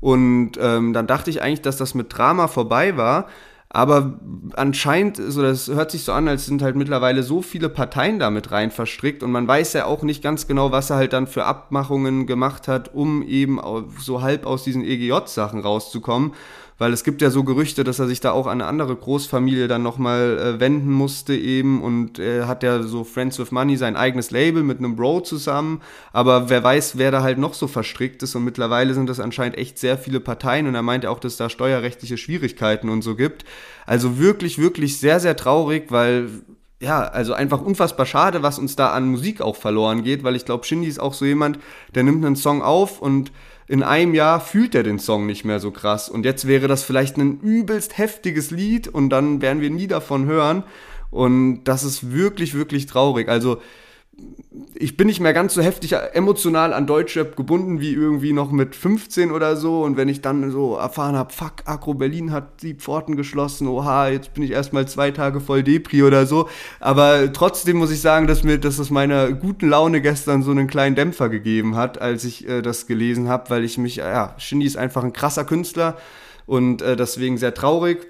Und 0.00 0.52
ähm, 0.60 0.92
dann 0.92 1.06
dachte 1.06 1.28
ich 1.28 1.42
eigentlich, 1.42 1.62
dass 1.62 1.76
das 1.76 1.94
mit 1.94 2.16
Drama 2.16 2.48
vorbei 2.48 2.96
war. 2.96 3.28
Aber 3.70 4.18
anscheinend, 4.54 5.18
so 5.18 5.42
das 5.42 5.68
hört 5.68 5.90
sich 5.90 6.02
so 6.02 6.12
an, 6.12 6.26
als 6.26 6.46
sind 6.46 6.62
halt 6.62 6.74
mittlerweile 6.74 7.22
so 7.22 7.42
viele 7.42 7.68
Parteien 7.68 8.18
damit 8.18 8.50
rein 8.50 8.70
verstrickt 8.70 9.22
und 9.22 9.30
man 9.30 9.46
weiß 9.46 9.74
ja 9.74 9.84
auch 9.84 10.02
nicht 10.02 10.22
ganz 10.22 10.46
genau, 10.46 10.72
was 10.72 10.88
er 10.88 10.96
halt 10.96 11.12
dann 11.12 11.26
für 11.26 11.44
Abmachungen 11.44 12.26
gemacht 12.26 12.66
hat, 12.66 12.94
um 12.94 13.22
eben 13.22 13.60
so 13.98 14.22
halb 14.22 14.46
aus 14.46 14.64
diesen 14.64 14.84
EGJ-Sachen 14.84 15.60
rauszukommen 15.60 16.32
weil 16.78 16.92
es 16.92 17.02
gibt 17.02 17.20
ja 17.20 17.30
so 17.30 17.42
Gerüchte, 17.42 17.82
dass 17.82 17.98
er 17.98 18.06
sich 18.06 18.20
da 18.20 18.30
auch 18.30 18.46
an 18.46 18.60
eine 18.60 18.66
andere 18.66 18.94
Großfamilie 18.94 19.66
dann 19.66 19.82
nochmal 19.82 20.38
äh, 20.38 20.60
wenden 20.60 20.92
musste 20.92 21.34
eben. 21.34 21.82
Und 21.82 22.20
er 22.20 22.46
hat 22.46 22.62
ja 22.62 22.82
so 22.84 23.02
Friends 23.02 23.38
with 23.40 23.50
Money 23.50 23.76
sein 23.76 23.96
eigenes 23.96 24.30
Label 24.30 24.62
mit 24.62 24.78
einem 24.78 24.94
Bro 24.94 25.22
zusammen, 25.22 25.82
aber 26.12 26.48
wer 26.50 26.62
weiß, 26.62 26.96
wer 26.96 27.10
da 27.10 27.22
halt 27.22 27.38
noch 27.38 27.54
so 27.54 27.66
verstrickt 27.66 28.22
ist. 28.22 28.36
Und 28.36 28.44
mittlerweile 28.44 28.94
sind 28.94 29.08
das 29.08 29.18
anscheinend 29.18 29.58
echt 29.58 29.78
sehr 29.78 29.98
viele 29.98 30.20
Parteien. 30.20 30.68
Und 30.68 30.76
er 30.76 30.82
meinte 30.82 31.10
auch, 31.10 31.18
dass 31.18 31.36
da 31.36 31.50
steuerrechtliche 31.50 32.16
Schwierigkeiten 32.16 32.88
und 32.88 33.02
so 33.02 33.16
gibt. 33.16 33.44
Also 33.84 34.18
wirklich, 34.18 34.58
wirklich 34.58 34.98
sehr, 34.98 35.18
sehr 35.18 35.36
traurig, 35.36 35.90
weil 35.90 36.28
ja, 36.80 37.00
also 37.00 37.32
einfach 37.32 37.60
unfassbar 37.60 38.06
schade, 38.06 38.42
was 38.44 38.60
uns 38.60 38.76
da 38.76 38.92
an 38.92 39.08
Musik 39.08 39.40
auch 39.40 39.56
verloren 39.56 40.04
geht, 40.04 40.22
weil 40.22 40.36
ich 40.36 40.44
glaube, 40.44 40.64
Shindy 40.64 40.86
ist 40.86 41.00
auch 41.00 41.12
so 41.12 41.24
jemand, 41.24 41.58
der 41.96 42.04
nimmt 42.04 42.24
einen 42.24 42.36
Song 42.36 42.62
auf 42.62 43.02
und 43.02 43.32
in 43.68 43.82
einem 43.82 44.14
Jahr 44.14 44.40
fühlt 44.40 44.74
er 44.74 44.82
den 44.82 44.98
Song 44.98 45.26
nicht 45.26 45.44
mehr 45.44 45.60
so 45.60 45.70
krass. 45.70 46.08
Und 46.08 46.24
jetzt 46.24 46.48
wäre 46.48 46.68
das 46.68 46.82
vielleicht 46.82 47.18
ein 47.18 47.38
übelst 47.40 47.98
heftiges 47.98 48.50
Lied 48.50 48.88
und 48.88 49.10
dann 49.10 49.42
werden 49.42 49.60
wir 49.60 49.70
nie 49.70 49.86
davon 49.86 50.24
hören. 50.24 50.64
Und 51.10 51.64
das 51.64 51.84
ist 51.84 52.12
wirklich, 52.12 52.54
wirklich 52.54 52.86
traurig. 52.86 53.28
Also 53.28 53.60
ich 54.80 54.96
bin 54.96 55.08
nicht 55.08 55.20
mehr 55.20 55.32
ganz 55.32 55.54
so 55.54 55.62
heftig 55.62 55.92
emotional 55.92 56.72
an 56.72 56.86
Deutschrap 56.86 57.36
gebunden 57.36 57.80
wie 57.80 57.92
irgendwie 57.92 58.32
noch 58.32 58.52
mit 58.52 58.76
15 58.76 59.32
oder 59.32 59.56
so. 59.56 59.82
Und 59.82 59.96
wenn 59.96 60.08
ich 60.08 60.20
dann 60.20 60.50
so 60.50 60.76
erfahren 60.76 61.16
habe, 61.16 61.32
fuck, 61.32 61.54
Agro 61.64 61.94
Berlin 61.94 62.32
hat 62.32 62.62
die 62.62 62.74
Pforten 62.74 63.16
geschlossen, 63.16 63.66
oha, 63.66 64.08
jetzt 64.08 64.34
bin 64.34 64.42
ich 64.42 64.52
erstmal 64.52 64.86
zwei 64.86 65.10
Tage 65.10 65.40
voll 65.40 65.62
Depri 65.62 66.02
oder 66.02 66.26
so. 66.26 66.48
Aber 66.80 67.32
trotzdem 67.32 67.78
muss 67.78 67.90
ich 67.90 68.00
sagen, 68.00 68.26
dass 68.26 68.44
mir, 68.44 68.58
dass 68.58 68.78
es 68.78 68.90
meiner 68.90 69.32
guten 69.32 69.68
Laune 69.68 70.00
gestern 70.00 70.42
so 70.42 70.52
einen 70.52 70.68
kleinen 70.68 70.96
Dämpfer 70.96 71.28
gegeben 71.28 71.76
hat, 71.76 72.00
als 72.00 72.24
ich 72.24 72.48
äh, 72.48 72.62
das 72.62 72.86
gelesen 72.86 73.28
habe, 73.28 73.50
weil 73.50 73.64
ich 73.64 73.78
mich, 73.78 73.96
ja, 73.96 74.34
Shindy 74.38 74.66
ist 74.66 74.76
einfach 74.76 75.02
ein 75.02 75.12
krasser 75.12 75.44
Künstler 75.44 75.96
und 76.46 76.82
äh, 76.82 76.96
deswegen 76.96 77.36
sehr 77.36 77.54
traurig. 77.54 78.06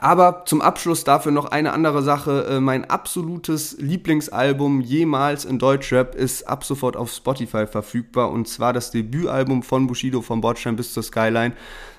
Aber 0.00 0.44
zum 0.44 0.60
Abschluss 0.60 1.04
dafür 1.04 1.32
noch 1.32 1.46
eine 1.46 1.72
andere 1.72 2.02
Sache. 2.02 2.46
Äh, 2.48 2.60
mein 2.60 2.88
absolutes 2.88 3.76
Lieblingsalbum 3.78 4.80
jemals 4.80 5.44
in 5.44 5.58
Deutschrap 5.58 6.14
ist 6.14 6.48
ab 6.48 6.64
sofort 6.64 6.96
auf 6.96 7.10
Spotify 7.12 7.66
verfügbar. 7.66 8.30
Und 8.30 8.48
zwar 8.48 8.72
das 8.72 8.90
Debütalbum 8.90 9.62
von 9.62 9.86
Bushido 9.86 10.22
vom 10.22 10.40
Bordstein 10.40 10.76
bis 10.76 10.92
zur 10.92 11.02
Skyline. 11.02 11.54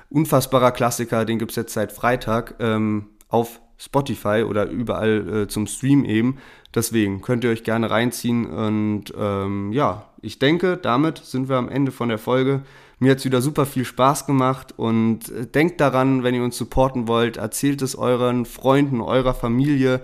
Unfassbarer 0.10 0.72
Klassiker, 0.72 1.26
den 1.26 1.39
gibt 1.39 1.52
es 1.52 1.58
jetzt 1.58 1.74
seit 1.74 1.91
Freitag 1.91 2.56
ähm, 2.60 3.08
auf 3.28 3.62
Spotify 3.78 4.43
oder 4.47 4.66
überall 4.66 5.43
äh, 5.43 5.47
zum 5.47 5.66
Stream 5.68 6.04
eben. 6.04 6.38
Deswegen 6.76 7.22
könnt 7.22 7.43
ihr 7.43 7.50
euch 7.50 7.64
gerne 7.64 7.89
reinziehen. 7.89 8.45
Und 8.45 9.06
ähm, 9.18 9.72
ja, 9.72 10.10
ich 10.22 10.38
denke, 10.38 10.78
damit 10.78 11.20
sind 11.20 11.47
wir 11.47 11.56
am 11.56 11.70
Ende 11.70 11.91
von 11.91 12.10
der 12.10 12.18
Folge. 12.18 12.62
Mir 13.00 13.12
hat 13.12 13.20
es 13.20 13.26
wieder 13.26 13.41
super 13.41 13.66
viel 13.66 13.86
Spaß 13.86 14.26
gemacht 14.26 14.74
und 14.78 15.30
äh, 15.30 15.47
denkt 15.47 15.80
daran, 15.80 16.24
wenn 16.24 16.36
ihr 16.36 16.43
uns 16.43 16.58
supporten 16.58 17.08
wollt, 17.08 17.38
erzählt 17.38 17.82
es 17.82 17.95
euren 17.95 18.45
Freunden, 18.45 19.02
eurer 19.02 19.34
Familie, 19.34 20.02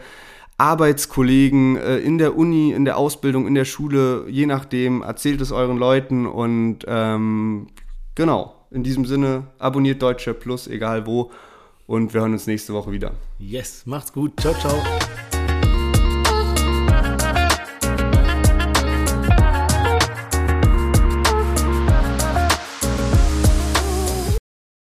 Arbeitskollegen 0.57 1.75
äh, 1.75 1.97
in 1.97 2.17
der 2.17 2.37
Uni, 2.37 2.71
in 2.71 2.85
der 2.85 2.97
Ausbildung, 2.97 3.47
in 3.47 3.55
der 3.55 3.65
Schule, 3.65 4.25
je 4.29 4.45
nachdem, 4.45 5.01
erzählt 5.01 5.41
es 5.41 5.51
euren 5.51 5.77
Leuten 5.77 6.25
und 6.25 6.79
ähm, 6.87 7.67
genau, 8.15 8.65
in 8.71 8.83
diesem 8.83 9.05
Sinne, 9.05 9.47
abonniert 9.59 10.01
Deutsche 10.01 10.33
Plus, 10.33 10.67
egal 10.67 11.05
wo 11.05 11.31
und 11.87 12.13
wir 12.13 12.21
hören 12.21 12.33
uns 12.33 12.47
nächste 12.47 12.73
Woche 12.73 12.91
wieder. 12.91 13.11
Yes, 13.37 13.85
macht's 13.85 14.13
gut. 14.13 14.39
Ciao, 14.39 14.53
ciao. 14.53 14.81